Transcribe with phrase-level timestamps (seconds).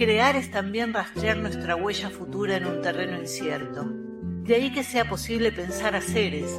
[0.00, 3.84] Crear es también rastrear nuestra huella futura en un terreno incierto.
[3.84, 6.58] De ahí que sea posible pensar a seres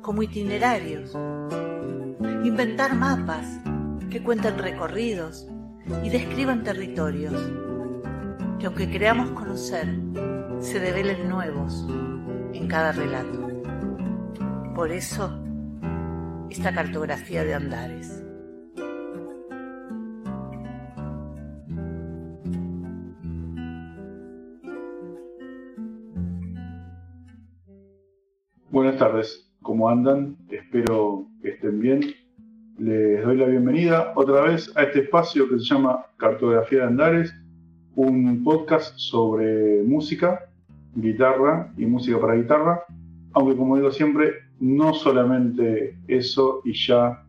[0.00, 1.12] como itinerarios,
[2.44, 3.44] inventar mapas
[4.08, 5.46] que cuenten recorridos
[6.02, 7.34] y describan territorios,
[8.58, 9.86] que aunque creamos conocer,
[10.60, 11.86] se develen nuevos
[12.54, 13.50] en cada relato.
[14.74, 15.38] Por eso,
[16.48, 18.27] esta cartografía de Andares.
[28.98, 30.36] Tardes, ¿cómo andan?
[30.50, 32.00] Espero que estén bien.
[32.78, 37.32] Les doy la bienvenida otra vez a este espacio que se llama Cartografía de Andares,
[37.94, 40.50] un podcast sobre música,
[40.96, 42.82] guitarra y música para guitarra,
[43.34, 47.24] aunque como digo siempre, no solamente eso y ya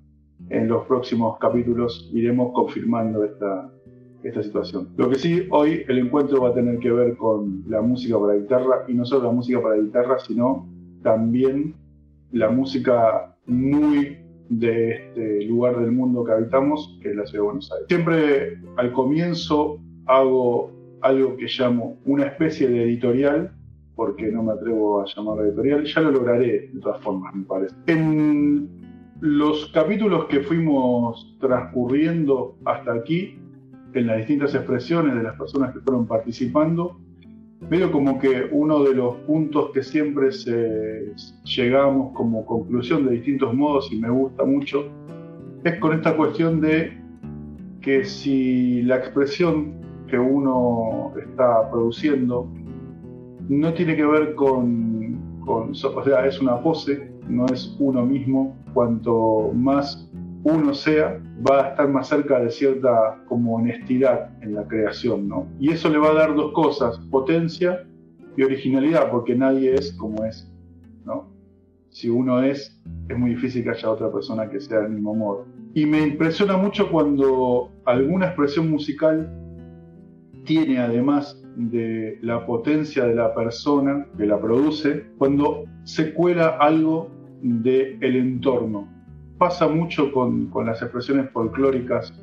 [0.49, 3.69] en los próximos capítulos iremos confirmando esta,
[4.23, 4.89] esta situación.
[4.97, 8.33] Lo que sí, hoy el encuentro va a tener que ver con la música para
[8.33, 11.75] guitarra y no solo la música para guitarra, sino también
[12.31, 14.17] la música muy
[14.49, 17.87] de este lugar del mundo que habitamos, que es la ciudad de Buenos Aires.
[17.87, 23.51] Siempre al comienzo hago algo que llamo una especie de editorial,
[23.95, 27.75] porque no me atrevo a llamarlo editorial, ya lo lograré de todas formas, me parece.
[27.87, 28.69] En
[29.19, 33.37] los capítulos que fuimos transcurriendo hasta aquí,
[33.93, 36.99] en las distintas expresiones de las personas que fueron participando,
[37.61, 43.53] veo como que uno de los puntos que siempre se, llegamos como conclusión de distintos
[43.53, 44.85] modos y me gusta mucho,
[45.63, 46.97] es con esta cuestión de
[47.81, 49.73] que si la expresión
[50.07, 52.49] que uno está produciendo
[53.49, 58.55] no tiene que ver con, con, o sea, es una pose, no es uno mismo,
[58.73, 60.08] cuanto más
[60.43, 65.47] uno sea, va a estar más cerca de cierta como honestidad en la creación, ¿no?
[65.59, 67.85] Y eso le va a dar dos cosas, potencia
[68.37, 70.49] y originalidad, porque nadie es como es,
[71.05, 71.27] ¿no?
[71.89, 75.45] Si uno es, es muy difícil que haya otra persona que sea del mismo modo.
[75.73, 79.29] Y me impresiona mucho cuando alguna expresión musical
[80.45, 87.09] tiene, además de la potencia de la persona que la produce, cuando se cuela algo
[87.41, 88.87] del el entorno,
[89.39, 92.13] pasa mucho con, las expresiones folclóricas,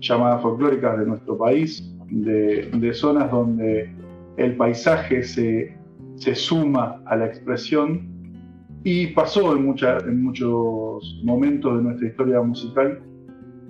[0.00, 3.90] llamadas folclóricas de nuestro país, de, zonas donde
[4.38, 5.76] el paisaje se,
[6.34, 8.08] suma a la expresión
[8.84, 9.64] y pasó en,
[10.22, 13.00] muchos momentos de nuestra historia musical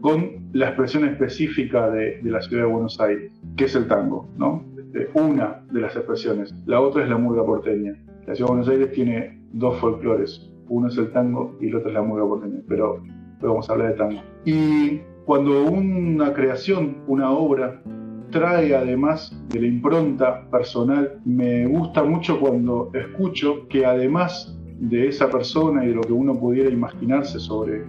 [0.01, 4.65] con la expresión específica de, la ciudad de Buenos Aires, que es el tango, ¿no?
[4.79, 6.55] Este, una de las expresiones.
[6.67, 7.95] La otra es la murga porteña.
[8.27, 11.89] La ciudad de Buenos Aires tiene dos folclores, uno es el tango y el otro
[11.89, 13.03] es la música porteña, pero,
[13.41, 14.21] pero vamos a hablar de tango.
[14.45, 17.83] Y cuando una creación, una obra,
[18.31, 25.31] trae además de la impronta personal, me gusta mucho cuando escucho que además de esa
[25.31, 27.85] persona y de lo que uno pudiera imaginarse sobre,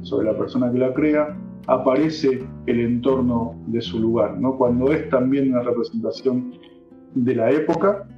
[0.00, 1.36] sobre la persona que la crea,
[1.68, 4.56] aparece el entorno de su lugar, ¿no?
[4.56, 6.54] cuando es también una representación
[7.14, 8.08] de la época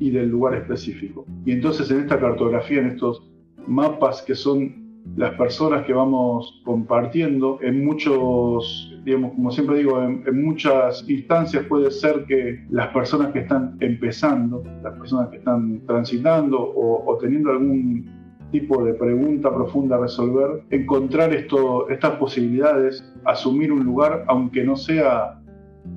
[0.00, 1.24] y del lugar específico.
[1.44, 3.27] Y entonces en esta cartografía, en estos
[3.68, 7.58] mapas que son las personas que vamos compartiendo.
[7.62, 13.40] En muchos, digamos, como siempre digo, en, muchas instancias puede ser que las personas que
[13.40, 18.06] están empezando, las personas que están transitando o, teniendo algún
[18.50, 24.76] tipo de pregunta profunda a resolver, encontrar esto, estas posibilidades, asumir un lugar, aunque no
[24.76, 25.38] sea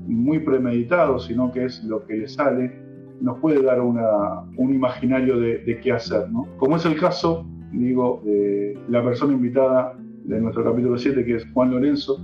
[0.08, 2.78] muy premeditado, sino que es lo que le sale,
[3.22, 6.30] nos puede dar una, un imaginario de, de qué hacer.
[6.30, 6.48] ¿no?
[6.58, 8.22] Como es el caso digo,
[8.90, 12.20] la persona invitada de nuestro capítulo 7, que es Juan Lorenzo,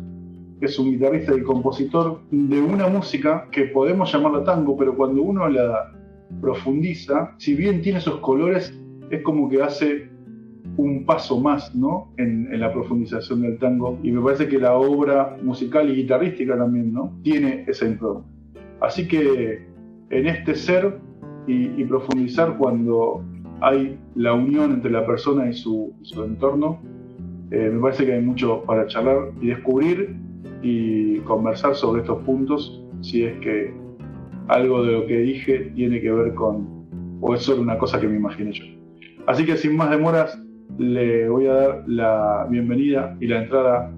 [0.62, 5.48] es un guitarrista y compositor de una música que podemos llamarla tango, pero cuando uno
[5.48, 5.94] la
[6.42, 8.74] profundiza, si bien tiene esos colores,
[9.10, 10.10] es como que hace
[10.78, 12.12] un paso más ¿no?
[12.18, 16.94] en, la profundización del tango y me parece que la obra musical y guitarrística también
[16.94, 17.18] ¿no?
[17.24, 18.28] tiene esa impronta.
[18.82, 19.66] Así que
[20.10, 21.00] en este ser
[21.50, 23.24] y profundizar cuando
[23.62, 26.80] hay la unión entre la persona y su, entorno,
[27.52, 30.16] eh, me parece que hay mucho para charlar y descubrir
[30.62, 33.74] y conversar sobre estos puntos si es que
[34.48, 36.88] algo de lo que dije tiene que ver con,
[37.22, 38.66] o es solo una cosa que me imaginé yo.
[39.28, 40.42] Así que sin más demoras,
[40.78, 43.94] le voy a dar la bienvenida y la entrada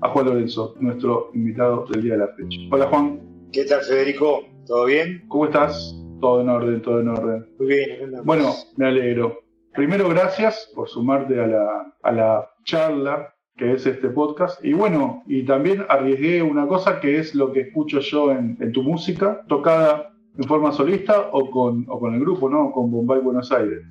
[0.00, 2.58] a Juan Lorenzo, nuestro invitado del día de la fecha.
[2.70, 3.20] Hola Juan.
[3.52, 4.42] ¿Qué tal Federico?
[4.66, 5.24] ¿Todo bien?
[5.28, 5.98] ¿Cómo estás?
[6.20, 7.46] Todo en orden, todo en orden.
[7.58, 8.12] Muy bien.
[8.24, 9.40] Bueno, me alegro.
[9.74, 14.64] Primero, gracias por sumarte a la, a la charla que es este podcast.
[14.64, 18.82] Y bueno, y también arriesgué una cosa que es lo que escucho yo en, tu
[18.82, 22.70] música, tocada en forma solista o con, o con el grupo, ¿no?
[22.70, 23.82] Con Bombay Buenos Aires.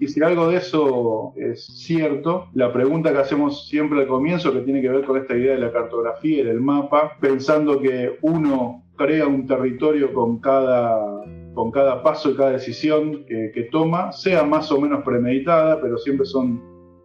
[0.00, 4.60] Y, si algo de eso es cierto, la pregunta que hacemos siempre al comienzo, que
[4.60, 8.84] tiene que ver con esta idea de la cartografía y del mapa, pensando que uno
[8.96, 11.24] crea un territorio con cada
[11.56, 16.26] con cada paso y cada decisión que, toma, sea más o menos premeditada, pero siempre
[16.26, 16.62] son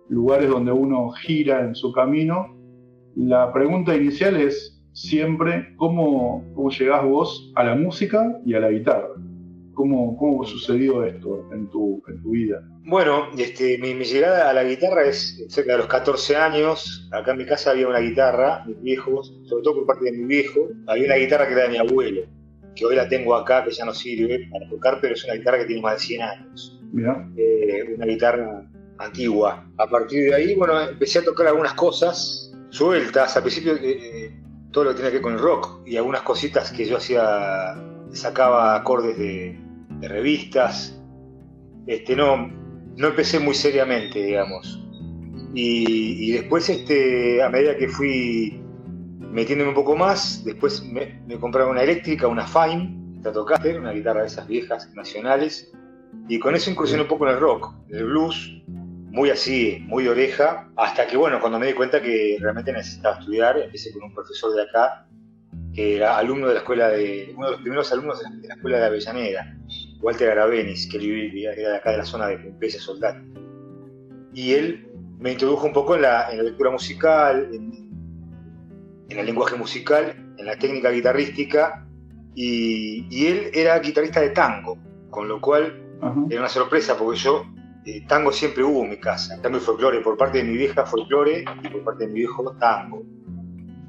[0.09, 2.53] lugares donde uno gira en su camino.
[3.15, 8.71] La pregunta inicial es siempre cómo, cómo llegás vos a la música y a la
[8.71, 9.07] guitarra.
[9.73, 12.61] ¿Cómo, cómo sucedió esto en tu, en tu vida?
[12.83, 17.07] Bueno, este, mi, llegada a la guitarra es cerca de los 14 años.
[17.13, 20.25] Acá en mi casa había una guitarra, mis viejos, sobre todo por parte de mi
[20.25, 22.23] viejo, había una guitarra que era de mi abuelo,
[22.75, 25.59] que hoy la tengo acá, que ya no sirve para tocar, pero es una guitarra
[25.59, 26.79] que tiene más de 100 años.
[27.37, 29.67] Eh, una guitarra antigua.
[29.77, 33.35] A partir de ahí, bueno, empecé a tocar algunas cosas sueltas.
[33.35, 34.41] Al principio eh, eh,
[34.71, 37.75] todo lo que tenía que ver con el rock y algunas cositas que yo hacía,
[38.11, 39.59] sacaba acordes de,
[40.01, 40.99] revistas.
[41.85, 42.47] Este, no,
[42.97, 44.77] no empecé muy seriamente, digamos.
[45.53, 48.60] Y, después, este, a medida que fui
[49.31, 54.21] metiéndome un poco más, después me, me compraron una eléctrica, una Fine, Stratocaster, una guitarra
[54.21, 55.71] de esas viejas nacionales,
[56.27, 60.07] y con eso incursioné un poco en el rock, en el blues, muy así, muy
[60.07, 64.13] oreja, hasta que, bueno, cuando me di cuenta que realmente necesitaba estudiar, empecé con un
[64.13, 65.07] profesor de acá,
[65.73, 68.79] que era alumno de la escuela de, uno de los primeros alumnos de la, escuela
[68.79, 69.57] de Avellaneda,
[70.01, 73.21] Walter Arabenis, que vivía, era de acá de la zona de Pompeya Soldado.
[74.33, 74.87] Y él
[75.19, 77.80] me introdujo un poco en la, lectura musical, en,
[79.19, 81.87] el lenguaje musical, en la técnica guitarrística,
[82.33, 84.77] y, y él era guitarrista de tango,
[85.09, 85.81] con lo cual
[86.29, 87.45] era una sorpresa porque yo
[87.85, 90.85] eh, tango siempre hubo en mi casa, tango y folclore, por parte de mi vieja
[90.85, 93.03] folclore y por parte de mi viejo tango,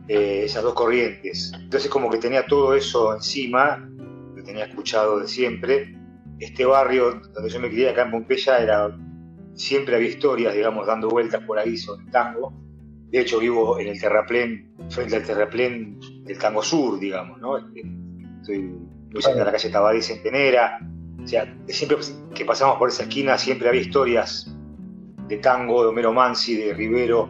[0.08, 1.52] eh, esas dos corrientes.
[1.58, 3.88] Entonces como que tenía todo eso encima,
[4.34, 5.96] lo tenía escuchado de siempre.
[6.38, 8.98] Este barrio donde yo me crié acá en Pompeya era,
[9.54, 12.61] siempre había historias, digamos, dando vueltas por ahí sobre el tango.
[13.12, 17.58] De hecho vivo en el terraplén, frente al terraplén del tango sur, digamos, ¿no?
[17.58, 17.82] Este,
[18.40, 20.80] estoy muy de la calle Tabadí Centenera,
[21.22, 21.98] o sea, siempre
[22.34, 24.52] que pasamos por esa esquina siempre había historias
[25.28, 27.28] de tango, de Homero Mansi, de Rivero.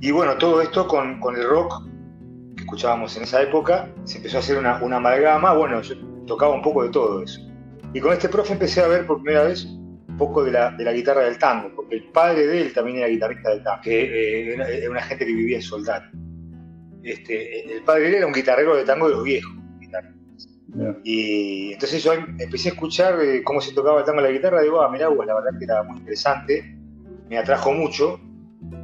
[0.00, 1.82] Y bueno, todo esto con, el rock
[2.56, 5.54] que escuchábamos en esa época, se empezó a hacer una, una, amalgama.
[5.54, 5.94] Bueno, yo
[6.26, 7.40] tocaba un poco de todo eso.
[7.92, 9.66] Y con este profe empecé a ver por primera vez
[10.20, 13.08] poco de la, de la guitarra del tango, porque el padre de él también era
[13.08, 16.04] guitarrista del tango, que eh, era, una gente que vivía en Soldado.
[17.02, 19.52] Este, el padre de él era un guitarrero de tango de los viejos.
[21.02, 24.62] Y entonces yo empecé a escuchar eh, cómo se tocaba el tango en la guitarra,
[24.62, 26.76] digo, ah, mirá, pues la verdad que era muy interesante,
[27.28, 28.20] me atrajo mucho.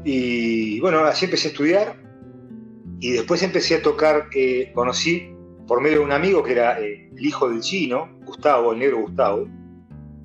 [0.04, 1.96] Y bueno, así empecé a estudiar
[2.98, 5.30] y después empecé a tocar, eh, conocí
[5.68, 9.02] por medio de un amigo que era eh, el hijo del chino, Gustavo, el negro
[9.02, 9.46] Gustavo,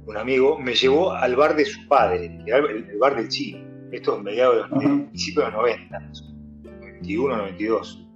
[0.05, 3.65] un amigo, me llevó al bar de su padre, el, bar del chino.
[3.91, 4.69] Esto es mediados de los,
[5.09, 5.99] principios de los 90,
[6.63, 8.07] 91, 92.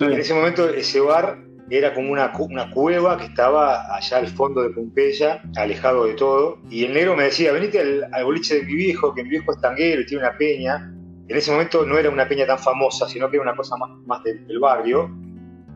[0.00, 1.38] En ese momento ese bar
[1.70, 6.58] era como una, una cueva que estaba allá al fondo de Pompeya, alejado de todo.
[6.68, 9.60] Y el negro me decía, venite al, boliche de mi viejo, que mi viejo es
[9.60, 10.92] tanguero y tiene una peña.
[11.28, 13.90] En ese momento no era una peña tan famosa, sino que era una cosa más,
[14.04, 15.08] más del, barrio,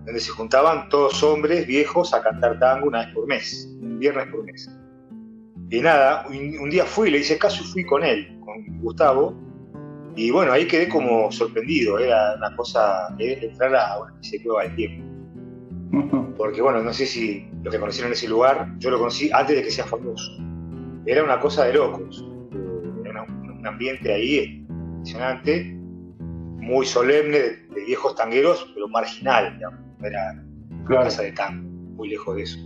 [0.05, 4.27] donde se juntaban todos hombres viejos a cantar tango una vez por mes, un viernes
[4.29, 4.69] por mes.
[5.71, 9.35] Y nada, un, día fui, le hice caso y fui con él, con Gustavo,
[10.17, 14.63] y bueno, ahí quedé como sorprendido, era una cosa, entrar a una especie de cueva
[14.63, 15.15] del tiempo.
[16.37, 19.63] Porque bueno, no sé si los que conocieron ese lugar, yo lo conocí antes de
[19.63, 20.31] que sea famoso.
[21.07, 22.25] Era una cosa de locos.
[23.05, 25.73] Era un ambiente ahí impresionante,
[26.65, 29.59] muy solemne, de, viejos tangueros, pero marginal,
[30.03, 30.45] Era
[30.89, 32.59] una casa de tango, muy lejos de eso.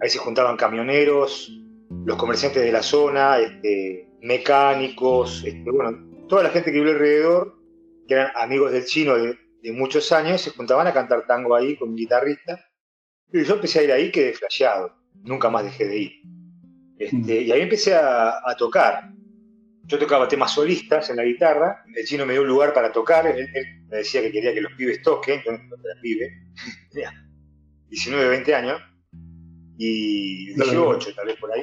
[0.00, 1.61] Ahí se juntaban camioneros,
[2.04, 7.54] los comerciantes de la zona, este, mecánicos, este, bueno, toda la gente que vive alrededor,
[8.08, 11.76] que eran amigos del chino de, de muchos años, se juntaban a cantar tango ahí
[11.76, 12.64] con un guitarrista.
[13.32, 14.94] Y yo empecé a ir ahí, quedé flasheado.
[15.22, 16.12] Nunca más dejé de ir.
[16.98, 17.46] Este, mm.
[17.46, 19.10] y ahí empecé a, tocar.
[19.84, 21.84] Yo tocaba temas solistas en la guitarra.
[21.94, 23.26] El chino me dio un lugar para tocar.
[23.26, 23.48] Él,
[23.88, 25.42] me decía que quería que los pibes toquen.
[25.44, 26.30] Yo no era pibe.
[27.88, 28.80] 19, 20 años.
[29.78, 31.62] Y 18, tal vez por ahí.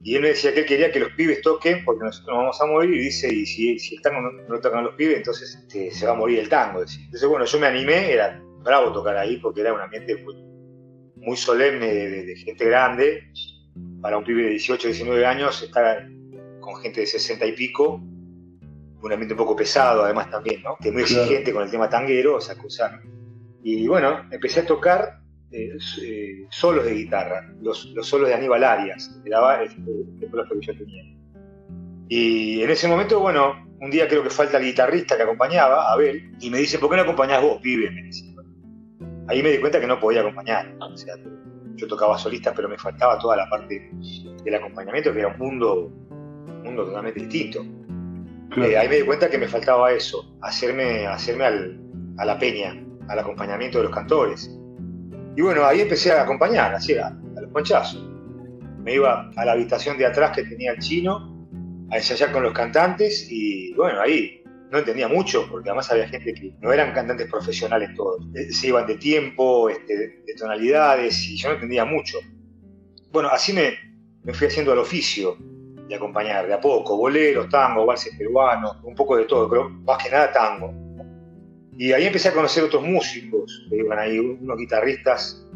[0.00, 2.62] Y él me decía que él quería que los pibes toquen porque nosotros nos vamos
[2.62, 2.94] a morir.
[2.94, 6.12] Y dice, y si, si el tango no, tocan los pibes, entonces este, se va
[6.12, 6.80] a morir el tango.
[6.82, 10.24] Entonces, bueno, yo me animé, era bravo tocar ahí porque era un ambiente
[11.16, 13.32] muy, solemne de, gente grande.
[14.00, 16.08] Para un pibe de 18, 19 años, estar
[16.60, 18.00] con gente de 60 y pico,
[19.02, 20.76] un ambiente un poco pesado además también, ¿no?
[20.80, 23.00] Que muy exigente con el tema tanguero, esa cosa.
[23.62, 25.17] Y bueno, empecé a tocar
[25.50, 29.80] eh, eh, solos de guitarra, los, los, solos de Aníbal Arias, que daba este,
[30.20, 31.04] que yo tenía.
[32.08, 36.32] Y en ese momento, bueno, un día creo que falta el guitarrista que acompañaba, Abel,
[36.40, 37.90] y me dice, ¿por qué no acompañás vos, pibe?
[37.90, 38.24] Me dice.
[39.28, 40.74] Ahí me di cuenta que no podía acompañar.
[40.80, 41.14] O sea,
[41.76, 43.90] yo tocaba solista, pero me faltaba toda la parte
[44.44, 47.64] del acompañamiento, que era un mundo, un mundo totalmente distinto.
[48.56, 51.44] Eh, ahí me di cuenta que me faltaba eso, hacerme, hacerme
[52.16, 52.74] a la peña,
[53.08, 54.57] al acompañamiento de los cantores.
[55.38, 58.04] Y bueno, ahí empecé a acompañar, así a, a los ponchazos.
[58.82, 61.46] Me iba a la habitación de atrás que tenía el chino
[61.92, 64.42] a ensayar con los cantantes y bueno, ahí
[64.72, 68.66] no entendía mucho, porque además había gente que no eran cantantes profesionales todos, eh, se
[68.66, 72.18] iban de tiempo, este, de tonalidades y yo no entendía mucho.
[73.12, 73.74] Bueno, así me,
[74.24, 75.36] me fui haciendo al oficio
[75.88, 80.02] de acompañar de a poco, boleros, tango, valses peruanos, un poco de todo, pero más
[80.02, 80.87] que nada tango.
[81.78, 85.46] Y ahí empecé a conocer otros músicos, iban ahí unos guitarristas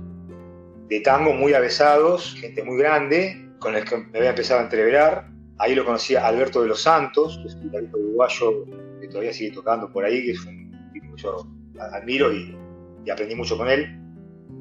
[0.89, 5.29] de tango muy avesados, gente muy grande, con el que me había empezado a entreverar.
[5.59, 8.67] Ahí lo conocí a Alberto de los Santos, que es un guitarrista uruguayo
[9.01, 11.45] que todavía sigue tocando por ahí, que es un tipo que yo
[11.81, 12.57] admiro y,
[13.11, 13.99] aprendí mucho con él.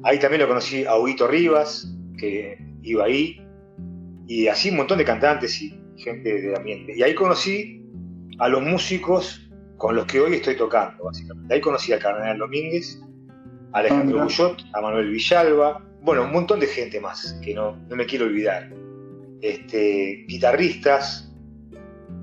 [0.02, 1.86] Ahí también lo conocí a Huguito Rivas,
[2.18, 3.40] que iba ahí,
[4.26, 6.92] y así un montón de cantantes y gente de ambiente.
[6.96, 7.86] Y ahí conocí
[8.40, 9.41] a los músicos
[9.82, 11.52] con los que hoy estoy tocando, básicamente.
[11.52, 13.02] Ahí conocí a Cardenal Domínguez,
[13.72, 17.74] a Alejandro ah, Bullot, a Manuel Villalba, bueno, un montón de gente más que no,
[17.88, 18.72] no me quiero olvidar.
[19.40, 21.34] Este, guitarristas.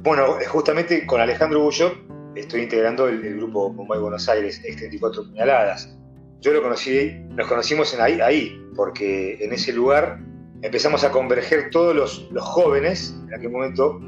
[0.04, 1.98] Bueno, justamente con Alejandro Bullot
[2.36, 5.94] estoy integrando el, grupo Bombay Buenos Aires, X34 Puñaladas.
[6.40, 10.18] Yo lo conocí, nos conocimos en ahí, ahí, porque en ese lugar
[10.62, 14.00] empezamos a converger todos los, jóvenes, en aquel momento,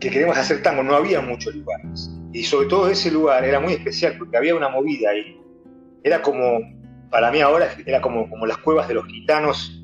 [0.00, 0.82] que queríamos hacer tango.
[0.82, 2.10] No había muchos lugares.
[2.32, 5.40] Y sobre todo ese lugar era muy especial porque había una movida ahí.
[6.02, 6.60] Era como,
[7.10, 9.82] para mí ahora, era como, como las cuevas de los gitanos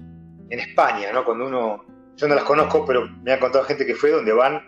[0.51, 1.25] en España, ¿no?
[1.25, 1.85] Cuando uno,
[2.17, 4.61] yo no las conozco, pero me ha contado gente que fue donde van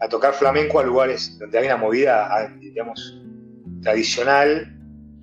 [0.00, 3.22] a tocar flamenco a lugares donde hay una movida, digamos,
[3.82, 4.76] tradicional,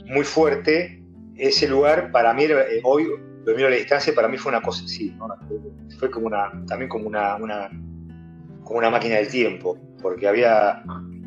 [0.05, 1.03] muy fuerte.
[1.35, 3.07] Ese lugar, para mí, eh, hoy
[3.45, 5.15] lo miro a la distancia, para mí fue una cosa así,
[5.97, 7.37] fue como una, también como una,
[8.69, 10.83] como una máquina del tiempo, porque había,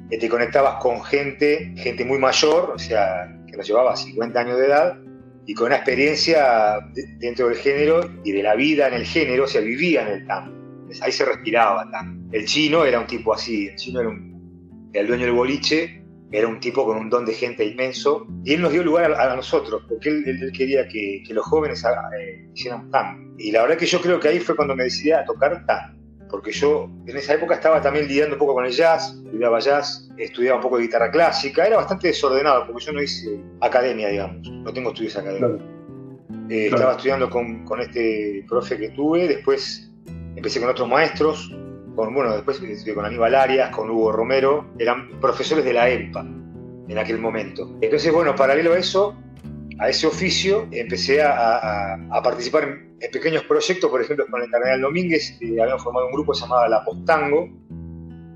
[0.08, 4.66] te conectabas con gente, gente muy mayor, o sea, que nos llevaba 50 años de
[4.66, 4.96] edad,
[5.44, 6.78] y con una experiencia
[7.18, 10.26] dentro del género y de la vida en el género, o sea, vivía en el
[10.28, 10.56] tango.
[11.00, 12.28] Ahí se respiraba tango.
[12.30, 16.46] El chino era un tipo así, el chino era, un, el dueño del boliche, era
[16.46, 19.82] un tipo con un don de gente inmenso, y él nos dio lugar a, nosotros,
[19.88, 23.34] porque él, quería que, los jóvenes eh, hicieran tan.
[23.37, 26.01] Y la verdad que yo creo que ahí fue cuando me decidí a tocar tan,
[26.33, 30.09] porque yo en esa época estaba también lidiando un poco con el jazz, estudiaba jazz,
[30.17, 34.49] estudiaba un poco de guitarra clásica, era bastante desordenado, porque yo no hice academia, digamos,
[34.49, 35.61] no tengo estudios académicos.
[36.49, 39.93] Eh, estaba estudiando con, con este profe que tuve, después
[40.35, 41.55] empecé con otros maestros,
[41.95, 42.61] con, bueno, después
[42.95, 46.27] con Aníbal Arias, con Hugo Romero, eran profesores de la EMPA
[46.89, 47.77] en aquel momento.
[47.83, 49.15] Entonces, bueno, paralelo a eso,
[49.83, 55.37] a ese oficio, empecé a, participar en, pequeños proyectos, por ejemplo, con el Cardenal Domínguez,
[55.41, 57.49] que habíamos formado un grupo llamado La Postango,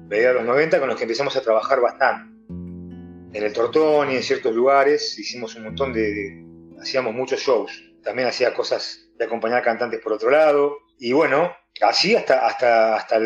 [0.09, 2.35] de los 90, con los que empezamos a trabajar bastante.
[2.49, 6.45] En el Tortón y en ciertos lugares hicimos un montón de,
[6.81, 7.71] hacíamos muchos shows.
[8.03, 10.79] También hacía cosas de acompañar cantantes por otro lado.
[10.99, 13.19] Y bueno, Así hasta, hasta, hasta,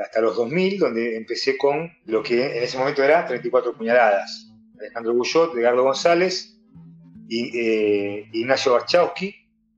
[0.00, 4.50] hasta los 2000, donde empecé con lo que en ese momento era 34 puñaladas.
[4.80, 6.57] Alejandro Bullot, Edgardo González,
[7.28, 9.34] y, eh, Ignacio Barchowski,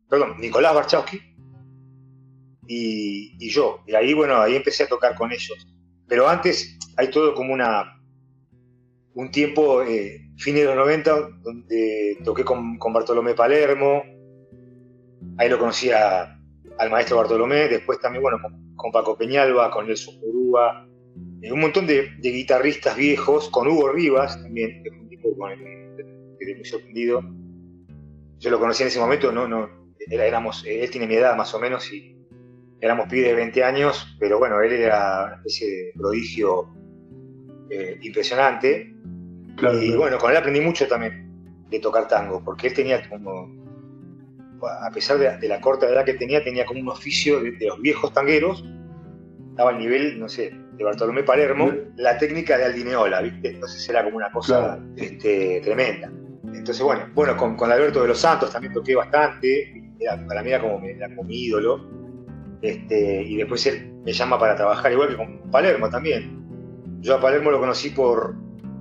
[0.09, 1.21] perdón, Nicolás Barchowski,
[2.67, 3.83] y, yo.
[3.87, 5.67] Y ahí, bueno, ahí empecé a tocar con ellos.
[6.07, 7.97] Pero antes hay todo como una
[9.15, 14.05] un tiempo, eh, fines de los 90, donde toqué con, Bartolomé Palermo,
[15.37, 16.39] ahí lo conocía
[16.79, 18.39] al maestro Bartolomé, después también, bueno,
[18.77, 20.89] con, Paco Peñalba, con Nelson Urúa,
[21.43, 25.51] eh, un montón de, guitarristas viejos, con Hugo Rivas también, que es un tipo con
[25.51, 25.59] el
[26.39, 27.23] que muy sorprendido.
[28.41, 29.69] Yo lo conocí en ese momento, no, no,
[30.09, 32.17] éramos, él tiene mi edad más o menos y
[32.81, 36.75] éramos pibes de 20 años, pero bueno, él era una especie de prodigio
[37.71, 38.95] eh, impresionante.
[39.81, 43.61] y bueno, con él aprendí mucho también de tocar tango, porque él tenía como
[44.67, 48.13] a pesar de, la corta edad que tenía, tenía como un oficio de, los viejos
[48.13, 48.65] tangueros,
[49.51, 53.51] estaba al nivel, no sé, de Bartolomé Palermo, la técnica de Aldineola, ¿viste?
[53.51, 56.11] Entonces era como una cosa este, tremenda.
[56.45, 59.95] Entonces, bueno, bueno con, Alberto de los Santos también toqué bastante,
[60.27, 60.81] para mí era como,
[61.25, 61.87] mi ídolo.
[62.63, 66.41] Este, y después él me llama para trabajar igual que con Palermo también.
[67.01, 68.35] Yo a Palermo lo conocí por,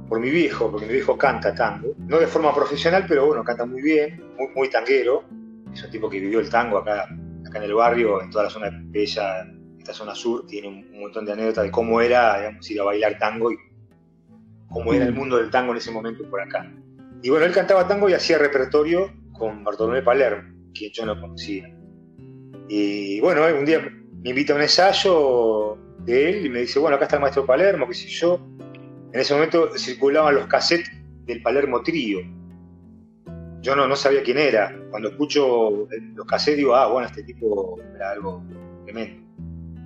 [0.09, 3.65] por mi viejo, porque mi viejo canta tango, no de forma profesional, pero bueno, canta
[3.65, 5.23] muy bien, muy, muy tanguero.
[5.73, 7.07] Es un tipo que vivió el tango acá,
[7.47, 9.47] acá en el barrio, en toda la zona de ella,
[9.77, 13.17] esta zona sur, tiene un, montón de anécdotas de cómo era digamos, ir a bailar
[13.17, 13.57] tango y
[14.67, 16.69] cómo era el mundo del tango en ese momento por acá.
[17.21, 21.75] Y bueno, él cantaba tango y hacía repertorio con Bartolomé Palermo, quien yo no conocía.
[22.67, 23.81] Y bueno, un día
[24.23, 27.45] me invita a un ensayo de él y me dice, bueno, acá está el maestro
[27.45, 28.39] Palermo, qué sé yo.
[29.11, 30.91] En ese momento circulaban los cassettes
[31.25, 32.19] del Palermo Trío.
[33.61, 34.77] Yo no, no sabía quién era.
[34.91, 38.43] Cuando escucho los cassettes digo, ah, bueno, este tipo era algo
[38.85, 39.27] tremendo.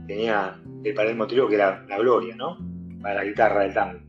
[0.07, 2.57] Tenía el Palermo Trío que era una gloria, ¿no?
[3.01, 3.99] Para la guitarra del tango.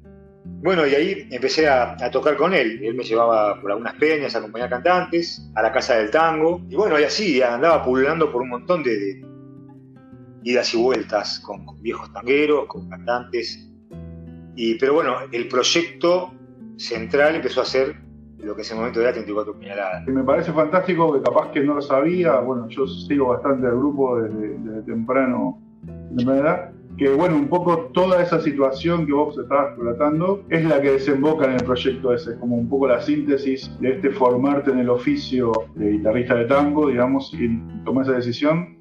[0.44, 2.80] Bueno, y ahí empecé a, tocar con él.
[2.82, 6.60] Él me llevaba por algunas peñas a acompañar cantantes, a la casa del tango.
[6.68, 9.22] Y bueno, y así andaba pululando por un montón de,
[10.42, 13.70] idas y vueltas con, viejos tangueros, con cantantes.
[14.56, 16.32] Y, pero bueno, el proyecto
[16.76, 17.96] central empezó a ser
[18.38, 20.06] lo que en ese momento era 34 puñaladas.
[20.06, 24.20] Me parece fantástico que capaz que no lo sabía, bueno, yo sigo bastante al grupo
[24.20, 30.42] desde, temprano, de verdad, que bueno, un poco toda esa situación que vos estabas relatando
[30.48, 34.10] es la que desemboca en el proyecto ese, como un poco la síntesis de este
[34.10, 38.76] formarte en el oficio de guitarrista de tango, digamos, y tomar esa decisión,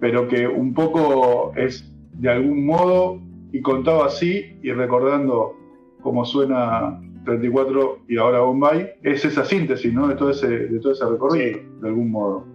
[0.00, 3.20] pero que un poco es de algún modo
[3.52, 5.54] y contado así y recordando
[6.00, 10.08] cómo suena 34 y ahora Bombay, es esa síntesis, ¿no?
[10.08, 12.46] De todo ese, de todo ese recorrido, de algún modo.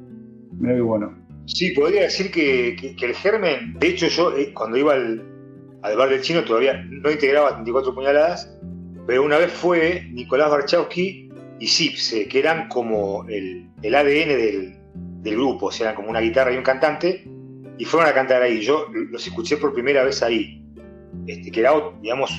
[0.58, 1.23] Mira qué bueno.
[1.46, 5.22] Sí, podría decir que, el germen, de hecho yo eh, cuando iba al,
[5.82, 8.58] bar del chino todavía no integraba 34 puñaladas,
[9.06, 14.30] pero una vez fue Nicolás Barchowski y Sipse, que eran como el, ADN
[15.22, 17.28] del, grupo, o sea, como una guitarra y un cantante,
[17.78, 18.62] y fueron a cantar ahí.
[18.62, 20.64] Yo los escuché por primera vez ahí,
[21.28, 22.32] este, que era, digamos,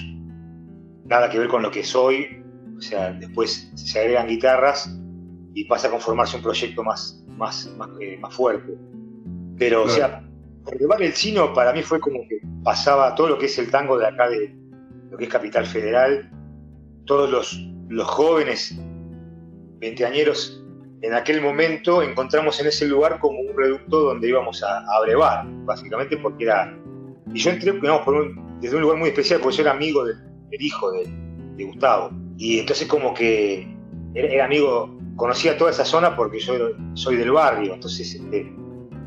[1.05, 2.43] nada que ver con lo que soy,
[2.77, 4.91] o sea, después se agregan guitarras
[5.55, 8.75] y pasa a conformarse un proyecto más, más, más, eh, más fuerte.
[9.59, 10.23] Pero, o sea,
[10.65, 13.99] porque el chino para mí fue como que pasaba todo lo que es el tango
[13.99, 14.55] de acá, de
[15.11, 16.31] lo que es Capital Federal,
[17.05, 18.77] todos los, los jóvenes
[19.79, 20.65] veinteañeros
[21.05, 25.45] en aquel momento encontramos en ese lugar como un reducto donde íbamos a, a brevar,
[25.67, 26.75] básicamente porque era...
[27.35, 30.17] Y yo entré digamos, por desde un lugar muy especial, porque yo era amigo del,
[30.51, 31.07] hijo de,
[31.57, 32.11] de, Gustavo.
[32.39, 33.69] Y entonces como que
[34.15, 38.51] era, amigo, conocía toda esa zona porque yo soy del barrio, entonces este,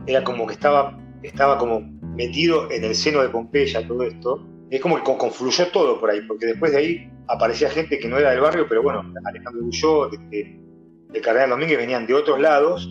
[0.08, 1.82] era como que estaba, estaba como
[2.16, 4.48] metido en el seno de Pompeya todo esto.
[4.72, 8.18] Es como que confluyó todo por ahí, porque después de ahí aparecía gente que no
[8.18, 10.60] era del barrio, pero bueno, Alejandro Bulló, de,
[11.10, 12.90] de, Cardenal Domínguez venían de otros lados,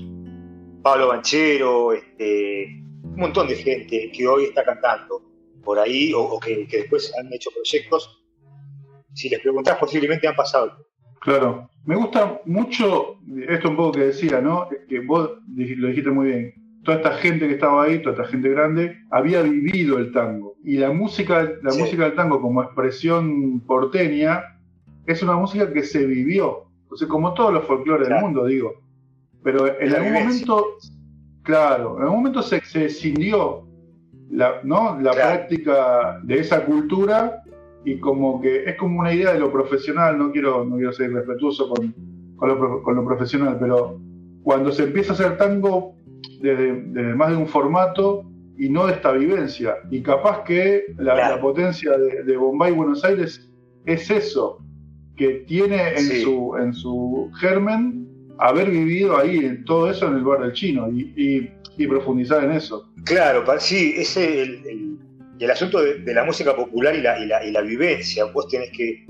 [0.82, 5.22] Pablo Banchero, este, un montón de gente que hoy está cantando
[5.64, 8.22] por ahí o, que, después han hecho proyectos.
[9.14, 10.86] Si les preguntás, posiblemente han pasado.
[11.20, 14.68] Claro, me gusta mucho esto un poco que decía, ¿no?
[14.88, 18.48] Que vos lo dijiste muy bien toda esta gente que estaba ahí, toda esta gente
[18.48, 20.54] grande, había vivido el tango.
[20.62, 24.56] Y la música, la música del tango como expresión porteña
[25.04, 26.68] es una música que se vivió.
[26.88, 28.74] O sea, como todos los folclores del mundo, digo.
[29.42, 30.64] Pero en algún momento,
[31.42, 33.66] claro, en algún momento se, se escindió
[34.30, 34.98] la, ¿no?
[35.00, 37.42] la práctica de esa cultura
[37.84, 41.12] y como que es como una idea de lo profesional, no quiero, no quiero ser
[41.12, 41.92] respetuoso con,
[42.36, 44.00] con, lo, con lo profesional, pero
[44.44, 45.95] cuando se empieza a hacer tango
[46.40, 48.24] de más de un formato
[48.58, 49.76] y no de esta vivencia.
[49.90, 53.48] Y capaz que la, potencia de, Bombay y Buenos Aires
[53.84, 54.58] es eso,
[55.16, 58.06] que tiene en, su, en su germen
[58.38, 61.50] haber vivido ahí todo eso en el bar del chino y,
[61.88, 62.90] profundizar en eso.
[63.04, 64.98] Claro, sí, ese el,
[65.38, 68.24] el, asunto de, la música popular y la, y la, y la vivencia.
[68.24, 69.04] Vos tenés que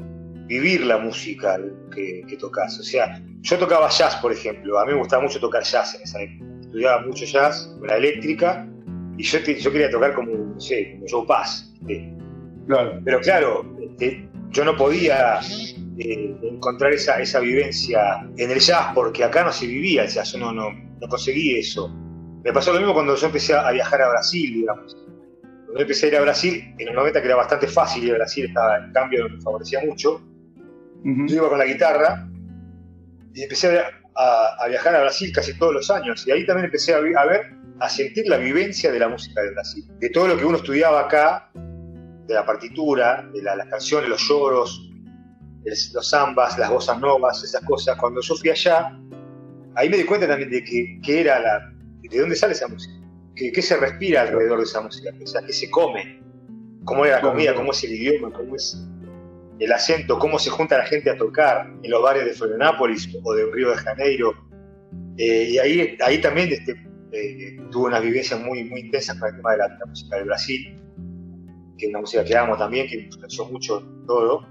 [0.48, 1.60] vivir la música
[1.94, 2.78] que, que tocas.
[2.80, 4.80] O sea, yo tocaba jazz, por ejemplo.
[4.80, 7.96] A mí me gustaba mucho tocar jazz en esa época estudiaba mucho jazz, con la
[7.96, 8.68] eléctrica,
[9.16, 11.72] y yo, yo quería tocar como, no sé, como Joe Pass.
[11.86, 15.40] Pero claro, este, yo no podía
[15.98, 20.32] eh, encontrar esa, esa vivencia en el jazz porque acá no se vivía el jazz,
[20.32, 21.88] yo no, no, no conseguí eso.
[22.44, 24.94] Me pasó lo mismo cuando yo empecé a viajar a Brasil, digamos.
[25.64, 28.16] Cuando empecé a ir a Brasil, en los 90 que era bastante fácil ir a
[28.16, 30.20] Brasil, estaba el cambio me favorecía mucho.
[31.02, 32.28] Yo iba con la guitarra
[33.32, 36.94] y empecé a a, viajar a Brasil casi todos los años y ahí también empecé
[36.94, 40.44] a, ver, a sentir la vivencia de la música de Brasil, de todo lo que
[40.44, 44.90] uno estudiaba acá, de la partitura, de las canciones, los lloros,
[45.64, 47.96] los zambas, las bossas novas, esas cosas.
[47.98, 48.98] Cuando yo fui allá,
[49.74, 52.94] ahí me di cuenta también de que, era la, de dónde sale esa música,
[53.34, 56.20] que, se respira alrededor de esa música, o sea, que se come.
[56.84, 58.76] cómo era la comida, cómo es el idioma, cómo es
[59.58, 63.34] el acento, cómo se junta la gente a tocar en los bares de Florianápolis o
[63.34, 64.34] de Río de Janeiro.
[65.16, 66.72] Eh, y ahí, ahí también este,
[67.12, 70.78] eh, tuve unas vivencias muy, muy intensas con el tema de la, música del Brasil,
[71.78, 74.46] que es una música que amo también, que me influenció mucho todo,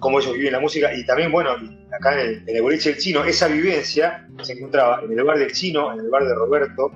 [0.00, 0.92] cómo ellos viven la música.
[0.94, 1.50] Y también, bueno,
[1.96, 5.38] acá en el, en el boliche del chino, esa vivencia se encontraba en el bar
[5.38, 6.90] del chino, en el bar de Roberto,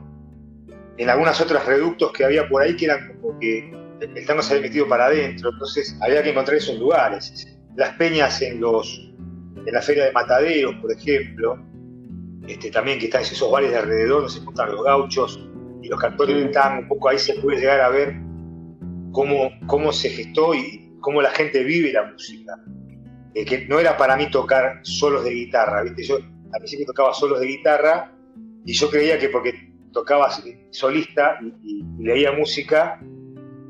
[0.96, 4.54] en algunas otras reductos que había por ahí que eran como que el tango se
[4.54, 7.56] había metido para adentro, entonces había que encontrar esos lugares.
[7.76, 9.08] Las peñas en los
[9.66, 11.58] en la feria de Mataderos, por ejemplo,
[12.46, 15.46] este, también que están esos bares de alrededor donde se los gauchos
[15.82, 18.16] y los cantores del tango, un poco ahí se puede llegar a ver
[19.12, 22.54] cómo, cómo se gestó y cómo la gente vive la música.
[23.34, 26.02] Eh, que no era para mí tocar solos de guitarra, ¿viste?
[26.02, 28.12] Yo al principio tocaba solos de guitarra
[28.64, 30.30] y yo creía que porque tocaba
[30.70, 33.00] solista y, leía música,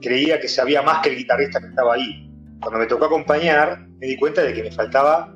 [0.00, 2.30] creía que sabía más que el guitarrista que estaba ahí.
[2.60, 5.34] Cuando me tocó acompañar, me di cuenta de que me faltaba,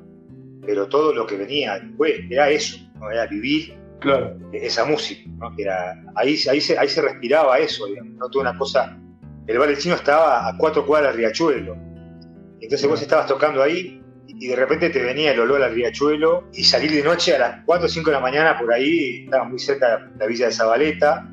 [0.65, 3.09] pero todo lo que venía después, era eso, ¿no?
[3.11, 4.37] era vivir claro.
[4.51, 5.55] esa música, ¿no?
[5.55, 8.97] que era, ahí, ahí, se, ahí se respiraba eso, digamos, no toda una cosa.
[9.47, 11.75] El bar del chino estaba a cuatro cuadras de Riachuelo,
[12.61, 16.63] entonces vos estabas tocando ahí y de repente te venía el olor al riachuelo y
[16.63, 19.59] salir de noche a las 4 o 5 de la mañana por ahí, estaba muy
[19.59, 21.29] cerca de la villa de Zabaleta,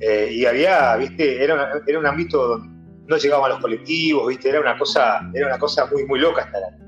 [0.00, 2.68] eh, y había, viste, era, era un ámbito donde
[3.06, 6.60] no llegaban los colectivos, viste, era una cosa, era una cosa muy, muy loca hasta
[6.60, 6.78] la,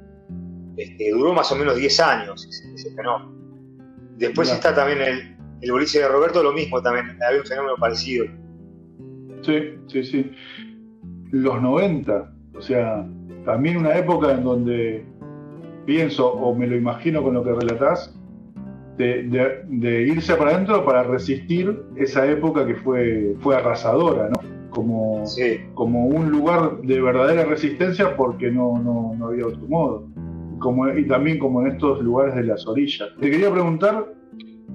[0.76, 3.34] este, duró más o menos 10 años ese, fenómeno.
[4.16, 8.26] Después está también el, el boliche de Roberto, lo mismo también, había un fenómeno parecido.
[9.42, 10.32] Sí, sí, sí.
[11.30, 13.06] Los 90, o sea,
[13.44, 15.06] también una época en donde
[15.84, 18.14] pienso o me lo imagino con lo que relatás,
[18.96, 24.56] de, irse para adentro para resistir esa época que fue, fue arrasadora, ¿no?
[24.70, 25.24] Como,
[25.74, 30.06] como un lugar de verdadera resistencia porque no, no, había otro modo.
[30.58, 33.08] Como, y también como en estos lugares de las orillas.
[33.20, 34.12] Te quería preguntar,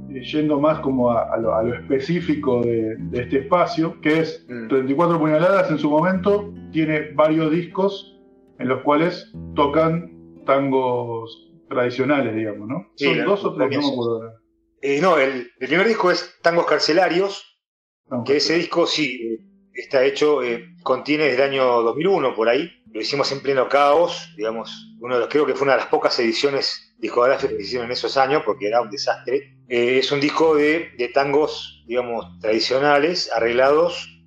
[0.09, 5.19] eh, yendo más como a, lo, específico de, este espacio, que es 34 mm.
[5.19, 8.19] puñaladas en su momento, tiene varios discos
[8.57, 10.11] en los cuales tocan
[10.45, 12.91] tangos tradicionales, digamos, ¿no?
[12.95, 14.33] Son dos o tres, no me acuerdo.
[14.81, 17.59] Eh, no, el, primer disco es Tangos Carcelarios,
[18.25, 19.39] que ese disco sí
[19.73, 22.69] está hecho, eh, contiene desde el año 2001 por ahí.
[22.91, 25.87] Lo hicimos en pleno caos, digamos, uno de los, creo que fue una de las
[25.87, 29.55] pocas ediciones discográficas que hicieron en esos años, porque era un desastre.
[29.69, 34.21] Eh, es un disco de, de tangos, digamos, tradicionales, arreglados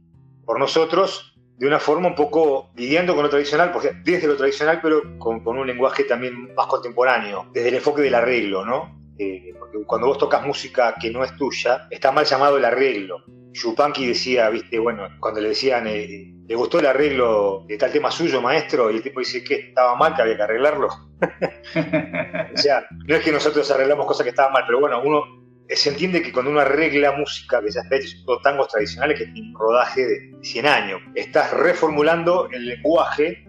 [0.47, 4.81] por nosotros, de una forma un poco lidiando con lo tradicional, porque desde lo tradicional,
[4.83, 9.01] pero con, un lenguaje también más contemporáneo, desde el enfoque del arreglo, ¿no?
[9.19, 13.23] Eh, porque cuando vos tocas música que no es tuya, está mal llamado el arreglo.
[13.53, 18.11] Yupanqui decía, viste, bueno, cuando le decían, eh, ¿le gustó el arreglo de tal tema
[18.11, 18.91] suyo, maestro?
[18.91, 20.89] Y el tipo dice que estaba mal, que había que arreglarlo.
[22.55, 25.91] o sea, no es que nosotros arreglamos cosas que estaban mal, pero bueno, uno se
[25.91, 30.07] entiende que cuando uno arregla música está hecha, son tangos tradicionales que tienen un rodaje
[30.07, 33.49] de 100 años, estás reformulando el lenguaje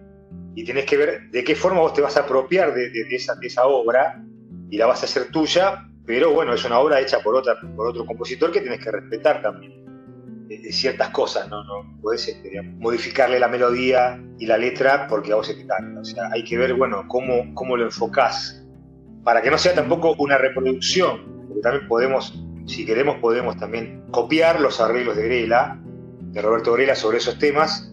[0.56, 4.24] y tenés que ver de qué forma vos te vas a apropiar de, esa, obra
[4.70, 7.88] y la vas a hacer tuya, pero bueno, es una obra hecha por, otra, por
[7.88, 9.84] otro compositor que tienes que respetar también
[10.48, 15.36] de, ciertas cosas, no, no podés este, modificarle la melodía y la letra porque a
[15.36, 16.00] vos se te canta.
[16.00, 18.64] O sea, hay que ver, bueno, cómo, cómo lo enfocás
[19.24, 22.34] para que no sea tampoco una reproducción también podemos,
[22.66, 25.80] si queremos, podemos también copiar los arreglos de Grela,
[26.22, 27.92] de Roberto Grela sobre esos temas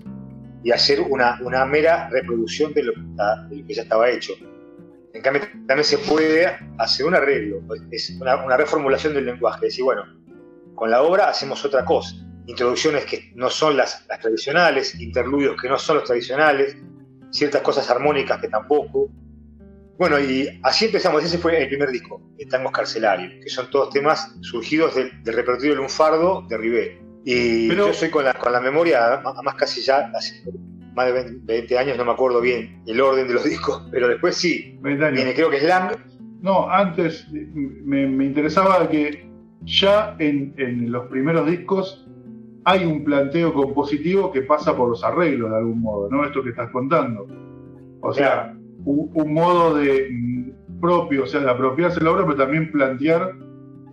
[0.64, 2.92] y hacer una, una mera reproducción de lo,
[3.66, 4.32] que ya estaba hecho.
[5.12, 6.46] En cambio, también se puede
[6.78, 10.04] hacer un arreglo, es una, reformulación del lenguaje, decir, bueno,
[10.74, 12.14] con la obra hacemos otra cosa,
[12.46, 16.76] introducciones que no son las, las tradicionales, interludios que no son los tradicionales,
[17.30, 19.10] ciertas cosas armónicas que tampoco,
[19.98, 24.34] bueno, y así empezamos, ese fue el primer disco, Tangos Carcelarios, que son todos temas
[24.40, 27.02] surgidos del, repertorio lunfardo de Ribé.
[27.24, 30.42] Y yo soy con la, con la memoria, más casi ya hace
[30.94, 34.36] más de 20 años, no me acuerdo bien el orden de los discos, pero después
[34.36, 35.96] sí, viene creo que es Lang.
[36.40, 39.30] No, antes me, interesaba que
[39.62, 42.04] ya en, en, los primeros discos
[42.64, 46.24] hay un planteo compositivo que pasa por los arreglos de algún modo, ¿no?
[46.24, 47.28] Esto que estás contando.
[48.00, 52.70] O sea, un, modo de mm, propio, o sea, de apropiarse la obra, pero también
[52.70, 53.34] plantear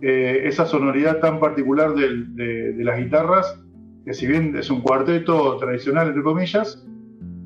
[0.02, 3.60] eh, esa sonoridad tan particular de, las guitarras,
[4.04, 6.86] que si bien es un cuarteto tradicional, entre comillas,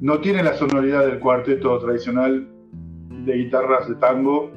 [0.00, 2.48] no tiene la sonoridad del cuarteto tradicional
[3.24, 4.50] de guitarras de tango,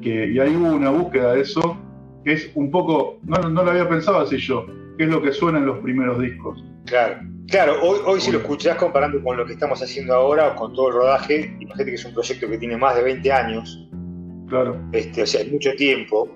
[0.00, 1.76] que, y hay una búsqueda de eso,
[2.24, 4.66] que es un poco, no, no lo había pensado así yo,
[4.98, 6.62] que es lo que suena en los primeros discos.
[6.86, 7.20] Claro.
[7.48, 10.74] Claro, hoy, hoy si lo escuchás comparando con lo que estamos haciendo ahora o con
[10.74, 13.88] todo el rodaje, imagínate que es un proyecto que tiene más de 20 años.
[14.48, 14.80] Claro.
[14.92, 16.28] Este, o sea, hay mucho tiempo.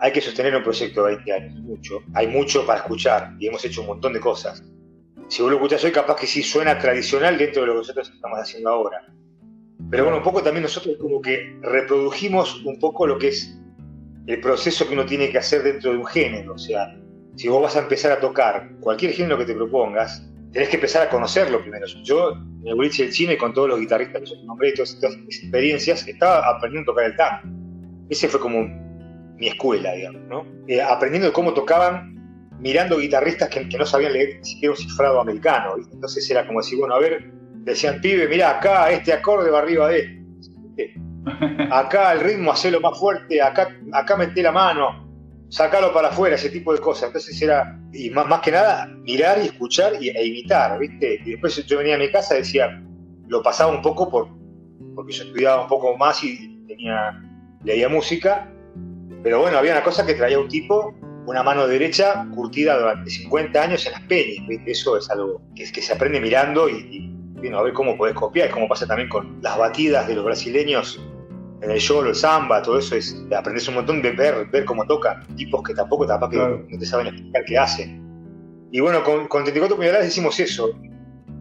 [0.00, 2.00] Hay que sostener un proyecto de 20 años, mucho.
[2.14, 4.64] Hay mucho para escuchar y hemos hecho un montón de cosas.
[5.28, 8.10] Si vos lo escuchás hoy, capaz que sí suena tradicional dentro de lo que nosotros
[8.14, 9.06] estamos haciendo ahora.
[9.90, 13.58] Pero bueno, un poco también nosotros como que reprodujimos un poco lo que es
[14.26, 16.54] el proceso que uno tiene que hacer dentro de un género.
[16.54, 16.96] O sea,
[17.36, 21.06] si vos vas a empezar a tocar cualquier género que te propongas, tenés que empezar
[21.06, 21.86] a conocerlo primero.
[22.04, 24.90] Yo, en el boliche del cine, con todos los guitarristas que yo nombré y todas
[24.94, 27.56] estas experiencias, estaba aprendiendo a tocar el tango.
[28.10, 28.64] Ese fue como
[29.36, 30.46] mi escuela, digamos, ¿no?
[30.68, 35.74] Eh, aprendiendo cómo tocaban, mirando guitarristas que, no sabían leer ni siquiera un cifrado americano.
[35.90, 37.32] Entonces era como decir, bueno, a ver,
[37.64, 40.22] decían, pibe, mira acá, este acorde va arriba de
[40.68, 40.94] este.
[41.70, 45.01] Acá el ritmo, hacelo más fuerte, acá, acá meté la mano
[45.52, 47.08] sacarlo para afuera, ese tipo de cosas.
[47.08, 51.20] Entonces era, y más, más que nada, mirar y escuchar y, e imitar, ¿viste?
[51.26, 52.82] Y después yo venía a mi casa decía,
[53.28, 54.28] lo pasaba un poco por,
[54.94, 57.22] porque yo estudiaba un poco más y tenía,
[57.64, 58.50] leía música,
[59.22, 60.94] pero bueno, había una cosa que traía un tipo,
[61.26, 64.70] una mano derecha curtida durante 50 años en las peñas, ¿viste?
[64.70, 67.12] Eso es algo que, se aprende mirando y,
[67.42, 70.24] y a ver cómo podés copiar, es como pasa también con las batidas de los
[70.24, 70.98] brasileños
[71.70, 75.24] el yolo, el samba, todo eso es aprendes un montón de ver, ver cómo tocan,
[75.36, 78.02] tipos que tampoco capaz que no te saben explicar qué hacen.
[78.72, 80.78] Y bueno, con, con 34 puñaladas decimos eso.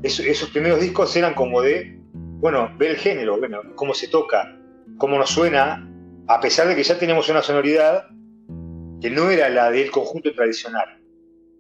[0.04, 4.58] esos primeros discos eran como de, bueno, ver el género, bueno, cómo se toca,
[4.98, 5.90] cómo nos suena,
[6.28, 8.06] a pesar de que ya teníamos una sonoridad
[9.02, 11.02] que no era la del conjunto tradicional.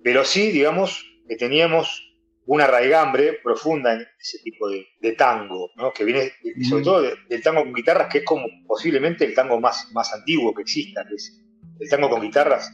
[0.03, 2.10] Pero sí, digamos, que teníamos
[2.45, 5.93] una raigambre profunda en ese tipo de, tango, ¿no?
[5.93, 6.31] que viene
[6.67, 10.53] sobre todo del tango con guitarras, que es como posiblemente el tango más, más antiguo
[10.53, 11.39] que exista, que es
[11.79, 12.71] el tango con guitarras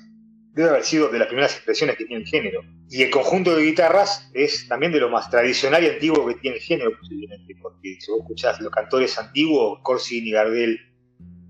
[0.57, 2.61] debe haber sido de las primeras expresiones que tiene el género.
[2.89, 6.57] Y el conjunto de guitarras es también de lo más tradicional y antiguo que tiene
[6.57, 10.79] el género, posiblemente, porque si vos escuchás los cantores antiguos, Corsi y Gardel,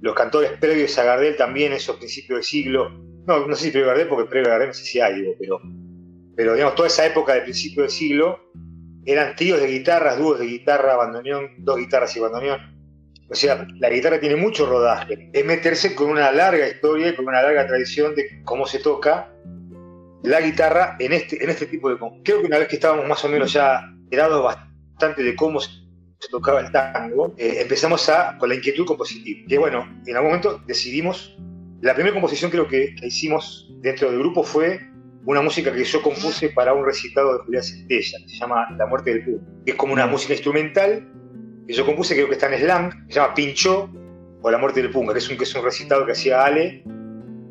[0.02, 2.90] los cantores previos a Gardel también, esos principios del siglo,
[3.26, 5.24] no, no sé si previo a Gardel, porque previo a Gardel no sé si hay,
[5.40, 5.62] pero
[6.38, 8.40] pero digamos, toda esa época de principio del siglo
[9.06, 12.78] eran tríos de guitarras, dúos de guitarra, bandoneón, dos guitarras y bandoneón.
[13.28, 15.32] O sea, la guitarra tiene mucho rodaje.
[15.34, 19.34] Es meterse con una larga historia y con una larga tradición de cómo se toca
[20.22, 21.98] la guitarra en este, en este tipo de...
[22.24, 25.72] Creo que una vez que estábamos más o menos ya enterados bastante de cómo se
[26.30, 29.40] tocaba el tango, eh, empezamos a, con la inquietud compositiva.
[29.50, 31.36] Que bueno, en algún momento decidimos,
[31.82, 34.80] la primera composición creo que, que hicimos dentro del grupo fue
[35.28, 38.88] una música que yo compuse para un recitado de Julián Centella, que se llama La
[38.88, 39.40] muerte del Pum.
[39.66, 41.06] Es como una música instrumental
[41.68, 43.90] que yo compuse, creo que está en slang, se llama Pincho
[44.42, 46.82] o La muerte del Punga, que es un, que es un recitado que hacía Ale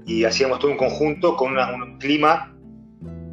[0.07, 2.57] y hacíamos todo un conjunto con un clima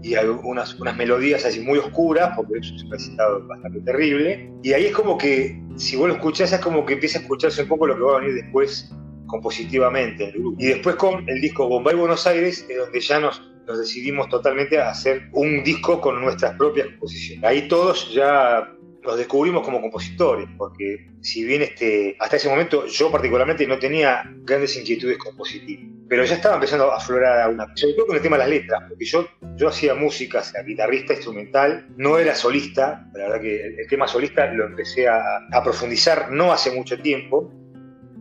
[0.01, 4.51] y unas, unas melodías así muy oscuras, porque es un recitado bastante terrible.
[4.61, 7.61] Y ahí es como que, si vos lo escuchás, es como que empieza a escucharse
[7.61, 8.93] un poco lo que va a venir después
[9.27, 10.33] compositivamente.
[10.57, 14.79] Y después con el disco Bombay Buenos Aires, es donde ya nos nos decidimos totalmente
[14.79, 17.43] a hacer un disco con nuestras propias composiciones.
[17.43, 18.69] Ahí todos ya
[19.03, 24.23] nos descubrimos como compositores, porque si bien este, hasta ese momento yo particularmente no tenía
[24.43, 28.37] grandes inquietudes compositivas, pero ya estaba empezando a aflorar una, sobre todo con el tema
[28.37, 33.09] de las letras, porque yo, yo hacía música, o sea, guitarrista instrumental, no era solista,
[33.13, 35.21] la verdad que el, tema solista lo empecé a,
[35.51, 37.51] a, profundizar no hace mucho tiempo,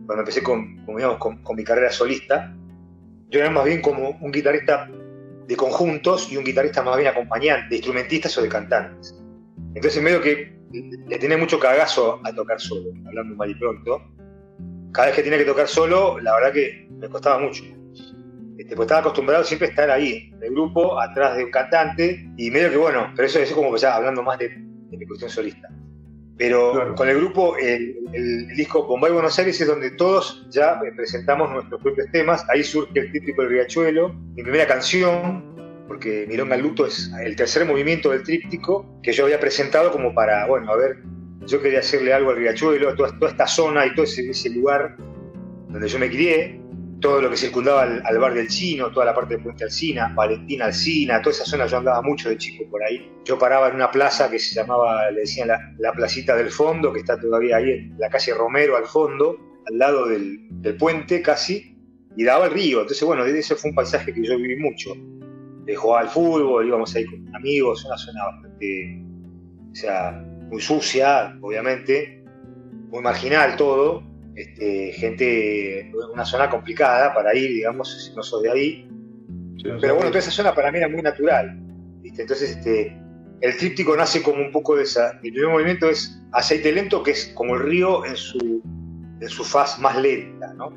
[0.05, 2.53] cuando empecé con, digamos, con, con mi carrera solista,
[3.29, 4.89] yo era más bien como un guitarrista
[5.47, 9.15] de conjuntos y un guitarrista más bien acompañante, de instrumentistas o de cantantes.
[9.75, 10.53] Entonces medio que
[11.07, 14.01] le tenía mucho cagazo a tocar solo, hablando mal y pronto.
[14.91, 17.63] Cada vez que tenía que tocar solo, la verdad que me costaba mucho.
[18.57, 22.29] Este, pues estaba acostumbrado siempre a estar ahí, en el grupo, atrás de un cantante,
[22.37, 25.69] y medio que bueno, pero eso es como ya hablando más de, mi cuestión solista.
[26.37, 31.51] Pero con el grupo, el, el, disco Bombay Buenos Aires es donde todos ya presentamos
[31.51, 32.43] nuestros propios temas.
[32.49, 35.53] Ahí surge el tríptico del Riachuelo, mi primera canción,
[35.87, 40.47] porque Milonga Luto es el tercer movimiento del tríptico que yo había presentado como para,
[40.47, 41.03] bueno, a ver,
[41.45, 44.49] yo quería hacerle algo al Riachuelo, a toda, toda esta zona y todo ese, ese
[44.49, 44.95] lugar
[45.69, 46.62] donde yo me crié
[47.03, 50.65] todo lo que circundaba al, bar del Chino, toda la parte de Puente Alcina, Valentina
[50.65, 53.11] Alcina, toda esa zona yo andaba mucho de chico por ahí.
[53.25, 56.99] Yo paraba en una plaza que se llamaba, le decían la, placita del fondo, que
[56.99, 59.37] está todavía ahí en la calle Romero al fondo,
[59.67, 61.77] al lado del, puente casi,
[62.15, 62.79] y daba el río.
[62.79, 64.95] Entonces, bueno, ese fue un paisaje que yo viví mucho.
[65.67, 69.03] Eh, jugaba al fútbol, íbamos ahí con amigos, una zona bastante,
[69.71, 70.11] o sea,
[70.49, 72.23] muy sucia, obviamente,
[72.87, 78.51] muy marginal todo, este, gente, una zona complicada para ir, digamos, si no sos de
[78.51, 78.89] ahí.
[79.63, 81.59] Pero bueno, toda esa zona para mí era muy natural.
[82.03, 82.97] Entonces, este,
[83.41, 85.19] el tríptico nace como un poco de esa.
[85.23, 88.61] El primer movimiento es aceite lento, que es como el río en su,
[89.19, 90.73] en su faz más lenta, ¿no?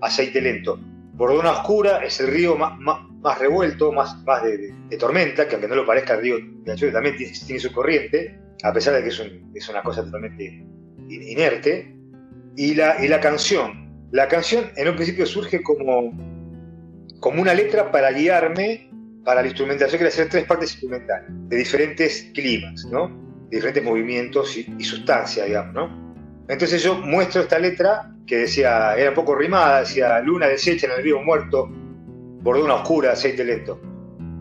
[0.00, 0.78] Aceite lento.
[1.14, 5.76] Bordona oscura es el río más, más, revuelto, más, más de, tormenta, que aunque no
[5.76, 9.22] lo parezca, el río de también tiene, su corriente, a pesar de que es,
[9.54, 10.66] es una cosa totalmente
[11.08, 11.99] inerte.
[12.60, 13.88] Y la, y la canción.
[14.12, 16.12] La canción en un principio surge como,
[17.18, 18.90] como una letra para guiarme
[19.24, 23.08] para la instrumentación quiere hacer tres partes instrumentales, de diferentes climas, ¿no?
[23.48, 26.44] De diferentes movimientos y, y sustancia, digamos, ¿no?
[26.50, 30.92] Entonces yo muestro esta letra que decía, era un poco rimada, decía luna deshecha en
[30.92, 31.64] el río muerto,
[32.44, 33.80] una oscura, aceite lento.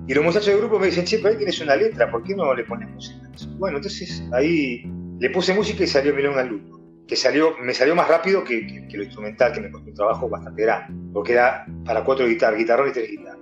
[0.07, 2.35] Y los muchachos del grupo me dicen, che, pero ahí tienes una letra, ¿por qué
[2.35, 3.29] no le pones música?
[3.59, 4.83] Bueno, entonces ahí
[5.19, 6.78] le puse música y salió Milón al Luto,
[7.09, 10.61] que salió, me salió más rápido que, lo instrumental, que me costó un trabajo bastante
[10.61, 13.39] grande, porque era para cuatro guitarras, guitarrón y tres guitarras.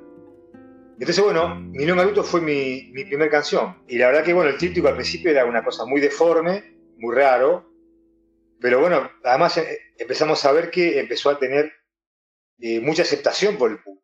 [0.94, 3.84] Entonces, bueno, Milón Naruto fue mi, mi primera canción.
[3.88, 7.14] Y la verdad que, bueno, el tríptico al principio era una cosa muy deforme, muy
[7.14, 7.70] raro.
[8.62, 11.72] Pero bueno, además eh, empezamos a ver que empezó a tener
[12.60, 14.04] eh, mucha aceptación por el público.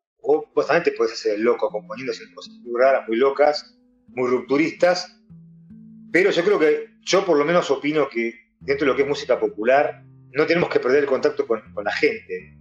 [0.54, 3.76] Vos, también te podés hacer el loco componiendo cosas muy raras, muy locas,
[4.10, 5.20] muy rupturistas.
[6.12, 9.08] Pero yo creo que, yo por lo menos opino que dentro de lo que es
[9.08, 12.58] música popular, no tenemos que perder el contacto con, la gente.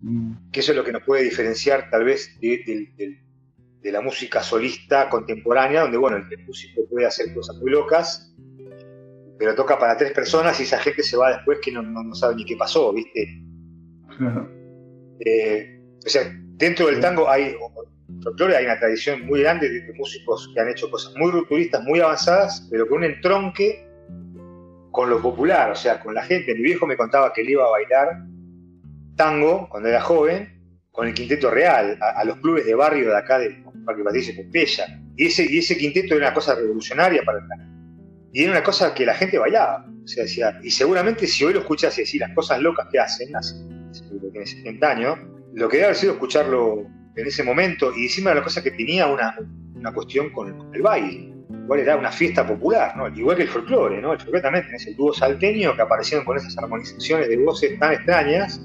[0.00, 0.50] Mm.
[0.50, 5.82] Que eso es lo que nos puede diferenciar tal vez de la música solista contemporánea,
[5.82, 8.34] donde bueno, el músico puede hacer cosas muy locas,
[9.38, 12.36] pero toca para tres personas y esa gente se va después que no, no, sabe
[12.36, 13.42] ni qué pasó, ¿viste?
[15.20, 16.22] Eh, o sea,
[16.56, 17.54] dentro del tango hay
[18.22, 22.00] folclore, hay una tradición muy grande de, músicos que han hecho cosas muy rupturistas, muy
[22.00, 23.85] avanzadas, pero con un entronque
[24.96, 26.54] con lo popular, o sea, con la gente.
[26.54, 28.08] Mi viejo me contaba que él iba a bailar
[29.14, 30.58] tango cuando era joven
[30.90, 34.86] con el quinteto real, a, los clubes de barrio de acá de Parque Patricio Pompeya.
[35.14, 37.44] Y ese, y ese quinteto era una cosa revolucionaria para el.
[38.32, 39.86] Y era una cosa que la gente bailaba.
[40.02, 42.98] O sea, decía, y seguramente si hoy lo escuchas y decís las cosas locas que
[42.98, 43.54] hacen, hace,
[44.32, 45.18] tiene 70 años,
[45.52, 48.70] lo que debe haber sido escucharlo en ese momento, y encima era la cosa que
[48.70, 49.36] tenía una,
[49.74, 51.34] una cuestión con, el baile.
[51.48, 53.08] Igual era una fiesta popular, ¿no?
[53.08, 54.12] Igual que el folclore, ¿no?
[54.12, 57.92] El folclore también tenés el dúo salteño que aparecieron con esas armonizaciones de voces tan
[57.92, 58.60] extrañas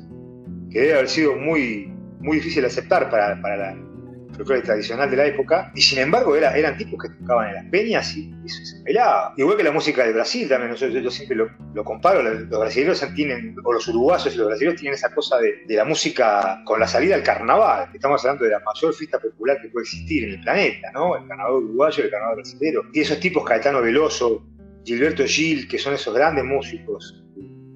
[0.71, 3.90] que debe haber sido muy, muy difícil de aceptar para, para la
[4.35, 7.65] folclore tradicional de la época, y sin embargo era, eran tipos que tocaban en las
[7.65, 9.33] peñas y, se pelaba.
[9.37, 13.73] Igual que la música de Brasil también, yo, siempre lo, comparo, los, brasileños tienen, o
[13.73, 17.23] los uruguayos y los brasileños tienen esa cosa de, la música con la salida al
[17.23, 21.15] carnaval, estamos hablando de la mayor fiesta popular que puede existir en el planeta, ¿no?
[21.15, 22.81] El carnaval uruguayo el carnaval brasileño.
[22.93, 24.45] Y esos tipos, Caetano Veloso,
[24.83, 27.23] Gilberto Gil, que son esos grandes músicos,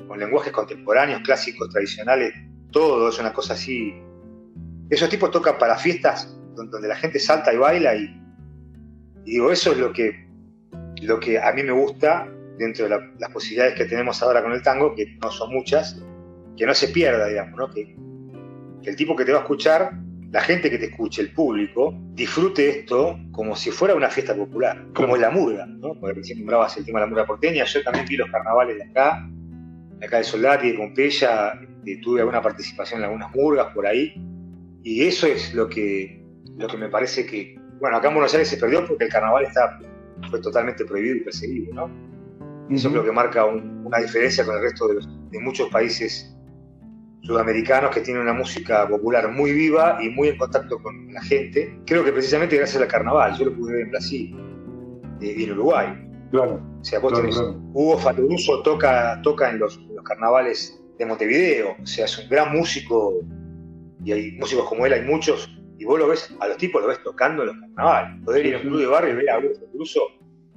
[0.08, 2.34] con lenguajes contemporáneos, clásicos, tradicionales,
[2.72, 3.94] todo es una cosa así
[4.90, 8.22] esos tipos tocan para fiestas donde la gente salta y baila y,
[9.26, 10.28] digo, eso es lo que,
[11.02, 14.62] lo que a mí me gusta dentro de las posibilidades que tenemos ahora con el
[14.62, 16.02] tango, que no son muchas,
[16.58, 17.70] que no se pierda, digamos, ¿no?
[17.72, 17.96] que,
[18.84, 19.94] el tipo que te va a escuchar,
[20.32, 24.86] la gente que te escuche, el público, disfrute esto como si fuera una fiesta popular,
[24.94, 26.00] como la murga, ¿no?
[26.00, 28.84] Porque recién nombrabas el tema de la murga porteña, yo también vi los carnavales de
[28.84, 29.28] acá,
[29.98, 31.60] de acá de Soldati, de Pompeya,
[32.04, 34.14] tuve alguna participación en algunas murgas por ahí,
[34.84, 36.25] y eso es lo que,
[36.58, 39.46] lo que me parece que, bueno, acá en Buenos Aires se perdió porque el carnaval
[39.46, 39.80] está,
[40.30, 41.90] fue totalmente prohibido y perseguido, ¿no?
[42.70, 44.96] Eso creo que marca una diferencia con el resto de,
[45.30, 46.36] de, muchos países
[47.22, 51.80] sudamericanos que tienen una música popular muy viva y muy en contacto con la gente.
[51.86, 54.36] Creo que precisamente gracias al carnaval, yo lo pude ver en Brasil
[55.22, 56.06] y en Uruguay.
[56.32, 56.62] Claro.
[56.82, 61.86] O sea, vos tenés, Hugo Fatoruso toca, toca en los, los carnavales de Montevideo, o
[61.86, 63.22] sea, es un gran músico
[64.04, 66.88] y hay músicos como él, hay muchos, y vos lo ves, a los tipos lo
[66.88, 68.24] ves tocando en los carnavales.
[68.24, 70.02] Poder ir a un club de barrio y ver a incluso,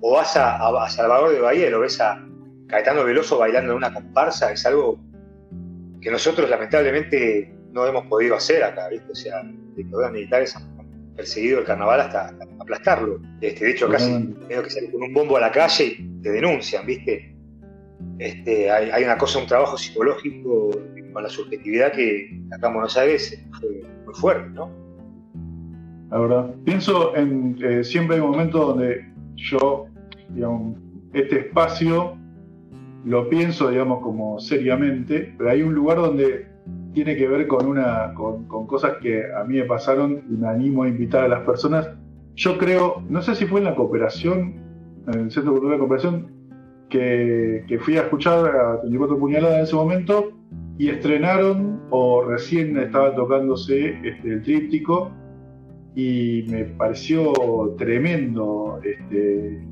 [0.01, 2.25] o vas a, Salvador de Bahía y lo ves a
[2.69, 4.99] Caetano Veloso bailando en una comparsa, es algo
[6.01, 9.11] que nosotros lamentablemente no hemos podido hacer acá, ¿viste?
[9.11, 13.21] O sea, los militares han perseguido el carnaval hasta, aplastarlo.
[13.41, 16.31] Este, de hecho, casi tengo que salir con un bombo a la calle y te
[16.31, 17.35] denuncian, ¿viste?
[18.19, 20.71] Este, hay, hay, una cosa, un trabajo psicológico
[21.13, 24.88] con la subjetividad que acá en Buenos Aires fue muy fuerte, ¿no?
[26.11, 26.55] La verdad.
[26.65, 29.05] Pienso en, eh, siempre hay momentos donde
[29.37, 29.87] yo,
[30.31, 30.79] digamos,
[31.13, 32.17] este espacio
[33.05, 36.47] lo pienso, digamos, como seriamente, pero hay un lugar donde
[36.93, 40.83] tiene que ver con, una, con, cosas que a mí me pasaron y me animo
[40.83, 41.89] a invitar a las personas.
[42.35, 44.55] Yo creo, no sé si fue en la cooperación,
[45.07, 46.27] en el Centro Cultural de Cooperación,
[46.89, 50.33] que, que fui a escuchar a 34 Puñaladas en ese momento
[50.79, 55.11] y estrenaron o recién estaba tocándose este, el tríptico
[55.99, 57.33] y me pareció
[57.77, 59.67] tremendo este,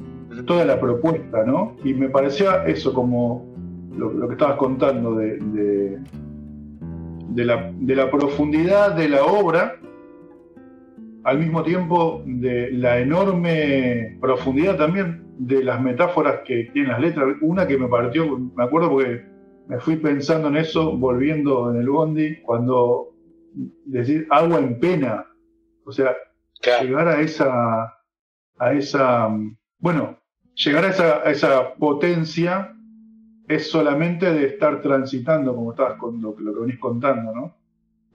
[0.44, 1.76] toda la propuesta, ¿no?
[1.84, 3.46] Y me parecía eso como
[3.96, 5.38] lo, que estabas contando de,
[7.28, 9.76] de, la, de la profundidad de la obra,
[11.22, 17.36] al mismo tiempo de la enorme profundidad también de las metáforas que tienen las letras.
[17.40, 19.22] Una que me partió, me acuerdo porque
[19.68, 23.14] me fui pensando en eso volviendo en el bondi, cuando
[23.84, 25.24] decir agua en pena,
[25.87, 26.16] o sea,
[26.82, 27.95] llegar a esa,
[28.59, 29.28] a esa,
[29.78, 30.18] bueno,
[30.55, 32.74] llegar a esa, esa potencia
[33.47, 37.57] es solamente de estar transitando, como estabas con lo, lo que venís contando, ¿no?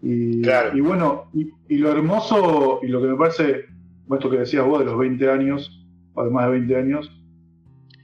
[0.02, 0.42] Y,
[0.74, 3.66] y bueno, y, lo hermoso y lo que me parece,
[4.12, 7.22] esto que decías vos de los 20 años, o de más de 20 años,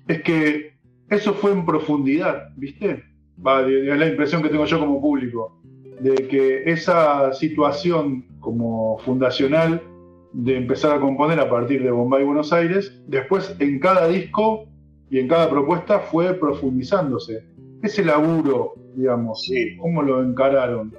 [0.07, 0.77] es que
[1.09, 3.03] eso fue en profundidad, ¿viste?
[3.37, 5.59] es la impresión que tengo yo como público,
[5.99, 9.81] de que esa situación como fundacional
[10.31, 14.69] de empezar a componer a partir de Bombay y Buenos Aires, después en cada disco
[15.09, 17.43] y en cada propuesta fue profundizándose.
[17.83, 20.95] Ese laburo, digamos, ¿cómo lo encararon?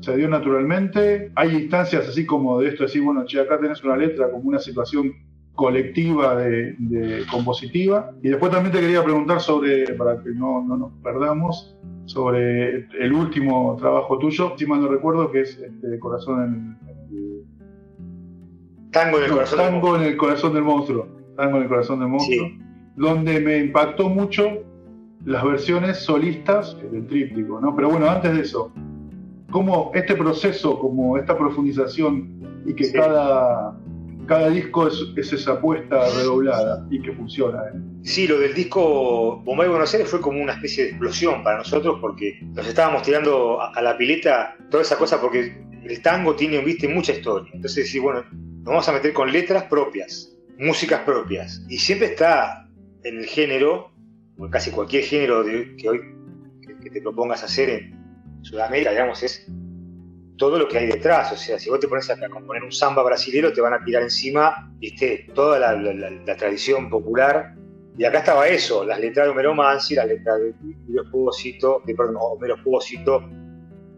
[0.00, 1.32] ¿Se dio naturalmente?
[1.34, 4.60] ¿Hay instancias así como de esto, decir, bueno, che, acá tenés una letra como una
[4.60, 5.12] situación
[5.56, 6.76] colectiva de,
[7.32, 8.12] compositiva?
[8.22, 11.76] Y después también te quería preguntar sobre, para que no, no nos perdamos,
[12.06, 16.81] sobre el último trabajo tuyo, si mal no recuerdo, que es este, Corazón en,
[18.90, 19.96] Tango en el corazón del monstruo.
[19.96, 21.08] en el corazón del monstruo.
[21.36, 22.50] Tango en el corazón del monstruo.
[22.96, 24.62] Donde me impactó mucho
[25.24, 27.74] las versiones solistas del tríptico, ¿no?
[27.74, 28.72] Pero bueno, antes de eso,
[29.50, 33.76] cómo este proceso, como esta profundización y que cada,
[34.26, 37.58] cada disco es, esa apuesta redoblada y que funciona.
[37.68, 37.78] ¿eh?
[38.02, 41.98] Sí, lo del disco Bombay Buenos Aires fue como una especie de explosión para nosotros
[42.00, 46.88] porque nos estábamos tirando a, la pileta toda esa cosa porque el tango tiene, viste,
[46.88, 47.50] mucha historia.
[47.54, 51.64] Entonces, sí, bueno, nos vamos a meter con letras propias, músicas propias.
[51.68, 52.68] Y siempre está
[53.02, 53.92] en el género,
[54.38, 56.00] o en casi cualquier género que hoy
[56.82, 59.46] que, te propongas hacer en Sudamérica, digamos, es
[60.36, 61.32] todo lo que hay detrás.
[61.32, 64.02] O sea, si vos te pones a componer un samba brasilero, te van a tirar
[64.02, 65.28] encima ¿viste?
[65.34, 67.54] toda la, tradición popular.
[67.98, 71.94] Y acá estaba eso, las letras de Homero Mansi, las letras de Homero Espósito, de,
[71.94, 73.28] perdón, Homero Espósito,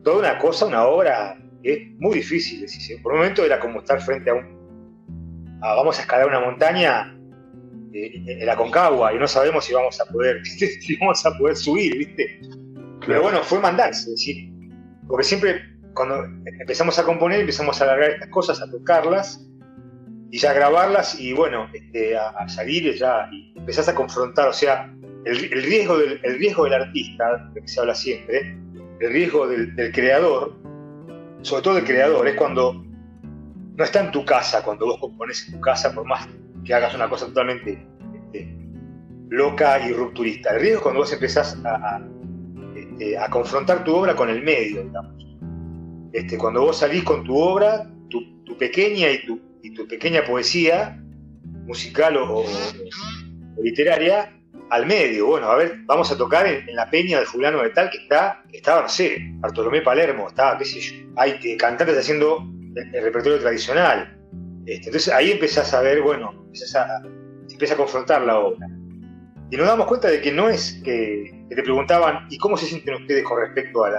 [0.02, 2.66] toda una cosa, una obra es muy difícil.
[3.02, 5.58] Por un momento era como estar frente a un.
[5.60, 7.16] vamos a escalar una montaña
[7.92, 11.56] eh, en la Concagua y no sabemos si vamos a poder, si vamos a poder
[11.56, 12.40] subir, ¿viste?
[13.06, 14.50] Pero bueno, fue mandarse, decir,
[15.06, 19.46] porque siempre cuando empezamos a componer, empezamos a alargar estas cosas, a tocarlas
[20.30, 24.52] y ya a grabarlas y bueno, este, a, salir ya y empezás a confrontar, o
[24.52, 24.92] sea,
[25.24, 28.56] el, riesgo, del, el riesgo del artista, de que se habla siempre,
[29.00, 30.56] el riesgo del, creador,
[31.44, 35.54] sobre todo del creador, es cuando no está en tu casa, cuando vos compones en
[35.54, 36.26] tu casa, por más
[36.64, 38.56] que hagas una cosa totalmente este,
[39.28, 40.54] loca y rupturista.
[40.54, 42.00] El riesgo es cuando vos empezás a,
[42.74, 45.14] este, a confrontar tu obra con el medio, digamos.
[46.12, 48.22] Este, cuando vos salís con tu obra, tu,
[48.56, 49.40] pequeña y tu,
[49.74, 51.02] tu, pequeña poesía,
[51.66, 52.44] musical o,
[53.60, 54.32] literaria,
[54.70, 55.26] al medio.
[55.26, 58.42] Bueno, a ver, vamos a tocar en, la peña de fulano de tal que está,
[58.52, 60.94] estaba, no sé, Bartolomé Palermo, estaba, qué sé yo.
[61.16, 64.18] Hay eh, cantantes haciendo el, repertorio tradicional.
[64.66, 67.02] Este, entonces ahí empezás a ver, bueno, empezás a,
[67.50, 68.66] empieza a confrontar la obra.
[69.50, 72.94] Y nos damos cuenta de que no es que, te preguntaban, ¿y cómo se sienten
[72.94, 73.90] ustedes con respecto a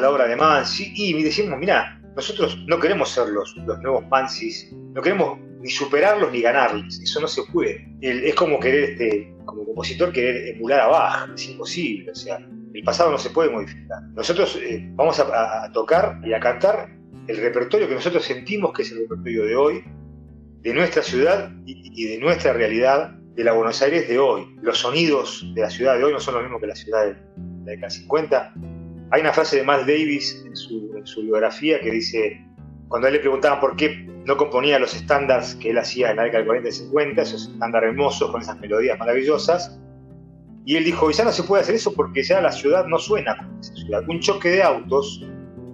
[0.00, 0.92] la, obra de Mansi?
[0.96, 6.30] Y decimos, mira, nosotros no queremos ser los, los nuevos Mansis, no queremos ni superarlos
[6.30, 7.88] ni ganarles, eso no se puede.
[8.00, 12.82] es como querer, este, como compositor, querer emular a Bach, es imposible, o sea, el
[12.84, 14.02] pasado no se puede modificar.
[14.14, 16.90] Nosotros eh, vamos a, tocar y a cantar
[17.28, 19.84] el repertorio que nosotros sentimos que es el repertorio de hoy,
[20.60, 24.46] de nuestra ciudad y de nuestra realidad de la Buenos Aires de hoy.
[24.62, 27.14] Los sonidos de la ciudad de hoy no son los mismos que la ciudad de
[27.64, 28.54] la década 50.
[29.10, 32.44] Hay una frase de Miles Davis en su, biografía que dice,
[32.94, 36.16] cuando a él le preguntaban por qué no componía los estándares que él hacía en
[36.16, 39.80] la década del 40 y 50, esos estándares hermosos con esas melodías maravillosas,
[40.64, 43.36] y él dijo, ya no se puede hacer eso porque ya la ciudad no suena
[43.36, 44.04] como esa ciudad.
[44.06, 45.26] Un choque de autos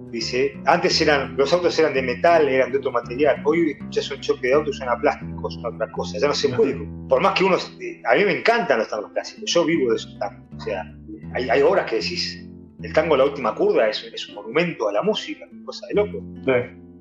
[0.09, 3.39] Dice, antes eran, los autos eran de metal, eran de otro material.
[3.45, 6.17] Hoy escuchas un choque de autos, suena plástico, suena otra cosa.
[6.17, 6.75] Ya no se puede.
[7.07, 7.55] Por más que uno.
[7.55, 9.53] A mí me encantan los tangos clásicos.
[9.53, 10.43] Yo vivo de esos tangos.
[10.57, 10.91] O sea,
[11.35, 12.45] hay, hay obras que decís,
[12.81, 16.17] el tango La Última Curva es, es un monumento a la música, cosa de loco.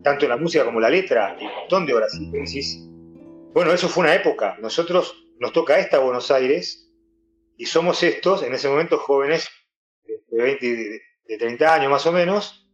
[0.02, 2.14] Tanto la música como la letra, y un montón de obras.
[2.14, 2.78] Y decís,
[3.52, 4.56] bueno, eso fue una época.
[4.60, 6.90] Nosotros nos toca esta Buenos Aires
[7.56, 9.48] y somos estos, en ese momento jóvenes
[10.28, 12.68] de 20, de 30 años más o menos,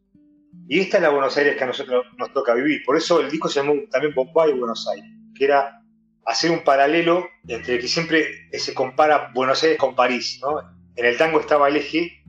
[0.68, 2.82] y esta es la Buenos Aires que a nosotros nos toca vivir.
[2.84, 5.80] Por eso el disco se llamó también Bombay Buenos Aires, que era
[6.24, 10.60] hacer un paralelo entre que siempre se compara Buenos Aires con París, ¿no?
[10.96, 12.22] En el tango estaba el eje,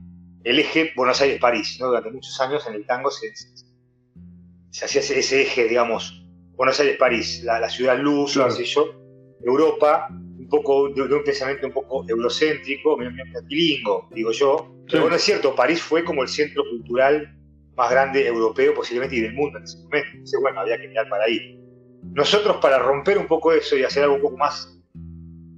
[0.44, 1.88] el eje Buenos Aires-París, ¿no?
[1.88, 3.32] Durante muchos años en el tango se,
[4.70, 6.24] se hacía ese, eje, digamos,
[6.56, 8.86] Buenos Aires-París, la, ciudad luz, no sé yo,
[9.44, 12.98] Europa, un poco de, un pensamiento un poco eurocéntrico,
[13.46, 14.74] bilingo, digo yo.
[14.90, 17.34] Pero bueno, es cierto, París fue como el centro cultural
[17.76, 20.08] más grande europeo posiblemente y del mundo en ese momento.
[20.12, 21.60] Entonces, bueno, había que mirar para ahí.
[22.02, 24.76] Nosotros, para romper un poco eso y hacer algo un poco más,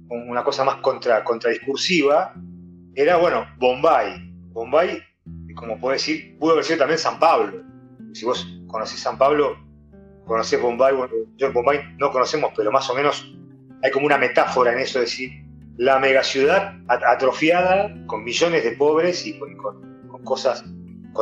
[0.09, 2.35] una cosa más contra, contradiscursiva,
[2.93, 4.31] era, bueno, Bombay.
[4.51, 5.01] Bombay,
[5.55, 7.63] como puedo decir, pudo haber sido también San Pablo.
[8.13, 9.57] Si vos conocés San Pablo,
[10.25, 13.35] conocés Bombay, bueno, yo en Bombay no conocemos, pero más o menos
[13.83, 15.31] hay como una metáfora en eso, es decir,
[15.77, 19.57] la megaciudad atrofiada con millones de pobres y con,
[20.23, 20.63] cosas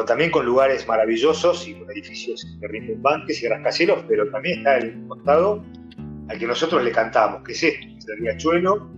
[0.06, 5.64] también con lugares maravillosos y con edificios rimbombantes y rascacielos, pero también está el costado
[6.28, 8.90] al que nosotros le cantamos, que es esto, es el riachuelo,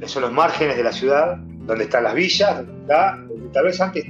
[0.00, 3.18] que son los márgenes de la ciudad, donde están las villas, donde está,
[3.52, 4.06] tal vez antes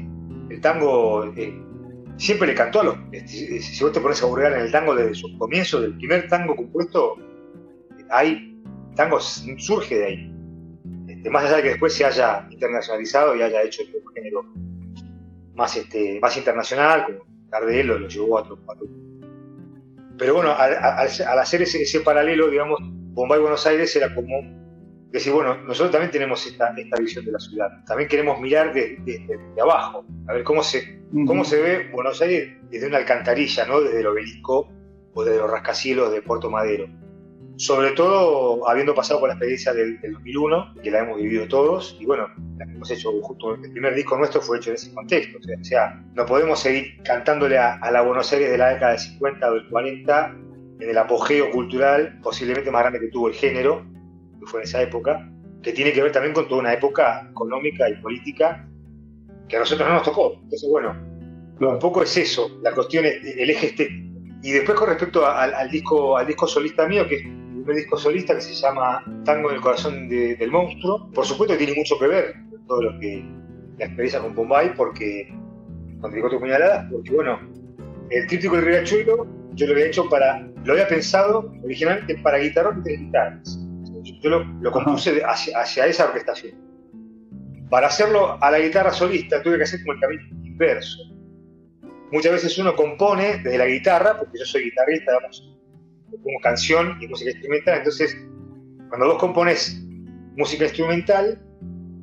[0.50, 1.60] el tango eh,
[2.18, 4.94] siempre le cantó a los, este, si vos te pones a burlar en el tango
[4.94, 7.16] desde su comienzo, del primer tango compuesto,
[8.10, 8.60] hay
[8.94, 10.34] tango surge de ahí.
[11.08, 14.44] Este, más allá de que después se haya internacionalizado y haya hecho el género
[15.54, 17.18] más, este, más internacional, como
[17.50, 18.58] Gardel lo, llevó a otro,
[20.18, 24.67] Pero bueno, al, hacer ese, paralelo, digamos, Bombay Buenos Aires era como
[25.10, 28.98] decir, bueno, nosotros también tenemos esta, esta visión de la ciudad, también queremos mirar desde
[29.04, 33.80] de, abajo, a ver cómo se, cómo se ve Buenos Aires desde una alcantarilla, ¿no?
[33.80, 34.68] desde el obelisco
[35.14, 36.88] o desde los rascacielos de Puerto Madero.
[37.56, 42.06] Sobre todo habiendo pasado por la experiencia del, 2001, que la hemos vivido todos, y
[42.06, 45.38] bueno, la que hemos hecho justo, el primer disco nuestro fue hecho en ese contexto,
[45.38, 49.50] o sea, no podemos seguir cantándole a, la Buenos Aires de la década del 50
[49.50, 50.36] o del 40,
[50.80, 53.84] en el apogeo cultural posiblemente más grande que tuvo el género,
[54.40, 55.30] que fue en esa época,
[55.62, 58.68] que tiene que ver también con toda una época económica y política
[59.48, 60.34] que a nosotros no nos tocó.
[60.42, 60.96] Entonces, bueno,
[61.60, 64.08] un poco es eso, la cuestión es el eje estético.
[64.42, 68.40] Y después con respecto al, disco, al disco solista mío, que es disco solista que
[68.40, 71.10] se llama Tango en el corazón del monstruo.
[71.12, 73.24] Por supuesto tiene mucho que ver con todo lo que
[73.78, 75.28] la experiencia con Bombay, porque
[76.00, 77.40] con Tricote Puñaladas, porque bueno,
[78.10, 82.76] el tríptico del Riachuelo yo lo había hecho para, lo había pensado originalmente para guitarra
[82.78, 83.67] y tres guitarras.
[84.20, 86.54] Yo lo, compuse hacia, esa orquestación.
[87.70, 90.98] Para hacerlo a la guitarra solista tuve que hacer como el camino inverso.
[92.10, 95.54] Muchas veces uno compone desde la guitarra, porque yo soy guitarrista, vamos,
[96.10, 97.78] como canción y música instrumental.
[97.78, 98.16] Entonces,
[98.88, 99.78] cuando vos compones
[100.36, 101.38] música instrumental,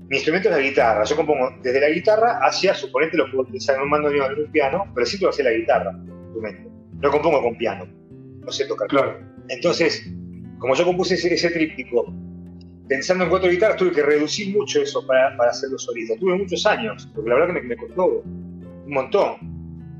[0.07, 1.03] mi instrumento es la guitarra.
[1.03, 4.51] Yo compongo desde la guitarra hacia, suponete, lo puedo utilizar en un mando en un
[4.51, 5.91] piano, pero sí lo hacer la guitarra,
[6.25, 6.69] instrumento.
[7.01, 7.87] No compongo con piano,
[8.41, 8.87] no sé tocar.
[8.87, 9.19] Claro.
[9.49, 10.07] Entonces,
[10.59, 12.13] como yo compuse ese, tríptico,
[12.87, 16.15] pensando en cuatro guitarras, tuve que reducir mucho eso para, para hacerlo solista.
[16.19, 19.35] Tuve muchos años, porque la verdad que me, me costó un montón.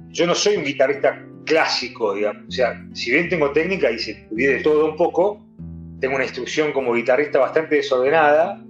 [0.09, 2.43] Yo no soy un guitarrista clásico, digamos.
[2.47, 5.45] O sea, si bien tengo técnica y se estudié de todo un poco,
[5.99, 8.61] tengo una instrucción como guitarrista bastante desordenada.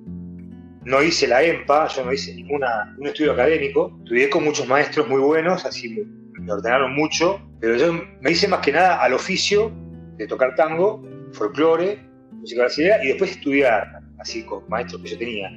[0.83, 3.97] No hice la EMPA, yo no hice ninguna, un estudio académico.
[4.03, 8.59] Estudié con muchos maestros muy buenos, así me, ordenaron mucho, pero yo me hice más
[8.59, 9.71] que nada al oficio
[10.17, 11.03] de tocar tango,
[11.35, 11.99] folclore,
[12.31, 15.49] música brasileña y después estudiar, así con maestros que yo tenía.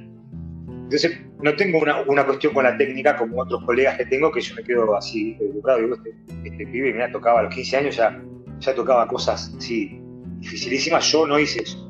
[0.67, 4.41] Entonces, no tengo una, una, cuestión con la técnica como otros colegas que tengo, que
[4.41, 5.79] yo me quedo así educado.
[5.79, 6.15] Digo, este,
[6.45, 8.19] este pibe, mira, tocaba a los 15 años, ya,
[8.59, 10.01] ya tocaba cosas así
[10.39, 11.11] dificilísimas.
[11.11, 11.85] Yo no hice eso.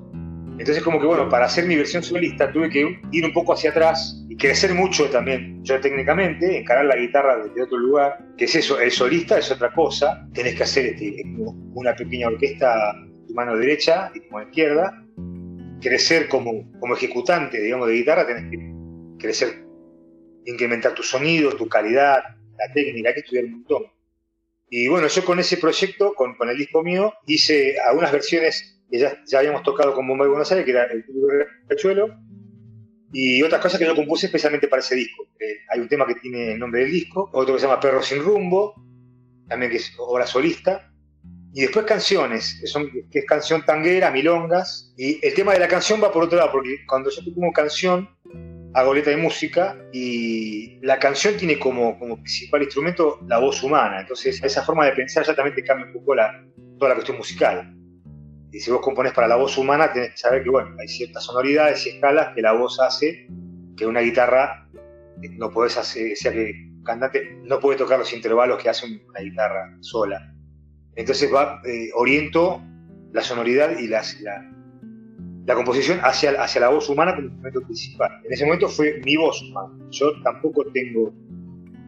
[0.60, 3.70] Entonces, como que bueno, para hacer mi versión solista tuve que ir un poco hacia
[3.70, 8.56] atrás y crecer mucho también, yo técnicamente, encarar la guitarra desde otro lugar, que es
[8.56, 11.24] eso, el solista es otra cosa, tenés que hacer este,
[11.74, 12.94] una pequeña orquesta
[13.30, 15.06] tu mano derecha y tu mano izquierda,
[15.82, 18.58] crecer como, como ejecutante, digamos, de guitarra, tenés que
[19.20, 19.64] crecer,
[20.46, 22.24] incrementar tu sonido, tu calidad,
[22.58, 23.84] la técnica, hay que estudiar un montón.
[24.68, 28.98] Y bueno, yo con ese proyecto, con, con el disco mío, hice algunas versiones que
[28.98, 31.06] ya, ya habíamos tocado con Bombay Buenos Aires, que era el
[31.68, 32.18] Cachuelo,
[33.14, 35.28] y otras cosas que yo compuse especialmente para ese disco.
[35.40, 38.02] Eh, hay un tema que tiene el nombre del disco, otro que se llama Perro
[38.02, 38.74] sin rumbo,
[39.48, 40.89] también que es obra solista,
[41.60, 42.58] y después canciones,
[43.12, 46.54] que, es canción tanguera, milongas, y el tema de la canción va por otro lado,
[46.54, 48.10] porque cuando yo pongo canción,
[48.74, 54.00] hago letra de música y la canción tiene como, como principal instrumento la voz humana.
[54.00, 56.46] Entonces, esa forma de pensar ya también te cambia un poco la,
[56.78, 57.76] toda la cuestión musical.
[58.54, 61.26] Y si vos componés para la voz humana, tenés que saber que bueno, hay ciertas
[61.26, 63.28] sonoridades y escalas que la voz hace,
[63.76, 64.66] que una guitarra
[65.22, 68.86] eh, no podés hacer, o sea que cantante no puede tocar los intervalos que hace
[68.86, 70.39] una guitarra sola.
[71.00, 72.62] Entonces va, eh, oriento
[73.14, 74.04] la sonoridad y la,
[75.46, 78.12] la composición hacia, hacia la voz humana como instrumento principal.
[78.26, 79.74] En ese momento fue mi voz humana.
[79.92, 81.14] Yo tampoco tengo,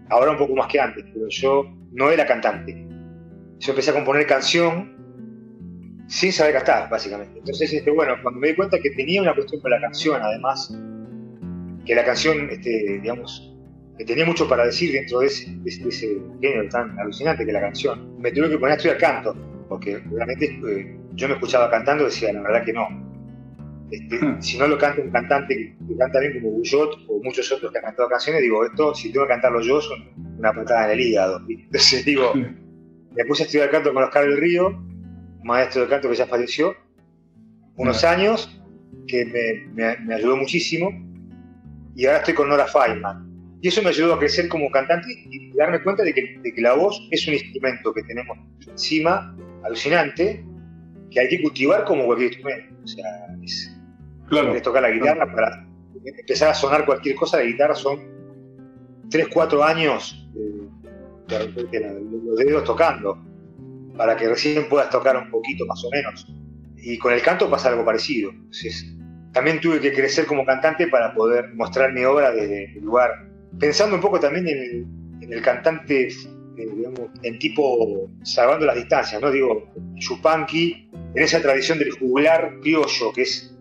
[0.10, 2.88] ahora un poco más que antes, pero yo no era cantante.
[3.60, 4.96] Yo empecé a componer canción
[6.08, 7.38] sin saber cantar, básicamente.
[7.38, 10.74] Entonces, este, bueno, cuando me di cuenta que tenía una cuestión con la canción, además,
[11.86, 13.54] que la canción, este, digamos,
[13.98, 18.32] que tenía mucho para decir dentro de ese, género tan alucinante que la canción, me
[18.32, 19.36] tuve que poner a estudiar canto,
[19.68, 22.88] porque realmente eh, yo me escuchaba cantando y decía, la verdad que no.
[23.92, 24.42] Este, hmm.
[24.42, 27.78] Si no lo canta un cantante que, canta bien como Bullot o muchos otros que
[27.80, 30.00] han cantado canciones, digo, esto, si tengo que cantarlo yo, son
[30.38, 31.42] una patada en el hígado.
[31.50, 33.16] Entonces digo, hmm.
[33.16, 34.82] me puse a estudiar canto con Oscar del Río,
[35.44, 36.76] maestro de canto que ya falleció,
[37.76, 38.62] unos años,
[39.08, 39.26] que
[39.74, 40.92] me, ayudó muchísimo,
[41.96, 43.31] y ahora estoy con Nora Feynman.
[43.62, 47.08] Y eso me ayudó a crecer como cantante y darme cuenta de que, la voz
[47.12, 48.38] es un instrumento que tenemos
[48.68, 50.44] encima, alucinante,
[51.12, 52.76] que hay que cultivar como cualquier instrumento.
[52.84, 53.06] O sea,
[53.44, 53.72] es,
[54.28, 55.68] claro, tocar la guitarra para
[56.04, 58.00] empezar a sonar cualquier cosa, la guitarra son
[59.12, 61.50] 3, 4 años de
[62.26, 63.24] los dedos tocando
[63.96, 66.34] para que recién puedas tocar un poquito más o menos.
[66.78, 68.32] Y con el canto pasa algo parecido.
[69.34, 73.96] también tuve que crecer como cantante para poder mostrar mi obra desde el lugar, pensando
[73.96, 76.12] un poco también en el, cantante, eh,
[76.56, 79.32] digamos, en tipo salvando las distancias, ¿no?
[79.32, 83.56] Digo, Chupanqui, en esa tradición del juglar criollo, que es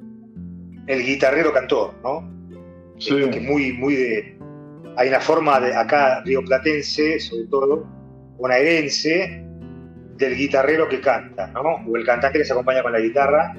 [0.87, 2.29] el guitarrero cantor, ¿no?
[2.99, 3.15] Sí.
[3.31, 4.39] Que, muy, muy de...
[4.97, 7.87] Hay una forma de acá rioplatense, sobre todo,
[8.37, 9.45] bonaerense,
[10.17, 11.63] del guitarrero que canta, ¿no?
[11.89, 13.57] O el cantante que se acompaña con la guitarra,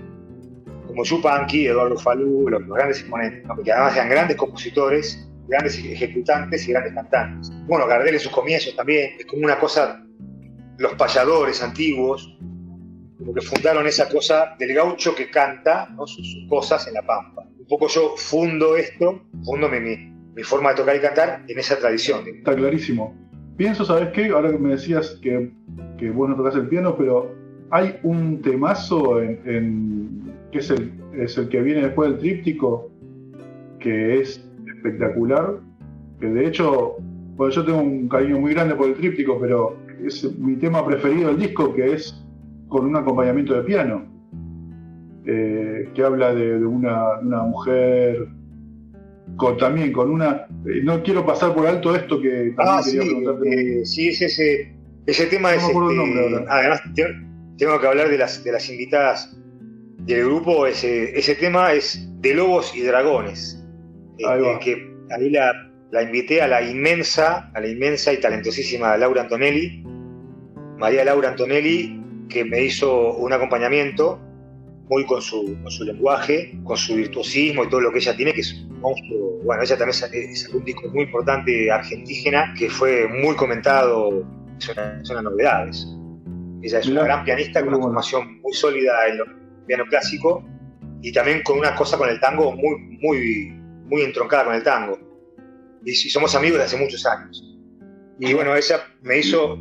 [0.86, 3.55] como Yupanqui, Eduardo Falú, los, grandes exponentes, ¿no?
[3.55, 7.51] porque además eran grandes compositores, grandes ejecutantes y grandes cantantes.
[7.67, 10.03] Bueno, Gardel en sus comienzos también, es como una cosa,
[10.77, 12.35] los payadores antiguos,
[13.19, 16.07] como que fundaron esa cosa del gaucho que canta ¿no?
[16.07, 17.43] sus, cosas en la pampa.
[17.59, 19.79] Un poco yo fundo esto, fundo mi,
[20.33, 22.25] mi forma de tocar y cantar en esa tradición.
[22.27, 23.15] Está clarísimo.
[23.57, 24.29] Pienso, ¿sabes qué?
[24.29, 25.51] Ahora que me decías que
[26.01, 27.31] que vos no tocas el piano, pero
[27.69, 32.91] hay un temazo en, que es el, es el que viene después del tríptico,
[33.79, 34.43] que es
[34.82, 35.59] espectacular,
[36.19, 36.95] que de hecho,
[37.36, 41.29] bueno, yo tengo un cariño muy grande por el tríptico, pero es mi tema preferido
[41.29, 42.23] del disco, que es
[42.67, 44.05] con un acompañamiento de piano,
[45.25, 48.27] eh, que habla de, una, mujer
[49.36, 50.47] con, también con una...
[50.65, 53.82] Eh, no quiero pasar por alto esto que también ah, quería sí, preguntarte.
[53.82, 55.63] Eh, sí, es ese ese tema es.
[55.63, 56.82] Este, además,
[57.57, 59.36] tengo que hablar de las, de las invitadas
[59.99, 60.67] del grupo.
[60.67, 63.61] Ese, ese tema es de lobos y dragones.
[64.18, 65.53] Este, que ahí la,
[65.91, 69.84] la, invité a la inmensa, a la inmensa y talentosísima Laura Antonelli,
[70.78, 71.99] María Laura Antonelli,
[72.30, 74.20] que me hizo un acompañamiento
[74.89, 78.34] muy con su, con su lenguaje, con su virtuosismo y todo lo que ella tiene,
[78.34, 79.39] que es un monstruo.
[79.43, 84.26] Bueno, ella también es un disco muy importante argentígena, que fue muy comentado
[84.57, 85.88] son, son novedades.
[86.62, 90.43] Ella es una gran pianista con una formación muy sólida en el piano clásico
[91.01, 93.61] y también con una cosa con el tango muy, muy,
[93.91, 94.97] muy entroncada con el tango.
[95.83, 97.43] Y, somos amigos de hace muchos años.
[98.19, 99.57] Y bueno, ella me hizo,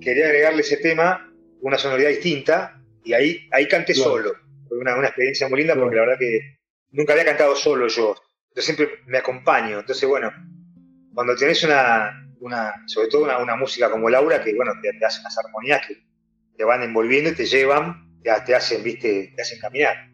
[0.00, 4.32] quería agregarle ese tema, una sonoridad distinta, y ahí, ahí canté solo.
[4.68, 6.58] Fue una, una, experiencia muy linda porque la verdad que
[6.90, 8.16] nunca había cantado solo yo.
[8.56, 9.78] Yo siempre me acompaño.
[9.78, 10.32] Entonces, bueno,
[11.14, 15.38] cuando tenés una, una, sobre todo una, música como Laura, que bueno, te, hace unas
[15.38, 15.94] armonías que
[16.56, 20.10] te van envolviendo y te llevan, te, te hacen, viste, te hacen caminar.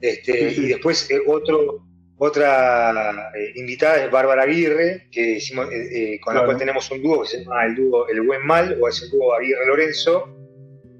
[0.00, 1.84] Este, Y después eh, otro,
[2.24, 7.22] otra eh, invitada es Bárbara Aguirre, que hicimos, eh, con la cual tenemos un dúo
[7.22, 10.22] que se llama el dúo El Buen Mal, o es el dúo Aguirre Lorenzo,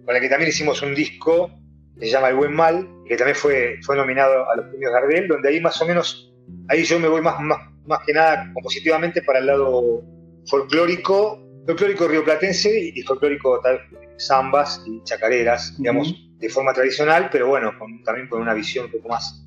[0.04, 1.48] con la que también hicimos un disco
[1.96, 5.28] que se llama El Buen Mal, que también fue, fue nominado a los premios Gardel,
[5.28, 6.34] donde ahí más o menos,
[6.68, 10.02] ahí yo me voy más, más, más que nada compositivamente para el lado
[10.46, 13.80] folclórico, folclórico rioplatense y folclórico tal,
[14.18, 17.70] zambas y chacareras, digamos, de forma tradicional, pero bueno,
[18.04, 19.42] también con una visión un poco más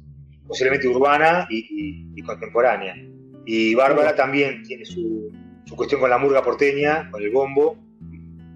[0.47, 2.95] posiblemente urbana y, contemporánea.
[3.45, 5.31] Y Bárbara también tiene su,
[5.75, 7.77] cuestión con la murga porteña, con el bombo,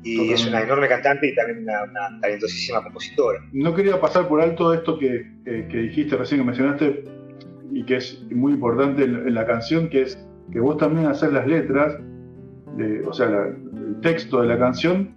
[0.01, 3.39] y es una enorme cantante y también una, talentosísima compositora.
[3.51, 7.03] No quería pasar por alto esto que, que, dijiste recién, que mencionaste,
[7.71, 11.45] y que es muy importante en, la canción, que es que vos también haces las
[11.45, 11.95] letras
[13.05, 15.13] o sea, el texto de la canción,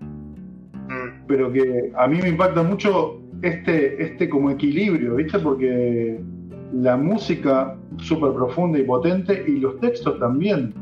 [0.89, 1.27] mm.
[1.27, 5.39] pero que a mí me impacta mucho este, este como equilibrio, ¿viste?
[5.39, 6.19] Porque
[6.73, 10.75] la música súper profunda y potente y los textos también.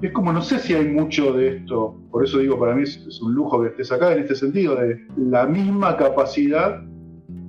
[0.00, 3.20] Es como, no sé si hay mucho de esto, por eso digo, para mí es,
[3.22, 6.82] un lujo que estés acá en este sentido, de la misma capacidad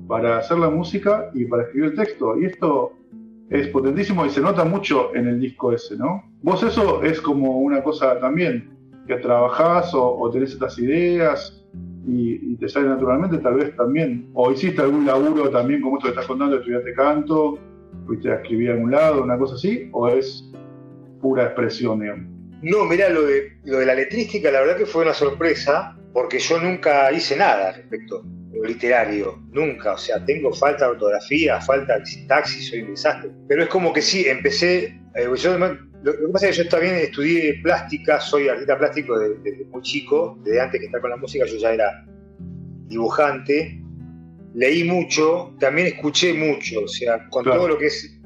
[0.08, 2.38] para hacer la música y para escribir el texto.
[2.40, 2.94] Y esto
[3.50, 6.24] es potentísimo y se nota mucho en el disco ese, ¿no?
[6.44, 8.70] Vos eso es como una cosa también,
[9.08, 11.63] que trabajás o, tenés estas ideas
[12.06, 16.12] y, te sale naturalmente, tal vez también, o hiciste algún laburo también como esto que
[16.12, 17.58] estás contando, estudiaste canto,
[18.06, 20.50] fuiste a escribir a algún lado, una cosa así, o es
[21.22, 22.26] pura expresión, digamos.
[22.62, 26.40] No, mira, lo de, lo de la letrística, la verdad que fue una sorpresa, porque
[26.40, 28.24] yo nunca hice nada respecto
[28.62, 29.94] literario, nunca.
[29.94, 33.32] O sea, tengo falta de ortografía, falta de sintaxis, soy un desastre.
[33.48, 35.00] Pero es como que sí, empecé.
[35.16, 39.66] Eh, yo, lo, que pasa es que yo también estudié plástica, soy artista plástico desde,
[39.66, 42.06] muy chico, desde antes que estar con la música, yo ya era
[42.88, 43.80] dibujante.
[44.56, 48.20] Leí mucho, también escuché mucho, o sea, con todo lo que es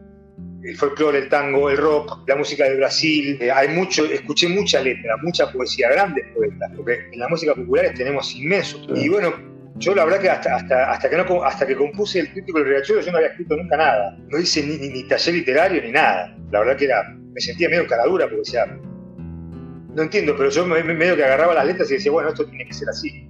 [0.64, 3.38] el folclore, el tango, el rock, la música de Brasil.
[3.40, 7.94] Eh, hay mucho, escuché mucha letra, mucha poesía, grandes poetas, porque en la música popular
[7.96, 8.86] tenemos inmensos.
[8.96, 9.34] Y bueno,
[9.78, 13.02] yo la verdad que hasta, hasta, hasta, que, hasta que compuse el crítico del riachuelo
[13.02, 14.18] yo no había escrito nunca nada.
[14.28, 16.36] No hice ni, ni, taller literario ni nada.
[16.52, 21.16] La verdad que era, me sentía medio caradura porque decía, no entiendo, pero yo medio
[21.16, 23.30] que agarraba las letras y decía, bueno, esto tiene que ser así.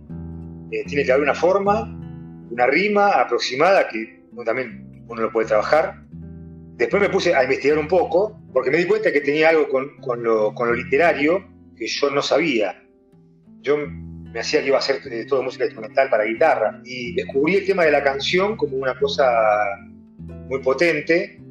[0.71, 1.83] Eh, tiene que haber una forma,
[2.51, 6.07] una rima aproximada que también uno lo puede trabajar
[6.77, 10.23] Después me puse a investigar un poco, porque me di cuenta que tenía algo con,
[10.23, 11.43] lo, literario
[11.75, 12.83] que yo no sabía.
[13.61, 13.77] Yo
[14.37, 17.65] me hacía que iba a hacer eh, todo música instrumental para guitarra y descubrí el
[17.65, 19.25] tema de la canción como una cosa
[20.47, 21.41] muy potente,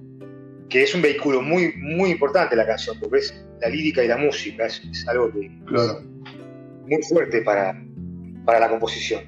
[0.69, 4.17] que es un vehículo muy, muy importante la canción, porque es la lírica y la
[4.17, 7.77] música, es, algo que muy fuerte para,
[8.45, 9.23] para la composición.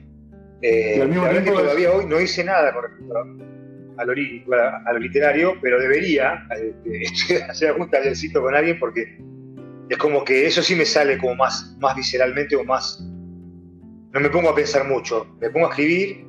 [0.62, 3.24] Eh, la verdad que todavía hoy no hice nada con respecto a
[3.98, 6.46] a lo, a, lo literario, pero debería
[6.84, 9.18] este, hacer algún tallercito con alguien porque
[9.88, 13.04] es como que eso sí me sale como más, más visceralmente o más...
[14.12, 16.26] No me pongo a pensar mucho, me pongo a escribir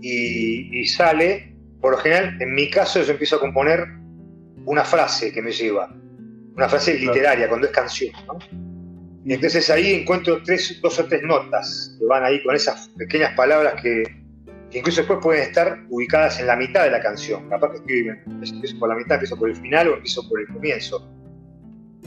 [0.00, 3.86] y, sale, por lo general, en mi caso yo empiezo a componer
[4.66, 5.94] una frase que me lleva,
[6.54, 8.12] una frase literaria, cuando es canción,
[9.24, 13.34] Y entonces ahí encuentro tres, dos o tres notas que van ahí con esas pequeñas
[13.34, 14.04] palabras que,
[14.72, 17.48] incluso después pueden estar ubicadas en la mitad de la canción.
[17.48, 21.10] Capaz que empiezo por la mitad, empiezo por el final o empiezo por el comienzo.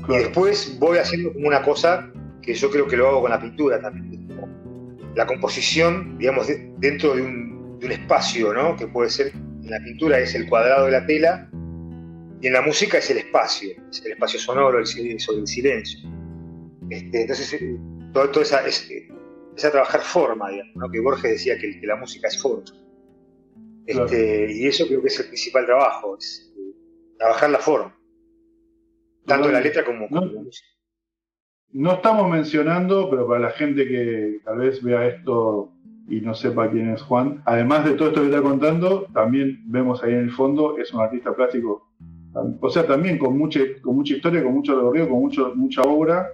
[0.08, 2.12] Y después voy haciendo como una cosa
[2.42, 4.28] que yo creo que lo hago con la pintura también.
[5.18, 6.48] La composición, digamos,
[6.78, 8.76] dentro de un, espacio, ¿no?
[8.76, 11.50] Que puede ser, en la pintura es el cuadrado de la tela
[12.40, 16.08] y en la música es el espacio, es el espacio sonoro, el silencio, el silencio.
[16.92, 17.80] Este, entonces, eh,
[18.14, 18.88] todo, esa, es,
[19.64, 22.66] a trabajar forma, digamos, que Borges decía que, la música es forma.
[23.88, 26.76] Este, y eso creo que es el principal trabajo, es eh,
[27.18, 28.00] trabajar la forma,
[29.26, 30.77] tanto la letra como, la música.
[31.74, 35.72] No estamos mencionando, pero para la gente que tal vez vea esto
[36.08, 40.02] y no sepa quién es Juan, además de todo esto que está contando, también vemos
[40.04, 41.88] ahí en el fondo, es un artista plástico,
[42.62, 46.30] o sea, también con mucha, con mucha historia, con mucho recorrido, con mucho, mucha obra,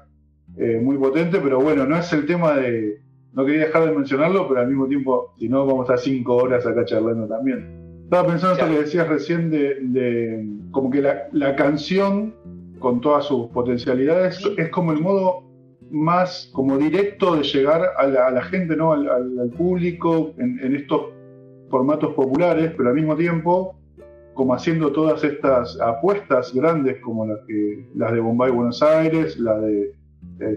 [0.58, 3.02] eh, muy potente, pero bueno, no es el tema de,
[3.34, 6.36] no quería dejar de mencionarlo, pero al mismo tiempo, si no, vamos a estar cinco
[6.36, 7.82] horas acá charlando también.
[8.04, 12.36] Estaba pensando en esto que decías recién de, como que la, canción,
[12.84, 15.46] con todas sus potencialidades, es como el modo
[15.90, 18.92] más como directo de llegar a la, gente, ¿no?
[18.92, 21.04] al, público en, estos
[21.70, 23.78] formatos populares, pero al mismo tiempo
[24.34, 29.58] como haciendo todas estas apuestas grandes como las, que, las de Bombay Buenos Aires, la
[29.60, 29.94] de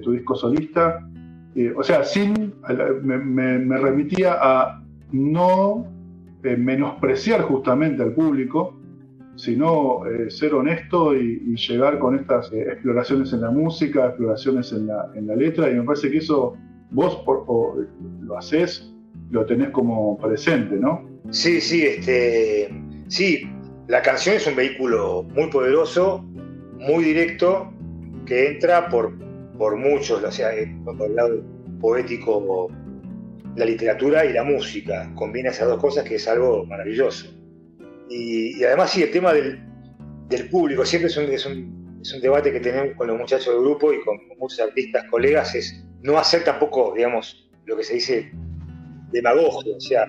[0.02, 1.06] tu disco solista,
[1.54, 2.54] eh, o sea, sin,
[3.02, 5.86] me, remitía a no
[6.42, 8.74] eh, menospreciar justamente al público,
[9.36, 15.10] sino eh, ser honesto y, llegar con estas exploraciones en la música, exploraciones en la,
[15.14, 16.56] en la, letra, y me parece que eso
[16.90, 17.24] vos
[18.20, 18.92] lo haces,
[19.30, 21.08] lo tenés como presente, ¿no?
[21.30, 22.70] Sí, sí, este,
[23.08, 23.48] sí,
[23.88, 26.24] la canción es un vehículo muy poderoso,
[26.78, 27.72] muy directo,
[28.26, 29.12] que entra por,
[29.56, 30.50] por muchos, o sea,
[30.84, 31.42] por el lado
[31.80, 32.68] poético,
[33.56, 35.10] la literatura y la música.
[35.14, 37.36] Combina esas dos cosas que es algo maravilloso.
[38.08, 39.60] Y, además sí, el tema del,
[40.50, 43.62] público, siempre es un, es, un, es un, debate que tenemos con los muchachos del
[43.62, 48.30] grupo y con, muchos artistas, colegas, es no hacer tampoco, digamos, lo que se dice
[49.10, 50.06] demagogia, o sea,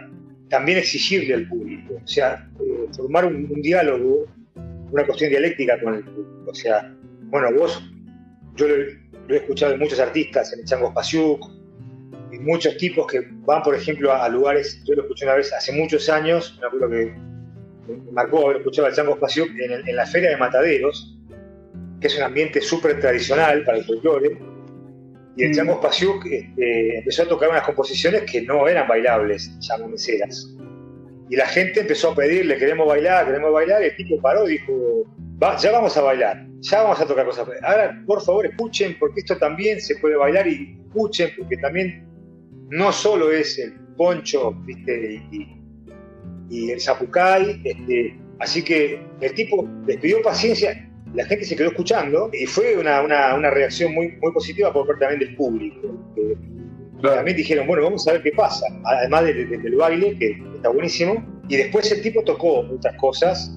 [0.49, 4.25] también exigirle al público, o sea, eh, formar un, diálogo,
[4.91, 6.51] una cuestión dialéctica con el público.
[6.51, 6.93] O sea,
[7.23, 7.81] bueno, vos,
[8.55, 11.45] yo lo, he escuchado de muchos artistas, en el Chango Spasiuk,
[12.31, 15.73] y muchos tipos que van, por ejemplo, a, lugares, yo lo escuché una vez hace
[15.73, 17.15] muchos años, me acuerdo que
[18.11, 21.17] marcó haber escuchado al Chango Spasiuk en, la Feria de Mataderos,
[21.99, 24.37] que es un ambiente súper tradicional para el folclore,
[25.35, 25.53] y el mm.
[25.53, 30.55] Chango Spasiuk este, empezó a tocar unas composiciones que no eran bailables, ya meseras.
[31.29, 34.53] Y la gente empezó a pedirle, queremos bailar, queremos bailar, y el tipo paró y
[34.53, 35.05] dijo,
[35.59, 37.47] ya vamos a bailar, ya vamos a tocar cosas.
[37.63, 42.07] Ahora, por favor, escuchen, porque esto también se puede bailar y escuchen, porque también
[42.69, 45.21] no solo es el poncho, ¿viste?
[45.31, 45.56] Y,
[46.49, 52.29] el zapucay, este, así que el tipo les pidió paciencia, la gente se quedó escuchando
[52.33, 55.97] y fue una, reacción muy, muy positiva por parte también del público.
[57.01, 61.57] También dijeron, bueno, vamos a ver qué pasa, además del baile, que está buenísimo, y
[61.57, 63.55] después el tipo tocó otras cosas,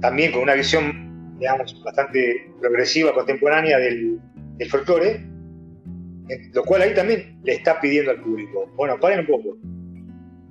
[0.00, 4.18] también con una visión, digamos, bastante progresiva, contemporánea del,
[4.58, 5.24] del folclore,
[6.52, 9.56] lo cual ahí también le está pidiendo al público, bueno, paren un poco,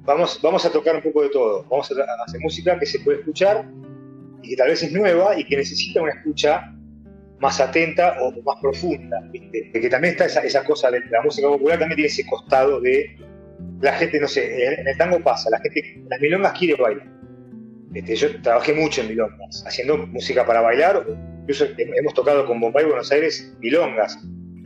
[0.06, 3.20] vamos, vamos a tocar un poco de todo, vamos a hacer música que se puede
[3.20, 3.66] escuchar
[4.42, 6.72] y que tal vez es nueva y que necesita una escucha
[7.40, 9.72] más atenta o más profunda, ¿viste?
[9.72, 13.18] que también está esa, esa, cosa de la música popular, también tiene ese costado de
[13.82, 17.08] la gente, no sé, en el tango pasa, la gente, las milongas quiere bailar.
[17.94, 21.06] Este, yo trabajé mucho en milongas, haciendo música para bailar,
[21.42, 24.18] incluso hemos tocado con Bombay Buenos Aires milongas,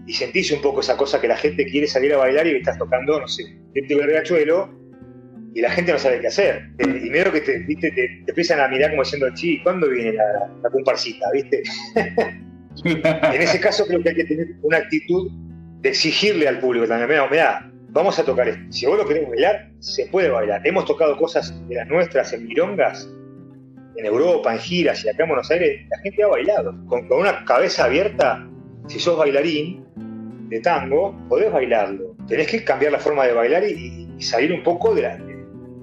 [0.05, 2.77] y sentís un poco esa cosa que la gente quiere salir a bailar y estás
[2.77, 3.43] tocando, no sé,
[3.75, 4.78] el riachuelo
[5.53, 6.69] y la gente no sabe qué hacer.
[6.77, 7.91] Eh, y medio que te, ¿viste?
[7.91, 11.27] Te, empiezan a mirar como diciendo, chi, ¿cuándo viene la, la comparsita?
[11.33, 11.63] ¿Viste?
[12.83, 15.31] en ese caso creo que hay que tener una actitud
[15.81, 18.61] de exigirle al público también, mira, mira, vamos a tocar esto.
[18.69, 20.65] Si vos lo querés bailar, se puede bailar.
[20.65, 23.09] Hemos tocado cosas de las nuestras en mirongas,
[23.95, 26.73] en Europa, en giras y acá en Buenos Aires, la gente ha bailado.
[26.87, 28.47] Con, con una cabeza abierta,
[28.87, 29.85] si sos bailarín
[30.49, 32.15] de tango, podés bailarlo.
[32.27, 35.17] Tenés que cambiar la forma de bailar y, salir un poco de la,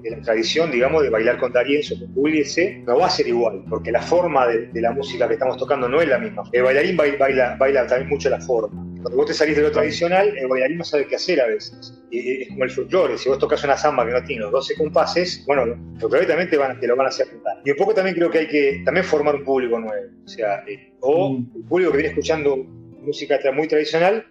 [0.03, 3.91] la tradición, digamos, de bailar con Darienzo, con Pugliese, no va a ser igual, porque
[3.91, 6.43] la forma de, la música que estamos tocando no es la misma.
[6.51, 8.83] El bailarín baila, baila, también mucho la forma.
[9.01, 12.01] Cuando vos te salís de lo tradicional, el bailarín no sabe qué hacer a veces.
[12.09, 14.75] Y es como el folclore, si vos tocas una samba que no tiene los 12
[14.75, 17.57] compases, bueno, folclore también te, van, te lo van a hacer cantar.
[17.65, 20.63] Y un poco también creo que hay que también formar un público nuevo, o sea,
[20.67, 21.67] eh, o mm.
[21.67, 24.25] público que viene escuchando música muy tradicional,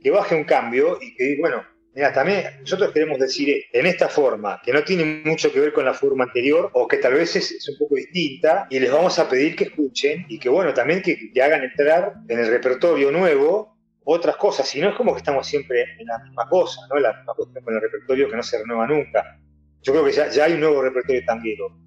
[0.00, 1.62] que baje un cambio y que, bueno,
[1.98, 5.84] Mira, también nosotros queremos decir en esta forma, que no tiene mucho que ver con
[5.84, 9.28] la forma anterior o que tal vez es, un poco distinta, y les vamos a
[9.28, 14.36] pedir que escuchen y que, bueno, también que, hagan entrar en el repertorio nuevo otras
[14.36, 17.00] cosas, si no es como que estamos siempre en la misma cosa, ¿no?
[17.00, 19.36] La misma cuestión con el repertorio que no se renueva nunca.
[19.82, 21.80] Yo creo que ya, hay un nuevo repertorio tanguero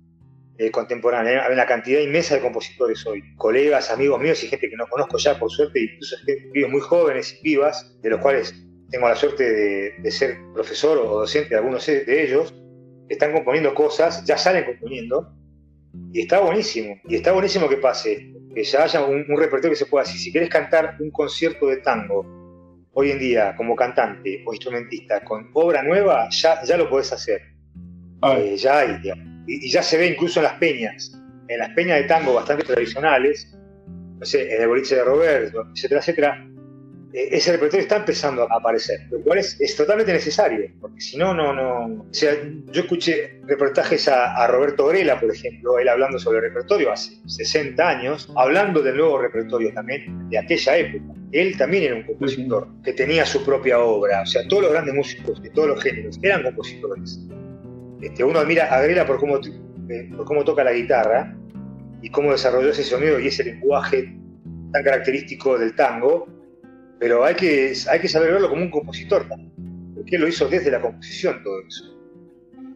[0.58, 4.76] eh, contemporáneo, hay una cantidad inmensa de compositores hoy, colegas, amigos míos y gente que
[4.76, 8.54] no conozco ya, por suerte, incluso gente, muy jóvenes y vivas, de los cuales
[8.92, 12.54] tengo la suerte de, ser profesor o docente de algunos de ellos,
[13.10, 15.34] están componiendo cosas, ya salen componiendo,
[16.14, 16.96] y está buenísimo.
[17.08, 20.20] Y está buenísimo que pase, que ya haya un, repertorio que se pueda decir.
[20.20, 22.26] Si quieres cantar un concierto de tango
[22.94, 27.42] hoy en día como cantante o instrumentista con obra nueva, ya, ya lo podés hacer.
[28.38, 29.02] Eh, ya hay,
[29.48, 31.12] y, ya se ve incluso en las peñas,
[31.48, 33.52] en las peñas de tango bastante tradicionales,
[34.20, 36.51] no sé, en el boliche de Robert, etcétera, etcétera,
[37.14, 41.54] ese repertorio está empezando a aparecer, lo cual es, totalmente necesario, porque si no, no,
[41.54, 42.04] no.
[42.04, 42.34] O sea,
[42.72, 47.88] yo escuché reportajes a, Roberto Grela, por ejemplo, él hablando sobre el repertorio hace 60
[47.88, 51.14] años, hablando del nuevo repertorio también de aquella época.
[51.32, 54.94] Él también era un compositor que tenía su propia obra, o sea, todos los grandes
[54.94, 57.20] músicos de todos los géneros eran compositores.
[58.02, 61.36] Este, uno admira a Grela por cómo, eh, por cómo toca la guitarra
[62.02, 64.18] y cómo desarrolló ese sonido y ese lenguaje
[64.72, 66.28] tan característico del tango,
[67.02, 69.52] pero hay que, hay que saber verlo como un compositor también,
[69.96, 71.98] porque él lo hizo desde la composición todo eso.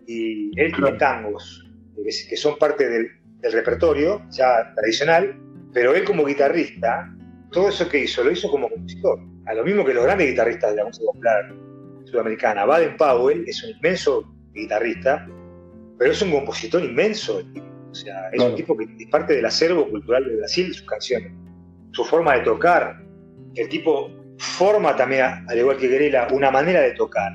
[0.08, 1.64] Y él tiene tangos
[2.04, 3.12] que son parte del,
[3.44, 5.40] repertorio ya tradicional,
[5.72, 7.16] pero él como guitarrista,
[7.52, 9.20] todo eso que hizo, lo hizo como compositor.
[9.46, 11.56] A lo mismo que los grandes guitarristas de la música popular
[12.06, 12.66] sudamericana.
[12.66, 15.28] Baden Powell es un inmenso guitarrista,
[16.00, 17.44] pero es un compositor inmenso.
[17.92, 21.32] O sea, es un tipo que es parte del acervo cultural de Brasil, sus canciones.
[21.92, 23.05] Su forma de tocar,
[23.56, 27.32] el tipo forma también, al igual que Grela, una manera de tocar,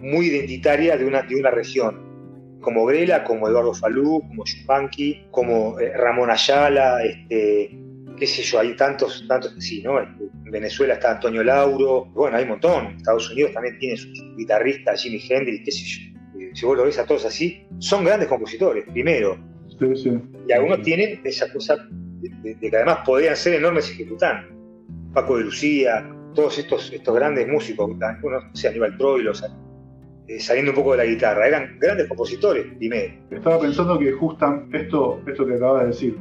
[0.00, 5.78] muy identitaria de una, de una región, como Grela, como Eduardo Falú, como Chupanqui, como
[5.78, 7.78] eh, Ramón Ayala, este,
[8.16, 10.00] qué sé yo, hay tantos, tantos sí, ¿no?
[10.00, 14.08] Este, en Venezuela está Antonio Lauro, bueno, hay un montón, Estados Unidos también tiene su
[14.36, 16.40] guitarrista, Jimi Hendrix, qué sé yo.
[16.40, 19.38] Eh, si vos lo ves a todos así, son grandes compositores, primero.
[20.46, 21.76] Y algunos tienen esa cosa
[22.20, 24.59] de, de que además podrían ser enormes ejecutantes
[25.12, 27.90] Paco de Lucía, todos estos, estos grandes músicos,
[28.22, 29.32] bueno, no sé, Aníbal Troilo,
[30.28, 33.14] eh, saliendo un poco de la guitarra, eran grandes compositores primero.
[33.30, 36.18] Estaba pensando que justo esto, esto que acabas de decir,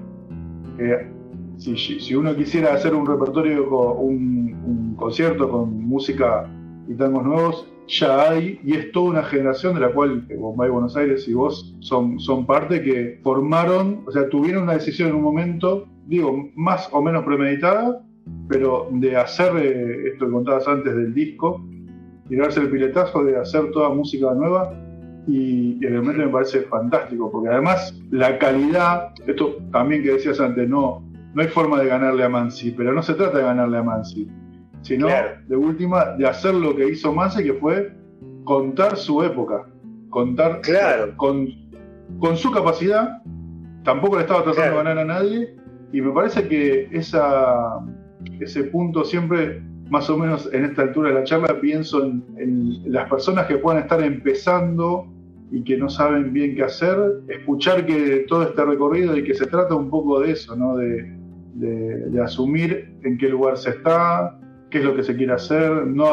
[1.58, 6.50] si, si, uno quisiera hacer un repertorio, un, un concierto con música
[6.88, 10.96] y tangos nuevos, ya hay, y es toda una generación de la cual Bombay Buenos
[10.96, 15.24] Aires y vos son, son parte que formaron, o sea, tuvieron una decisión en un
[15.24, 18.06] momento, digo, más o menos premeditada,
[18.48, 21.64] pero de hacer eh, esto que contabas antes del disco,
[22.28, 24.74] tirarse el piletazo de hacer toda música nueva,
[25.28, 31.04] y, realmente me parece fantástico, porque además la calidad, esto también que decías antes, no,
[31.34, 34.28] no hay forma de ganarle a Mansi, pero no se trata de ganarle a Mansi,
[34.82, 35.08] sino
[35.48, 37.94] de última de hacer lo que hizo Mansi, que fue
[38.44, 39.68] contar su época,
[40.10, 41.14] contar claro.
[41.18, 41.48] con,
[42.20, 43.22] con su capacidad,
[43.84, 45.56] tampoco le estaba tratando de ganar a nadie,
[45.92, 47.80] y me parece que esa,
[48.40, 53.10] ese punto siempre más o menos en esta altura de la charla pienso en, las
[53.10, 55.08] personas que puedan estar empezando
[55.52, 56.96] y que no saben bien qué hacer,
[57.28, 60.76] escuchar que todo este recorrido y que se trata un poco de eso, ¿no?
[60.78, 61.18] de,
[62.24, 64.38] asumir en qué lugar se está,
[64.70, 66.06] qué es lo que se quiere hacer, no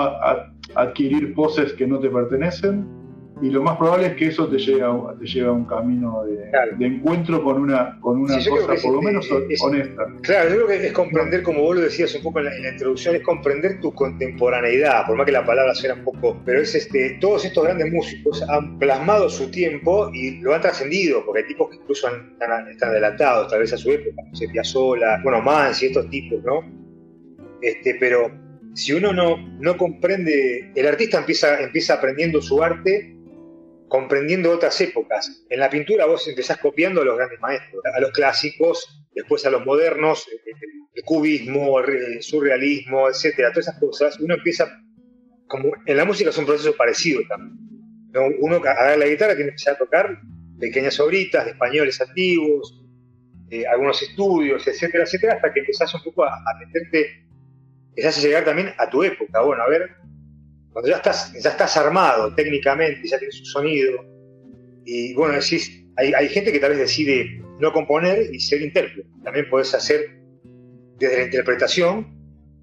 [0.74, 2.95] adquirir poses que no te pertenecen
[3.42, 6.86] y lo más probable es que eso te lleve a, te a un camino de,
[6.86, 10.06] encuentro con una, con una cosa por lo menos honesta.
[10.22, 13.14] Claro, yo creo que es comprender, como vos lo decías un poco en la, introducción,
[13.14, 17.18] es comprender tu contemporaneidad, por más que la palabra sea un poco, pero es este,
[17.20, 21.68] todos estos grandes músicos han plasmado su tiempo y lo han trascendido, porque hay tipos
[21.68, 25.86] que incluso están, están, adelantados tal vez a su época, no sé, Piazzolla, bueno, Mansi,
[25.86, 26.60] estos tipos, ¿no?
[27.60, 28.30] Este, pero
[28.72, 33.15] si uno no, no comprende, el artista empieza, empieza aprendiendo su arte
[33.88, 35.44] comprendiendo otras épocas.
[35.48, 39.50] En la pintura vos empezás copiando a los grandes maestros, a los clásicos, después a
[39.50, 40.26] los modernos,
[40.94, 44.20] el cubismo, el surrealismo, etcétera, todas esas cosas.
[44.20, 44.80] Uno empieza,
[45.46, 47.58] como en la música es un proceso parecido también.
[48.40, 50.18] Uno a dar la guitarra tiene que empezar a tocar
[50.58, 52.82] pequeñas obritas de españoles antiguos,
[53.50, 57.26] eh, algunos estudios, etcétera, etcétera, hasta que empezás un poco a, a meterte,
[57.90, 59.42] empezás a llegar también a tu época.
[59.42, 59.90] Bueno, a ver,
[60.76, 64.04] cuando ya estás, ya estás armado técnicamente, ya tienes un sonido,
[64.84, 69.08] y bueno, decís, hay, hay gente que tal vez decide no componer y ser intérprete.
[69.24, 70.20] También puedes hacer
[70.98, 72.14] desde la interpretación,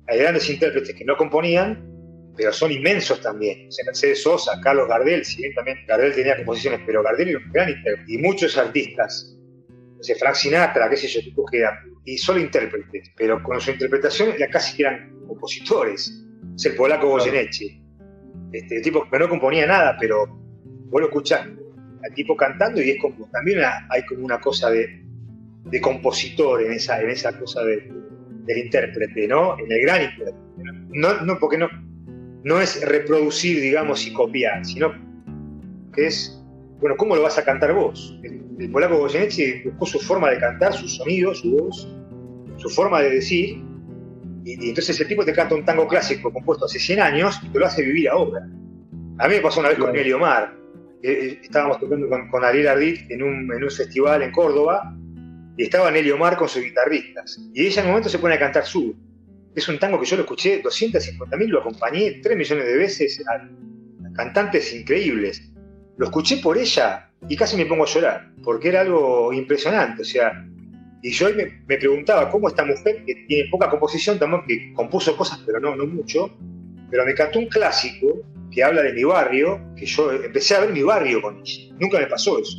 [0.07, 1.89] hay grandes intérpretes que no componían,
[2.37, 3.67] pero son inmensos también.
[3.67, 7.51] O Mercedes Sosa, Carlos Gardel, si bien también Gardel tenía composiciones, pero Gardel era un
[7.51, 8.13] gran intérprete.
[8.13, 9.35] Y muchos artistas,
[9.97, 13.59] no sé, Frank Sinatra, qué sé yo, tipos que eran, y solo intérpretes, pero con
[13.59, 16.13] su interpretación ya casi que eran compositores.
[16.55, 17.81] Es el polaco Goyeneche
[18.53, 23.01] este, tipo que no componía nada, pero vos lo escuchás al tipo cantando y es
[23.01, 25.01] como, también hay como una cosa de,
[25.81, 29.57] compositor en esa, en esa cosa del intérprete, ¿no?
[29.57, 30.37] En el gran intérprete.
[30.91, 31.67] No, no, porque no,
[32.43, 34.93] no es reproducir, digamos, y copiar, sino
[35.95, 36.43] que es,
[36.79, 38.19] bueno, ¿cómo lo vas a cantar vos?
[38.23, 41.87] El, polaco Goyeneche buscó su forma de cantar, su sonido, su voz,
[42.57, 43.61] su forma de decir,
[44.43, 47.59] y, entonces el tipo te canta un tango clásico compuesto hace 100 años y te
[47.59, 48.41] lo hace vivir ahora.
[49.19, 50.55] A mí me pasó una vez con Nelly Omar.
[51.01, 54.95] Eh, eh, estábamos tocando con, Ariel Ardit en un, en un, festival en Córdoba
[55.57, 57.39] y estaba Nelly Omar con sus guitarristas.
[57.53, 58.95] Y ella en un momento se pone a cantar su.
[59.55, 63.35] Es un tango que yo lo escuché 250.000, lo acompañé 3 millones de veces a,
[63.35, 65.51] a cantantes increíbles.
[65.97, 70.01] Lo escuché por ella y casi me pongo a llorar, porque era algo impresionante.
[70.01, 70.47] O sea,
[71.03, 75.15] y yo me, me, preguntaba cómo esta mujer, que tiene poca composición, también, que compuso
[75.17, 76.31] cosas, pero no, no mucho,
[76.89, 80.71] pero me cantó un clásico que habla de mi barrio, que yo empecé a ver
[80.71, 81.75] mi barrio con ella.
[81.77, 82.57] Nunca me pasó eso.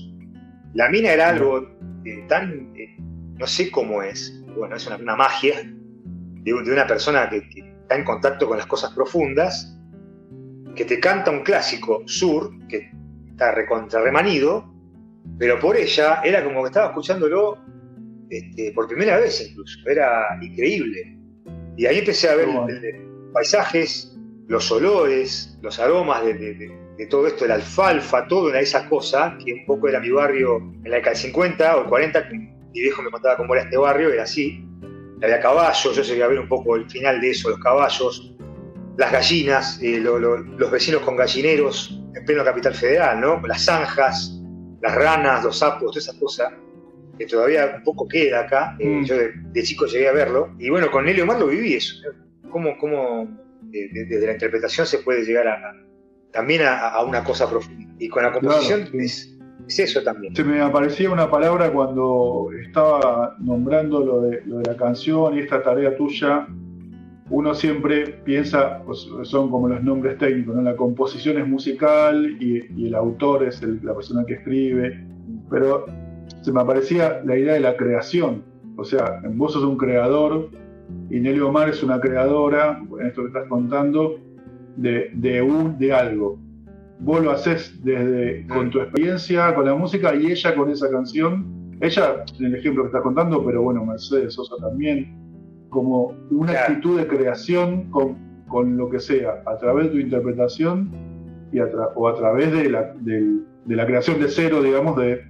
[0.75, 1.67] La mina era algo
[2.05, 7.39] eh, tan, eh, no sé cómo es, bueno, es una, magia de, una persona que,
[7.39, 9.75] está en contacto con las cosas profundas,
[10.75, 12.91] que te canta un clásico sur, que
[13.31, 14.71] está recontra remanido,
[15.39, 17.64] pero por ella era como que estaba escuchándolo
[18.31, 21.17] este, por primera vez incluso, era increíble.
[21.77, 22.49] Y ahí empecé a ver
[23.33, 24.17] paisajes,
[24.49, 29.67] los olores, los aromas de, todo esto, el alfalfa, todo una esa cosa, que un
[29.67, 33.11] poco era mi barrio en la década del 50 o el 40, mi viejo me
[33.11, 34.65] contaba cómo era este barrio, era así.
[35.23, 38.35] Había caballos, yo llegué a ver un poco el final de eso, los caballos,
[38.97, 43.41] las gallinas, eh, los vecinos con gallineros en pleno capital federal, ¿no?
[43.47, 44.39] Las zanjas,
[44.83, 46.53] las ranas, los sapos, toda esa cosa
[47.19, 48.77] que todavía un poco queda acá.
[48.79, 49.05] Eh, mm.
[49.05, 50.55] yo de, chico llegué a verlo.
[50.59, 51.95] Y bueno, con Nelly Omar lo viví eso.
[52.51, 53.29] ¿Cómo, cómo
[53.63, 55.75] desde la interpretación se puede llegar a,
[56.33, 57.93] también a, una cosa profunda?
[57.99, 59.37] Y con la composición es,
[59.67, 60.35] eso también.
[60.37, 65.41] Se me aparecía una palabra cuando estaba nombrando lo de, lo de la canción y
[65.41, 66.47] esta tarea tuya.
[67.31, 70.63] Uno siempre piensa, pues, son como los nombres técnicos, ¿no?
[70.63, 75.03] la composición es musical y, el autor es la persona que escribe,
[75.51, 75.87] pero
[76.43, 78.43] se me aparecía la idea de la creación.
[78.77, 80.51] O sea, vos sos un creador
[81.11, 84.19] y Nelly Omar es una creadora, en esto que estás contando,
[84.77, 86.39] de, de, un, de algo.
[86.99, 91.47] vos lo haces desde con tu experiencia, con la música y ella con esa canción.
[91.81, 95.25] Ella, en el ejemplo que estás contando, pero bueno, Mercedes Sosa también,
[95.71, 98.17] como una actitud de creación con,
[98.49, 100.91] con, lo que sea, a través de tu interpretación
[101.53, 105.23] y o a través de la, de, la creación de cero, digamos, de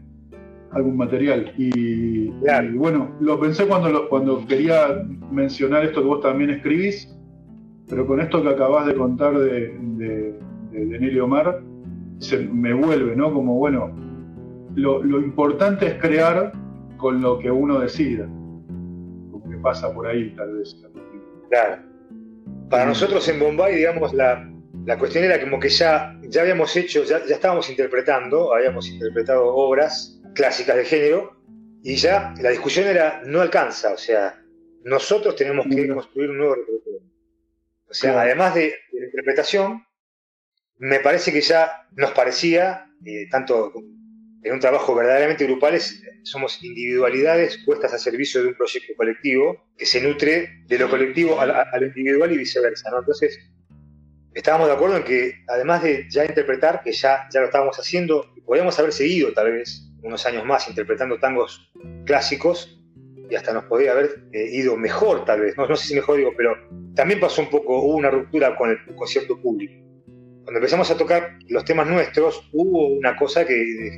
[0.75, 1.53] algún material.
[1.57, 2.29] Y,
[2.77, 7.17] bueno, lo pensé cuando, cuando quería mencionar esto que vos también escribís,
[7.89, 10.39] pero con esto que acabás de contar de, de,
[10.73, 11.63] de Nelly Omar,
[12.19, 13.33] se me vuelve, ¿no?
[13.33, 13.91] Como, bueno,
[14.75, 16.53] lo, lo, importante es crear
[16.97, 18.27] con lo que uno decida.
[18.27, 20.77] Como que pasa por ahí, tal vez.
[21.51, 21.83] Claro.
[22.71, 24.51] Para nosotros en Bombay, digamos, la,
[24.87, 29.55] la cuestión era como que ya, ya habíamos hecho, ya, ya estábamos interpretando, habíamos interpretado
[29.55, 31.37] obras clásicas de género,
[31.83, 34.43] y ya la discusión era, no alcanza, o sea,
[34.85, 37.01] nosotros tenemos que construir un nuevo repertorio.
[37.89, 39.85] O sea, además de, la interpretación,
[40.79, 43.73] me parece que ya nos parecía, eh, tanto
[44.43, 45.79] en un trabajo verdaderamente grupal,
[46.23, 51.41] somos individualidades puestas a servicio de un proyecto colectivo que se nutre de lo colectivo
[51.41, 51.47] a,
[51.79, 52.91] lo individual y viceversa.
[52.91, 52.99] ¿no?
[52.99, 53.39] Entonces,
[54.35, 58.35] estábamos de acuerdo en que, además de ya interpretar, que ya, ya lo estábamos haciendo,
[58.45, 61.73] podíamos haber seguido tal vez unos años más interpretando tangos
[62.05, 62.81] clásicos
[63.29, 66.19] y hasta nos podía haber eh, ido mejor tal vez, no, no, sé si mejor
[66.19, 66.55] digo, pero
[66.95, 69.75] también pasó un poco, hubo una ruptura con el concierto público.
[70.45, 73.55] Cuando empezamos a tocar los temas nuestros, hubo una cosa que,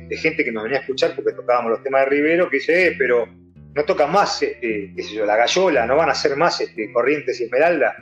[0.07, 2.87] de, gente que nos venía a escuchar porque tocábamos los temas de Rivero, que dice,
[2.87, 3.27] eh, pero
[3.75, 4.93] no tocan más, este,
[5.25, 7.97] la gallola, no van a ser más este, Corrientes y Esmeralda.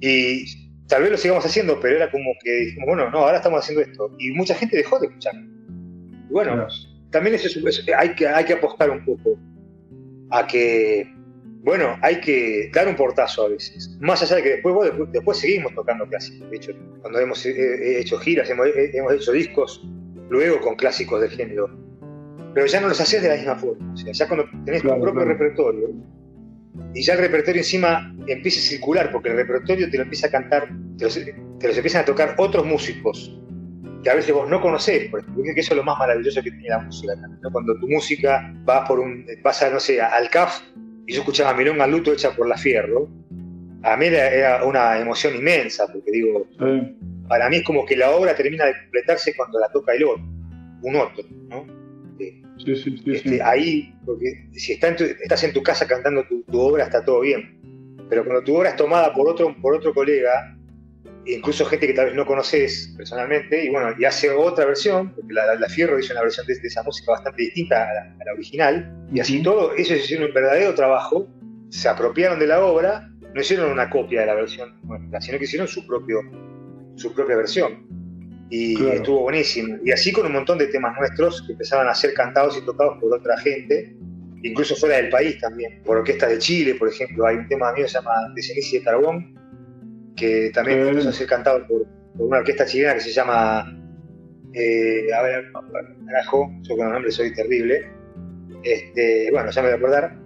[0.00, 0.44] Y
[0.88, 3.82] tal vez lo sigamos haciendo, pero era como que dijimos, bueno, no, ahora estamos haciendo
[3.82, 4.10] esto.
[4.18, 5.34] Y mucha gente dejó de escuchar.
[5.34, 6.66] Y bueno,
[7.14, 7.48] también eso,
[7.96, 9.38] hay, que, hay que apostar un poco
[10.32, 11.06] a que,
[11.62, 13.96] bueno, hay que dar un portazo a veces.
[14.00, 16.50] Más allá de que después, después, seguimos tocando clásicos.
[16.50, 19.86] De hecho, cuando hemos hecho giras, hemos, hecho discos
[20.28, 21.70] luego con clásicos del género.
[22.52, 23.92] Pero ya no los haces de la misma forma.
[23.92, 25.90] O sea, ya cuando tenés tu propio repertorio,
[26.94, 30.30] y ya el repertorio encima empieza a circular, porque el repertorio te lo empieza a
[30.32, 33.40] cantar, te los, te los empiezan a tocar otros músicos
[34.04, 36.68] que a veces vos no conocés, porque que eso es lo más maravilloso que tiene
[36.68, 37.14] la música
[37.50, 40.60] Cuando tu música va por un, vas a, no sé, al CAF,
[41.06, 43.08] y yo escuchaba Milonga Luto hecha por La Fierro,
[43.82, 46.46] a mí era, una emoción inmensa, porque digo,
[47.28, 50.24] para mí es como que la obra termina de completarse cuando la toca el otro,
[50.82, 51.66] un otro, ¿no?
[52.18, 56.84] Sí, sí, sí, este, ahí, porque si estás en tu casa cantando tu, tu, obra,
[56.84, 57.58] está todo bien.
[58.08, 60.56] Pero cuando tu obra es tomada por otro, por otro colega,
[61.26, 65.32] incluso gente que tal vez no conoces personalmente, y bueno, y hace otra versión, porque
[65.32, 67.94] la, Fierro hizo una versión de, esa música bastante distinta a
[68.24, 71.28] la, original, y así todo, ellos hicieron un verdadero trabajo,
[71.70, 75.44] se apropiaron de la obra, no hicieron una copia de la versión nuestra, sino que
[75.44, 76.20] hicieron su, propio,
[76.96, 77.86] su propia versión.
[78.50, 79.78] Y estuvo buenísimo.
[79.84, 82.98] Y así con un montón de temas nuestros que empezaban a ser cantados y tocados
[83.00, 83.96] por otra gente,
[84.44, 87.84] incluso fuera del país también, por orquestas de Chile, por ejemplo, hay un tema mío
[87.84, 89.34] que se llama De Ceniza y de Carbón,
[90.16, 91.86] que también empezó a ser cantado por,
[92.16, 93.76] una orquesta chilena que se llama.
[94.52, 95.52] Eh, a ver,
[96.06, 97.90] carajo, yo con los nombres soy terrible.
[98.62, 100.16] Este, bueno, ya me voy a acordar.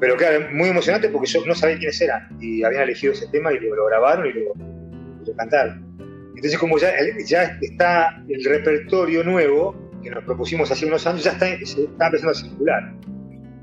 [0.00, 3.52] Pero claro, muy emocionante porque yo no sabía quiénes eran y habían elegido ese tema
[3.52, 5.86] y lo, grabaron y lo, cantaron.
[6.34, 6.92] Entonces, como ya,
[7.24, 12.06] ya está el repertorio nuevo que nos propusimos hace unos años, ya está, se está
[12.06, 12.94] empezando a circular.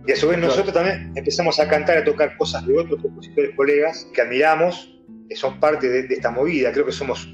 [0.05, 3.01] Y a su vez nosotros también empezamos a cantar, y a tocar cosas de otros
[3.01, 4.92] compositores colegas que admiramos
[5.27, 6.71] que son parte de, esta movida.
[6.71, 7.27] Creo que somos.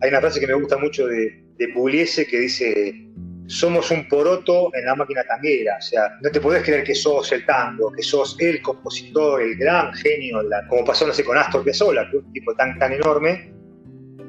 [0.00, 3.10] Hay una frase que me gusta mucho de, de Pugliese que dice:
[3.46, 5.76] Somos un poroto en la máquina tanguera.
[5.78, 9.56] O sea, no te podés creer que sos el tango, que sos el compositor, el
[9.56, 13.52] gran genio, como pasó, no sé, con Astor Piazzolla, que un tipo tan, tan enorme,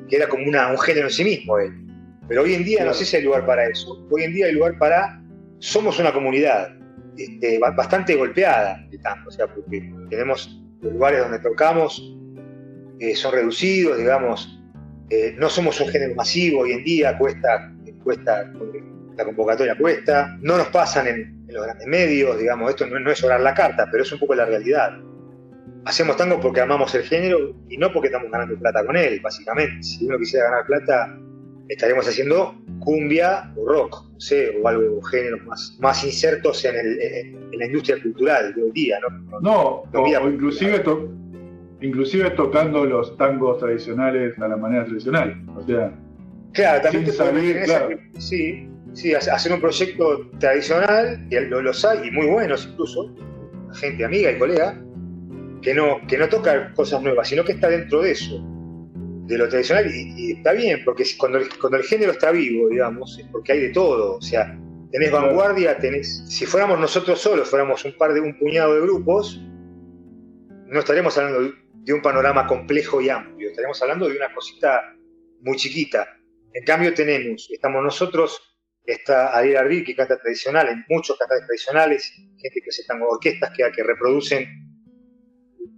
[0.09, 1.71] que era como una, un género en sí mismo él.
[2.27, 4.05] Pero hoy en día no sé si hay lugar para eso.
[4.09, 5.21] Hoy en día hay lugar para.
[5.59, 6.75] Somos una comunidad
[7.17, 12.01] este, bastante golpeada de tango, o sea, porque tenemos lugares donde tocamos
[12.99, 14.59] eh, son reducidos, digamos,
[15.09, 17.72] eh, no somos un género masivo hoy en día, cuesta,
[18.03, 18.51] cuesta,
[19.15, 23.39] la convocatoria cuesta, no nos pasan en, los grandes medios, digamos, esto no, es orar
[23.39, 24.97] la carta, pero es un poco la realidad.
[25.85, 29.84] Hacemos tango porque amamos el género y no porque estamos ganando plata con él, básicamente.
[29.84, 31.19] Si uno quisiera ganar plata,
[31.69, 37.38] estaríamos haciendo cumbia o rock, no sé, o algo género más, más insertos en, el,
[37.57, 39.39] la industria cultural de hoy día, ¿no?
[39.39, 40.80] No, o, inclusive
[41.81, 45.41] inclusive tocando los tangos tradicionales a la manera tradicional.
[45.56, 45.91] O sea,
[46.53, 52.68] claro, también te sí, sí, hacer un proyecto tradicional, y los hay, y muy buenos
[52.72, 53.14] incluso,
[53.73, 54.81] gente amiga y colega,
[55.61, 58.41] que no, que no toca cosas nuevas, sino que está dentro de eso.
[59.27, 63.18] de lo tradicional y, está bien, porque cuando el, cuando el género está vivo, digamos,
[63.18, 64.18] es porque hay de todo.
[64.18, 64.56] O sea,
[64.91, 66.23] tenés vanguardia, tenés.
[66.27, 69.41] Si fuéramos nosotros solos, fuéramos un par de un puñado de grupos,
[70.68, 71.52] no estaríamos hablando
[71.86, 74.95] de un panorama complejo y amplio, estaríamos hablando de una cosita
[75.41, 76.18] muy chiquita.
[76.52, 78.41] En cambio, tenemos, estamos nosotros,
[78.84, 83.52] está Ariel Arbil, que canta tradicional, en muchos cantantes tradicionales, gente que se están orquestas
[83.56, 84.48] que, que reproducen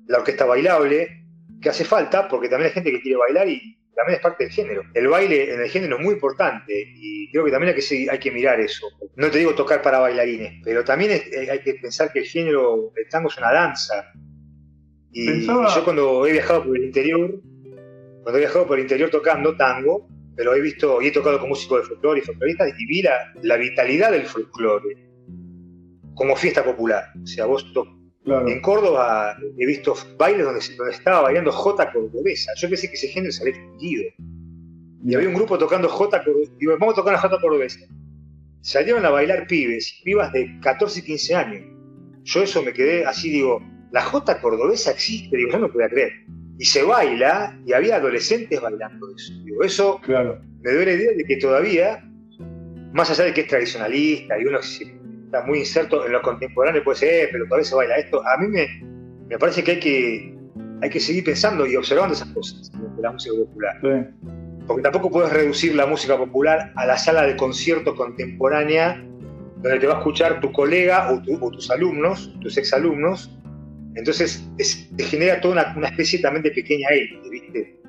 [0.07, 1.25] la orquesta bailable,
[1.61, 4.53] que hace falta, porque también hay gente que quiere bailar y también es parte del
[4.53, 4.83] género.
[4.93, 8.19] El baile en el género es muy importante y creo que también hay que, hay
[8.19, 8.87] que mirar eso.
[9.17, 12.93] No te digo tocar para bailarines, pero también eh, hay que pensar que el género
[12.95, 14.13] del tango es una danza.
[15.11, 17.41] Y, yo cuando he viajado por el interior,
[18.23, 21.49] cuando he viajado por el interior tocando tango, pero he visto y he tocado con
[21.49, 24.95] músicos de folclore y folcloristas y vi la, vitalidad del folclore
[26.13, 27.05] como fiesta popular.
[27.21, 27.65] O sea, vos
[28.25, 32.51] en Córdoba he visto bailes donde, donde estaba bailando J cordobesa.
[32.57, 34.03] Yo pensé que ese género se había extinguido.
[35.05, 36.51] Y había un grupo tocando J cordobesa.
[36.57, 37.79] Digo, vamos a tocar la J cordobesa.
[38.61, 41.65] Salieron a bailar pibes, pibas de 14 y 15 años.
[42.23, 46.11] Yo eso me quedé así, digo, la J cordobesa existe, digo, yo no podía creer.
[46.59, 49.33] Y se baila, y había adolescentes bailando eso.
[49.43, 50.41] Digo, eso claro.
[50.61, 52.03] me dio la idea de que todavía,
[52.93, 56.97] más allá de que es tradicionalista y uno está muy inserto en lo contemporáneo, puede
[56.97, 58.21] ser, eh, pero todavía se baila esto.
[58.27, 58.67] A mí me,
[59.29, 60.37] me parece que hay, que
[60.81, 63.79] hay que seguir pensando y observando esas cosas de la música popular.
[64.65, 69.03] Porque tampoco puedes reducir la música popular a la sala de concierto contemporánea
[69.61, 73.33] donde te va a escuchar tu colega o, tus alumnos, tus exalumnos.
[73.97, 74.47] Entonces
[74.95, 77.81] te genera toda una, especie también de pequeña élite, ¿viste?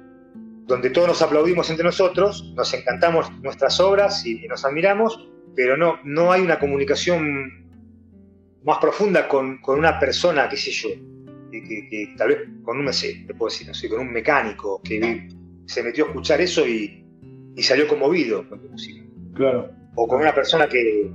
[0.67, 5.99] Donde todos nos aplaudimos entre nosotros, nos encantamos nuestras obras y nos admiramos, pero no,
[6.05, 7.69] no hay una comunicación
[8.65, 10.89] más profunda con, una persona, qué sé yo,
[11.51, 15.29] que, tal vez con un, no sé, puedo decir, no sé, con un mecánico que
[15.67, 17.05] se metió a escuchar eso y,
[17.59, 19.03] salió conmovido con tu música.
[19.35, 19.71] Claro.
[19.97, 21.11] O con una persona que,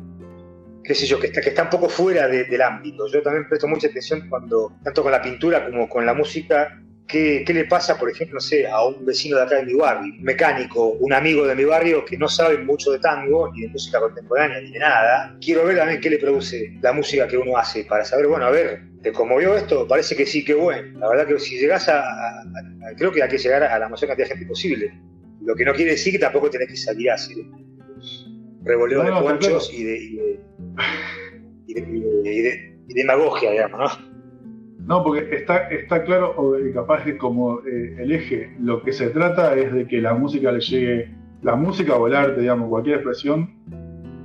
[0.84, 3.07] qué sé yo, que está, que está un poco fuera del ámbito.
[3.07, 7.45] Yo también presto mucha atención cuando, tanto con la pintura como con la música, ¿Qué,
[7.47, 10.23] le pasa, por ejemplo, no sé, a un vecino de acá de mi barrio, un
[10.23, 13.99] mecánico, un amigo de mi barrio que no sabe mucho de tango, ni de música
[13.99, 15.38] contemporánea, ni de nada?
[15.39, 18.51] Quiero ver también qué le produce la música que uno hace, para saber, bueno, a
[18.51, 19.88] ver, ¿te conmovió esto?
[19.88, 20.97] Parece que sí, qué bueno.
[20.99, 22.03] La verdad que si llegas a,
[22.97, 24.93] Creo que hay que llegar a la mayor cantidad de gente posible.
[25.41, 27.35] Lo que no quiere decir que tampoco tenés que salir así.
[28.64, 30.39] Revoleo de ponchos y de, y de,
[31.68, 34.14] y de, y de demagogia, digamos, ¿no?
[34.88, 39.10] No, porque está, está claro, o capaz que como eh, el eje, lo que se
[39.10, 41.10] trata es de que la música le llegue,
[41.41, 43.50] la música o el arte, digamos, cualquier expresión,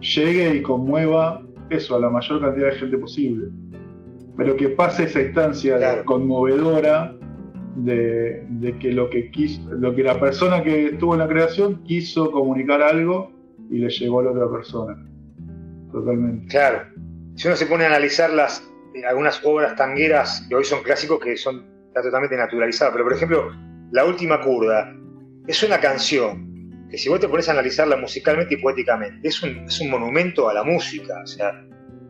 [0.00, 3.48] llegue y conmueva eso a la mayor cantidad de gente posible.
[4.36, 7.16] Pero que pase esa instancia conmovedora
[7.76, 12.32] de, que lo que quiso, lo que la persona que estuvo en la creación quiso
[12.32, 13.30] comunicar algo
[13.70, 15.06] y le llegó a la otra persona.
[15.92, 16.46] Totalmente.
[16.48, 16.82] Claro.
[17.36, 18.62] Si uno se pone a analizar las,
[19.08, 22.92] algunas obras tangueras que hoy son clásicos que son totalmente naturalizadas.
[22.92, 23.52] Pero, por ejemplo,
[23.90, 24.94] La Última Curda
[25.46, 29.64] es una canción que si vos te pones a analizarla musicalmente y poéticamente, es un,
[29.64, 31.20] es un monumento a la música.
[31.22, 31.64] O sea,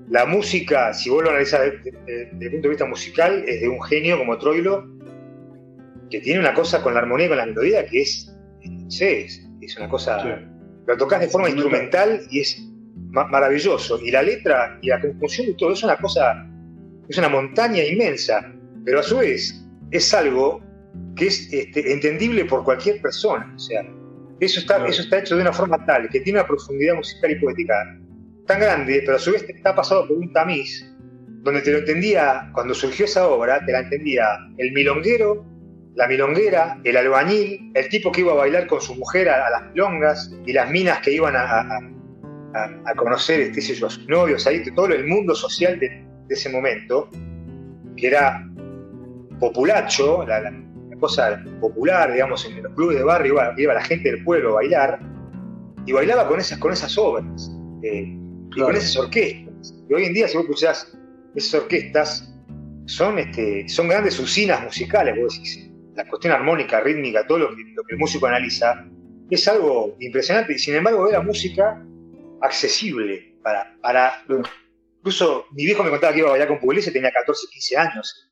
[0.08, 3.82] la música, si vos lo analizás desde, el punto de vista musical, es de un
[3.82, 4.86] genio como Troilo,
[6.10, 8.34] que tiene una cosa con la armonía y con la melodía que es,
[8.64, 10.42] no sé, es, una cosa...
[10.86, 12.66] Lo tocas de forma instrumental y es
[13.26, 14.00] maravilloso.
[14.00, 16.46] Y la letra y la conjunción de todo es una cosa
[17.08, 18.52] es una montaña inmensa,
[18.84, 20.62] pero a su vez es algo
[21.16, 23.50] que es este, entendible por cualquier persona.
[23.56, 23.82] O sea,
[24.40, 27.36] eso está, eso está hecho de una forma tal que tiene una profundidad musical y
[27.36, 27.74] poética
[28.46, 30.86] tan grande, pero a su vez está pasado por un tamiz
[31.42, 34.24] donde te lo entendía, cuando surgió esa obra, te la entendía
[34.58, 35.46] el milonguero,
[35.94, 39.62] la milonguera, el albañil, el tipo que iba a bailar con su mujer a, las
[39.72, 41.80] milongas y las minas que iban a, a,
[42.96, 47.08] conocer este, a sus novios, ahí, todo el mundo social de, de ese momento,
[47.96, 48.44] que era
[49.40, 50.52] populacho, la,
[51.00, 54.98] cosa popular, digamos, en los clubes de barrio iba, la gente del pueblo a bailar,
[55.86, 57.52] y bailaba con esas, con esas obras,
[57.82, 58.02] eh,
[58.56, 59.74] y con esas orquestas.
[59.88, 60.98] Y hoy en día, si vos escuchás
[61.36, 62.34] esas orquestas,
[62.86, 67.62] son, este, son grandes usinas musicales, vos decís, la cuestión armónica, rítmica, todo lo que,
[67.74, 68.84] lo que el músico analiza,
[69.30, 71.80] es algo impresionante, y sin embargo era música
[72.40, 74.24] accesible para, para
[74.98, 78.30] Incluso mi viejo me contaba que iba a bailar con Pugliese, tenía 14, 15 años.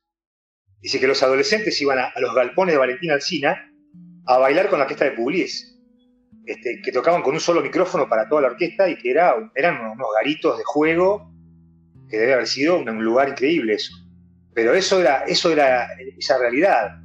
[0.81, 3.71] Dice que los adolescentes iban a, los galpones de Valentín Alcina
[4.25, 5.77] a bailar con la orquesta de Pugliese.
[6.45, 9.81] Este, que tocaban con un solo micrófono para toda la orquesta y que era, eran
[9.81, 11.33] unos, garitos de juego
[12.09, 13.93] que debe haber sido un, lugar increíble eso.
[14.53, 17.01] Pero eso era, eso era esa realidad,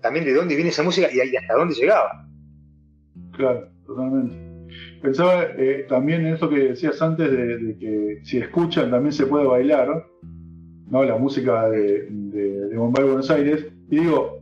[0.00, 2.26] también de dónde viene esa música y, hasta dónde llegaba.
[3.32, 4.49] Claro, totalmente.
[5.02, 9.46] Pensaba eh, también en esto que decías antes de, que si escuchan también se puede
[9.46, 10.06] bailar,
[10.90, 11.04] ¿no?
[11.04, 13.66] La música de, de, Bombay Buenos Aires.
[13.90, 14.40] Y digo,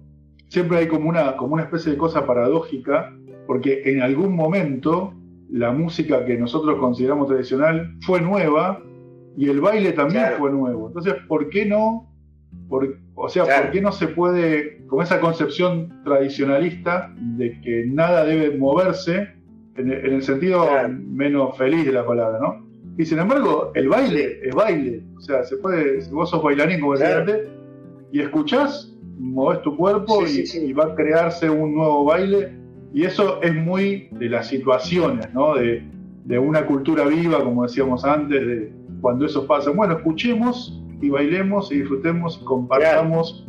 [0.49, 3.15] siempre hay como una, como una especie de cosa paradójica,
[3.47, 5.15] porque en algún momento
[5.51, 8.83] la música que nosotros consideramos tradicional fue nueva
[9.37, 10.89] y el baile también fue nuevo.
[10.89, 12.09] Entonces, ¿por qué no?
[13.15, 18.57] o sea, ¿por qué no se puede, con esa concepción tradicionalista de que nada debe
[18.57, 19.38] moverse,
[19.79, 22.67] en, el sentido menos feliz de la palabra, ¿no?
[22.99, 25.05] Y sin embargo, el baile es baile.
[25.17, 27.49] O sea, se puede, si vos sos bailarín, como decía antes,
[28.11, 32.53] y escuchás, movés tu cuerpo y, va a crearse un nuevo baile.
[32.93, 35.55] Y eso es muy de las situaciones, ¿no?
[35.55, 35.83] De,
[36.25, 39.71] de una cultura viva, como decíamos antes, de cuando eso pasa.
[39.71, 43.47] Bueno, escuchemos y bailemos y disfrutemos y compartamos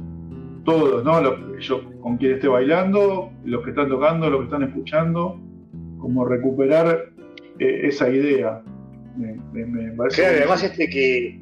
[0.64, 1.58] todos, ¿no?
[1.60, 5.40] yo, con quien esté bailando, los que están tocando, los que están escuchando,
[6.00, 7.12] como recuperar
[7.60, 8.62] eh, esa idea.
[9.18, 9.36] Me,
[10.10, 11.42] claro, además este que,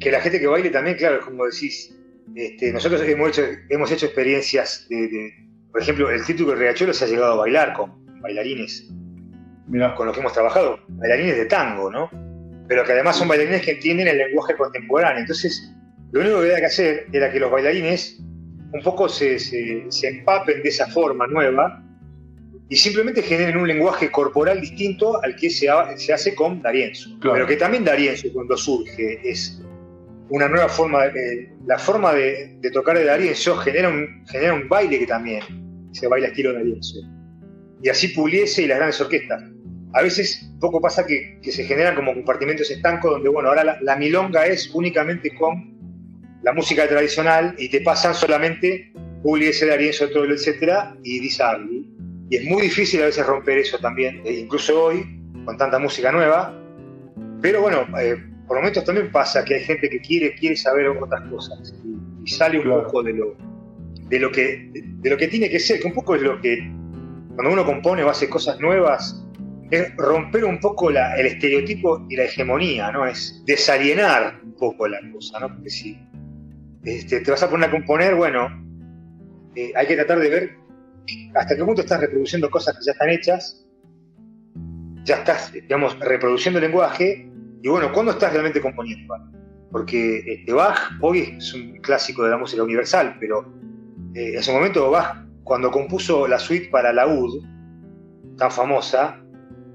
[0.00, 1.94] que, la gente que baile también, claro, como decís,
[2.34, 5.32] este, nosotros hemos hecho, hemos hecho experiencias de,
[5.70, 8.90] por ejemplo, el título de Riachuelo se ha llegado a bailar con bailarines
[9.66, 9.94] Mirá.
[9.94, 12.10] con los que hemos trabajado, bailarines de tango, ¿no?
[12.68, 15.20] pero que además son bailarines que entienden el lenguaje contemporáneo.
[15.20, 15.74] Entonces,
[16.12, 19.38] lo único que había que hacer era que los bailarines un poco se,
[20.02, 21.82] empapen de esa forma nueva
[22.70, 27.10] y simplemente generen un lenguaje corporal distinto al que se, hace con Darienzo.
[27.22, 29.60] Pero que también Darienzo, cuando surge, es
[30.28, 34.98] una nueva forma, eh, la forma de, tocar de Darienzo genera un, genera un baile
[34.98, 35.42] que también
[35.92, 36.98] se baila estilo Darienzo.
[37.82, 39.42] Y así Puliese y las grandes orquestas
[39.94, 44.46] a veces poco pasa que, se generan como compartimentos estancos donde, bueno, ahora la, milonga
[44.46, 45.76] es únicamente con
[46.42, 48.92] la música tradicional y te pasan solamente
[49.22, 51.30] Pugliese, D'Arienzo, todo etcétera, y Di
[52.30, 56.12] Y es muy difícil a veces romper eso también, eh, incluso hoy, con tanta música
[56.12, 56.54] nueva.
[57.40, 61.28] Pero bueno, eh, por momentos también pasa que hay gente que quiere, quiere saber otras
[61.30, 63.34] cosas y, sale un poco de lo,
[64.10, 66.58] de, lo que, de lo que tiene que ser, que un poco es lo que
[67.34, 69.24] cuando uno compone o hace cosas nuevas,
[69.70, 73.06] es romper un poco el estereotipo y la hegemonía, ¿no?
[73.06, 75.54] Es desalienar un poco la cosa, ¿no?
[75.54, 75.98] Porque si
[76.84, 78.48] este, te vas a poner a componer, bueno,
[79.54, 80.56] eh, hay que tratar de ver
[81.34, 83.66] hasta qué punto estás reproduciendo cosas que ya están hechas,
[85.04, 87.30] ya estás, digamos, reproduciendo el lenguaje,
[87.62, 89.14] y bueno, ¿cuándo estás realmente componiendo?
[89.70, 93.52] Porque este, Bach hoy es un clásico de la música universal, pero
[94.14, 97.42] eh, en ese momento Bach, cuando compuso la suite para la UD,
[98.36, 99.20] tan famosa,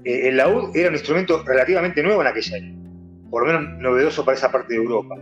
[0.04, 2.90] eh, el laúd era un instrumento relativamente nuevo en aquella época,
[3.30, 5.16] por lo menos novedoso para esa parte de Europa.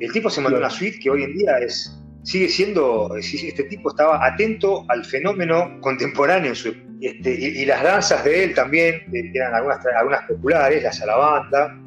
[0.00, 3.90] El tipo se mandó una suite que hoy en día es, sigue siendo, este tipo
[3.90, 9.54] estaba atento al fenómeno contemporáneo este, y, las danzas de él también, eh, que eran
[9.54, 11.80] algunas, algunas populares, la salabanda,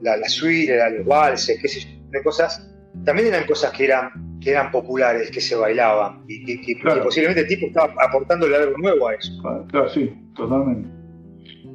[0.00, 2.74] la, la suite, los valses, qué sé yo, de cosas,
[3.04, 7.48] también eran cosas que eran, que eran populares, que se bailaban y que, posiblemente el
[7.48, 9.30] tipo estaba aportándole algo nuevo a eso.
[9.68, 10.88] Claro, sí, totalmente.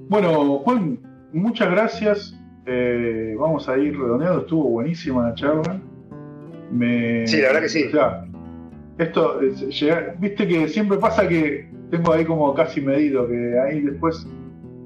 [0.09, 0.99] Bueno, Juan,
[1.33, 2.35] muchas gracias.
[2.65, 4.41] Eh, vamos a ir redondeando.
[4.41, 5.81] Estuvo buenísima la charla.
[7.25, 7.83] Sí, la verdad que sí.
[7.85, 8.25] O sea,
[8.97, 9.39] esto,
[10.19, 14.27] viste que siempre pasa que tengo ahí como casi medido, que ahí después,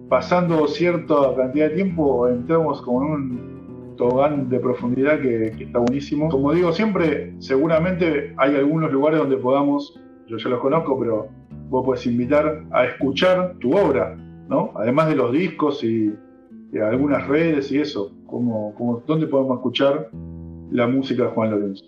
[0.09, 5.79] pasando cierta cantidad de tiempo, entramos como en un tobogán de profundidad que, que está
[5.79, 6.29] buenísimo.
[6.29, 11.27] Como digo siempre, seguramente hay algunos lugares donde podamos, yo ya los conozco, pero
[11.69, 14.17] vos puedes invitar a escuchar tu obra
[14.47, 14.71] ¿no?
[14.75, 16.13] Además de los discos y,
[16.75, 20.09] algunas redes y eso, como, ¿dónde podemos escuchar
[20.71, 21.85] la música de Juan Lorenzo?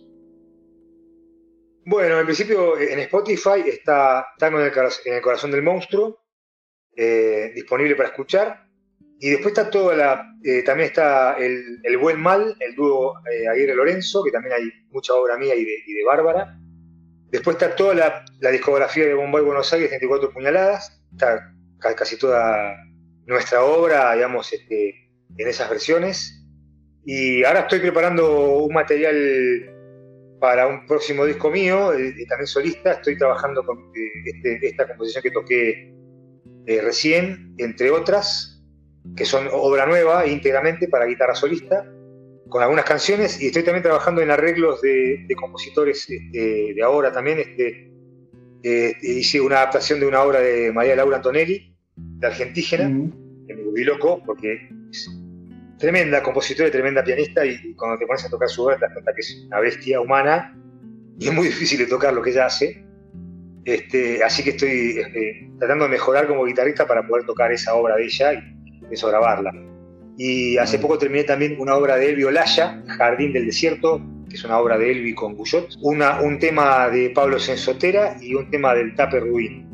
[1.89, 6.19] Bueno, en principio en Spotify está Tango en el, corazón del monstruo,
[6.93, 8.67] eh, disponible para escuchar.
[9.19, 10.35] Y después está toda la.
[10.43, 15.13] Eh, también está el, Buen Mal, el dúo eh, Aguirre Lorenzo, que también hay mucha
[15.13, 16.59] obra mía y de, Bárbara.
[17.29, 21.01] Después está toda la, discografía de Bombay Buenos Aires, 34 puñaladas.
[21.13, 21.55] Está
[21.95, 22.75] casi toda
[23.25, 26.36] nuestra obra, digamos, este, en esas versiones.
[27.09, 29.15] Y ahora estoy preparando un material
[30.41, 32.91] para un próximo disco mío, eh, también solista.
[32.91, 35.95] Estoy trabajando con eh, este, esta composición que toqué
[36.65, 38.61] eh, recién, entre otras,
[39.15, 41.89] que son obra nueva íntegramente para guitarra solista,
[42.49, 43.41] con algunas canciones.
[43.41, 47.39] Y estoy también trabajando en arreglos de, compositores este, de ahora también.
[47.39, 47.89] Este,
[49.01, 52.89] hice una adaptación de una obra de María Laura Antonelli, de Argentígena,
[53.47, 55.09] que me volví loco porque es
[55.77, 58.93] tremenda compositora y tremenda pianista y cuando te pones a tocar su obra te das
[58.93, 60.55] cuenta que es una bestia humana
[61.19, 62.83] y es muy difícil de tocar lo que ella hace.
[63.65, 67.95] Este, así que estoy este, tratando de mejorar como guitarrista para poder tocar esa obra
[67.95, 69.51] de ella y eso grabarla.
[70.17, 74.43] Y hace poco terminé también una obra de Elvi Olaya, Jardín del Desierto, que es
[74.43, 78.73] una obra de Elvi con Guyot, una, un tema de Pablo Sensotera y un tema
[78.73, 79.67] del Taper Ruin,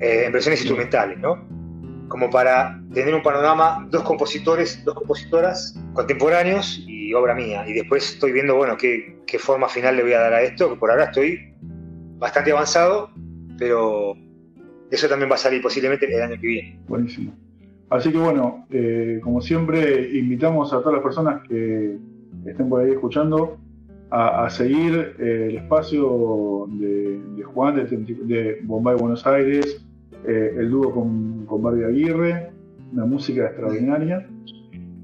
[0.00, 1.45] eh, en versiones instrumentales, ¿no?
[2.16, 7.68] Como para tener un panorama, dos compositores, dos compositoras contemporáneos y obra mía.
[7.68, 10.76] Y después estoy viendo, bueno, qué, forma final le voy a dar a esto, que
[10.76, 11.52] por ahora estoy
[12.16, 13.10] bastante avanzado,
[13.58, 14.14] pero
[14.90, 16.80] eso también va a salir posiblemente el año que viene.
[16.88, 17.34] Buenísimo.
[17.90, 21.98] Así que bueno, eh, como siempre, invitamos a todas las personas que
[22.46, 23.58] estén por ahí escuchando
[24.10, 29.85] a, seguir eh, el espacio de, Juan, de, Bombay Buenos Aires,
[30.26, 32.50] eh, el dúo con, con Barbie Aguirre,
[32.92, 34.26] una música extraordinaria.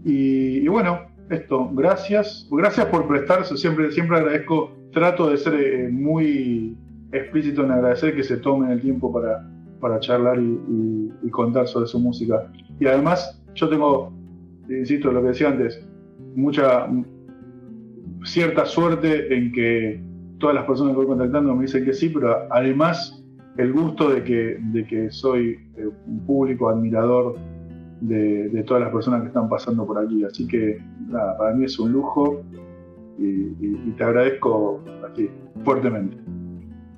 [0.05, 1.01] Y, bueno,
[1.31, 2.49] esto, gracias.
[2.51, 6.77] Gracias por prestarse, siempre, siempre agradezco, trato de ser muy
[7.13, 9.49] explícito en agradecer que se tomen el tiempo para,
[9.81, 12.51] para charlar y, contar sobre su música.
[12.79, 14.13] Y además, yo tengo,
[14.69, 15.83] insisto, lo que decía antes,
[16.35, 16.89] mucha,
[18.25, 20.01] cierta suerte en que
[20.39, 23.22] todas las personas que voy contactando me dicen que sí, pero además
[23.57, 27.37] el gusto de que, de que soy eh, un público admirador
[28.01, 30.25] de, todas las personas que están pasando por aquí.
[30.25, 32.43] Así que nada, para mí es un lujo
[33.19, 35.31] y, te agradezco así,
[35.65, 36.17] fuertemente.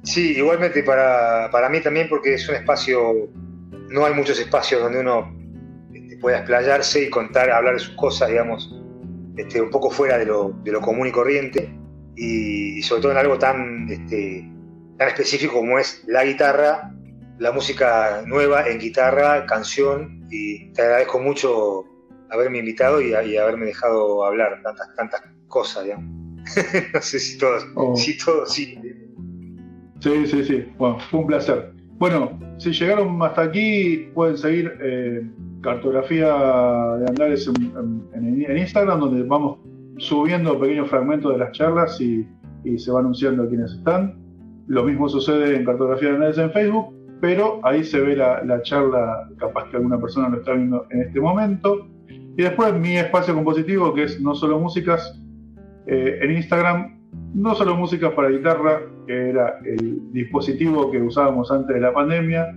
[0.03, 3.29] Sí, igualmente para, para, mí también porque es un espacio,
[3.91, 5.35] no hay muchos espacios donde uno
[5.93, 8.75] este, pueda explayarse y contar, hablar de sus cosas, digamos,
[9.37, 11.75] este, un poco fuera de lo, de lo común y corriente
[12.17, 14.49] y, sobre todo en algo tan, este,
[14.99, 16.93] tan específico como es la guitarra,
[17.39, 21.85] la música nueva en guitarra, canción y te agradezco mucho
[22.31, 26.07] haberme invitado y, haberme dejado hablar tantas, tantas cosas, digamos.
[26.95, 27.97] no sé si todos, oh.
[27.97, 28.79] si todos, sí.
[30.01, 30.67] Sí, sí, sí.
[30.77, 31.73] Bueno, fue un placer.
[31.97, 35.27] Bueno, si llegaron hasta aquí, pueden seguir eh,
[35.63, 39.59] Cartografía de Andares en, Instagram, donde vamos
[39.99, 42.27] subiendo pequeños fragmentos de las charlas y,
[42.79, 44.19] se va anunciando a quienes están.
[44.67, 49.29] Lo mismo sucede en Cartografía de Andares en Facebook, pero ahí se ve la, charla,
[49.39, 51.89] capaz que alguna persona lo está viendo en este momento.
[52.09, 55.21] Y después mi espacio compositivo, que es No Solo Músicas,
[55.87, 56.95] eh, en Instagram
[57.35, 62.55] no solo música para guitarra, que era el dispositivo que usábamos antes de la pandemia,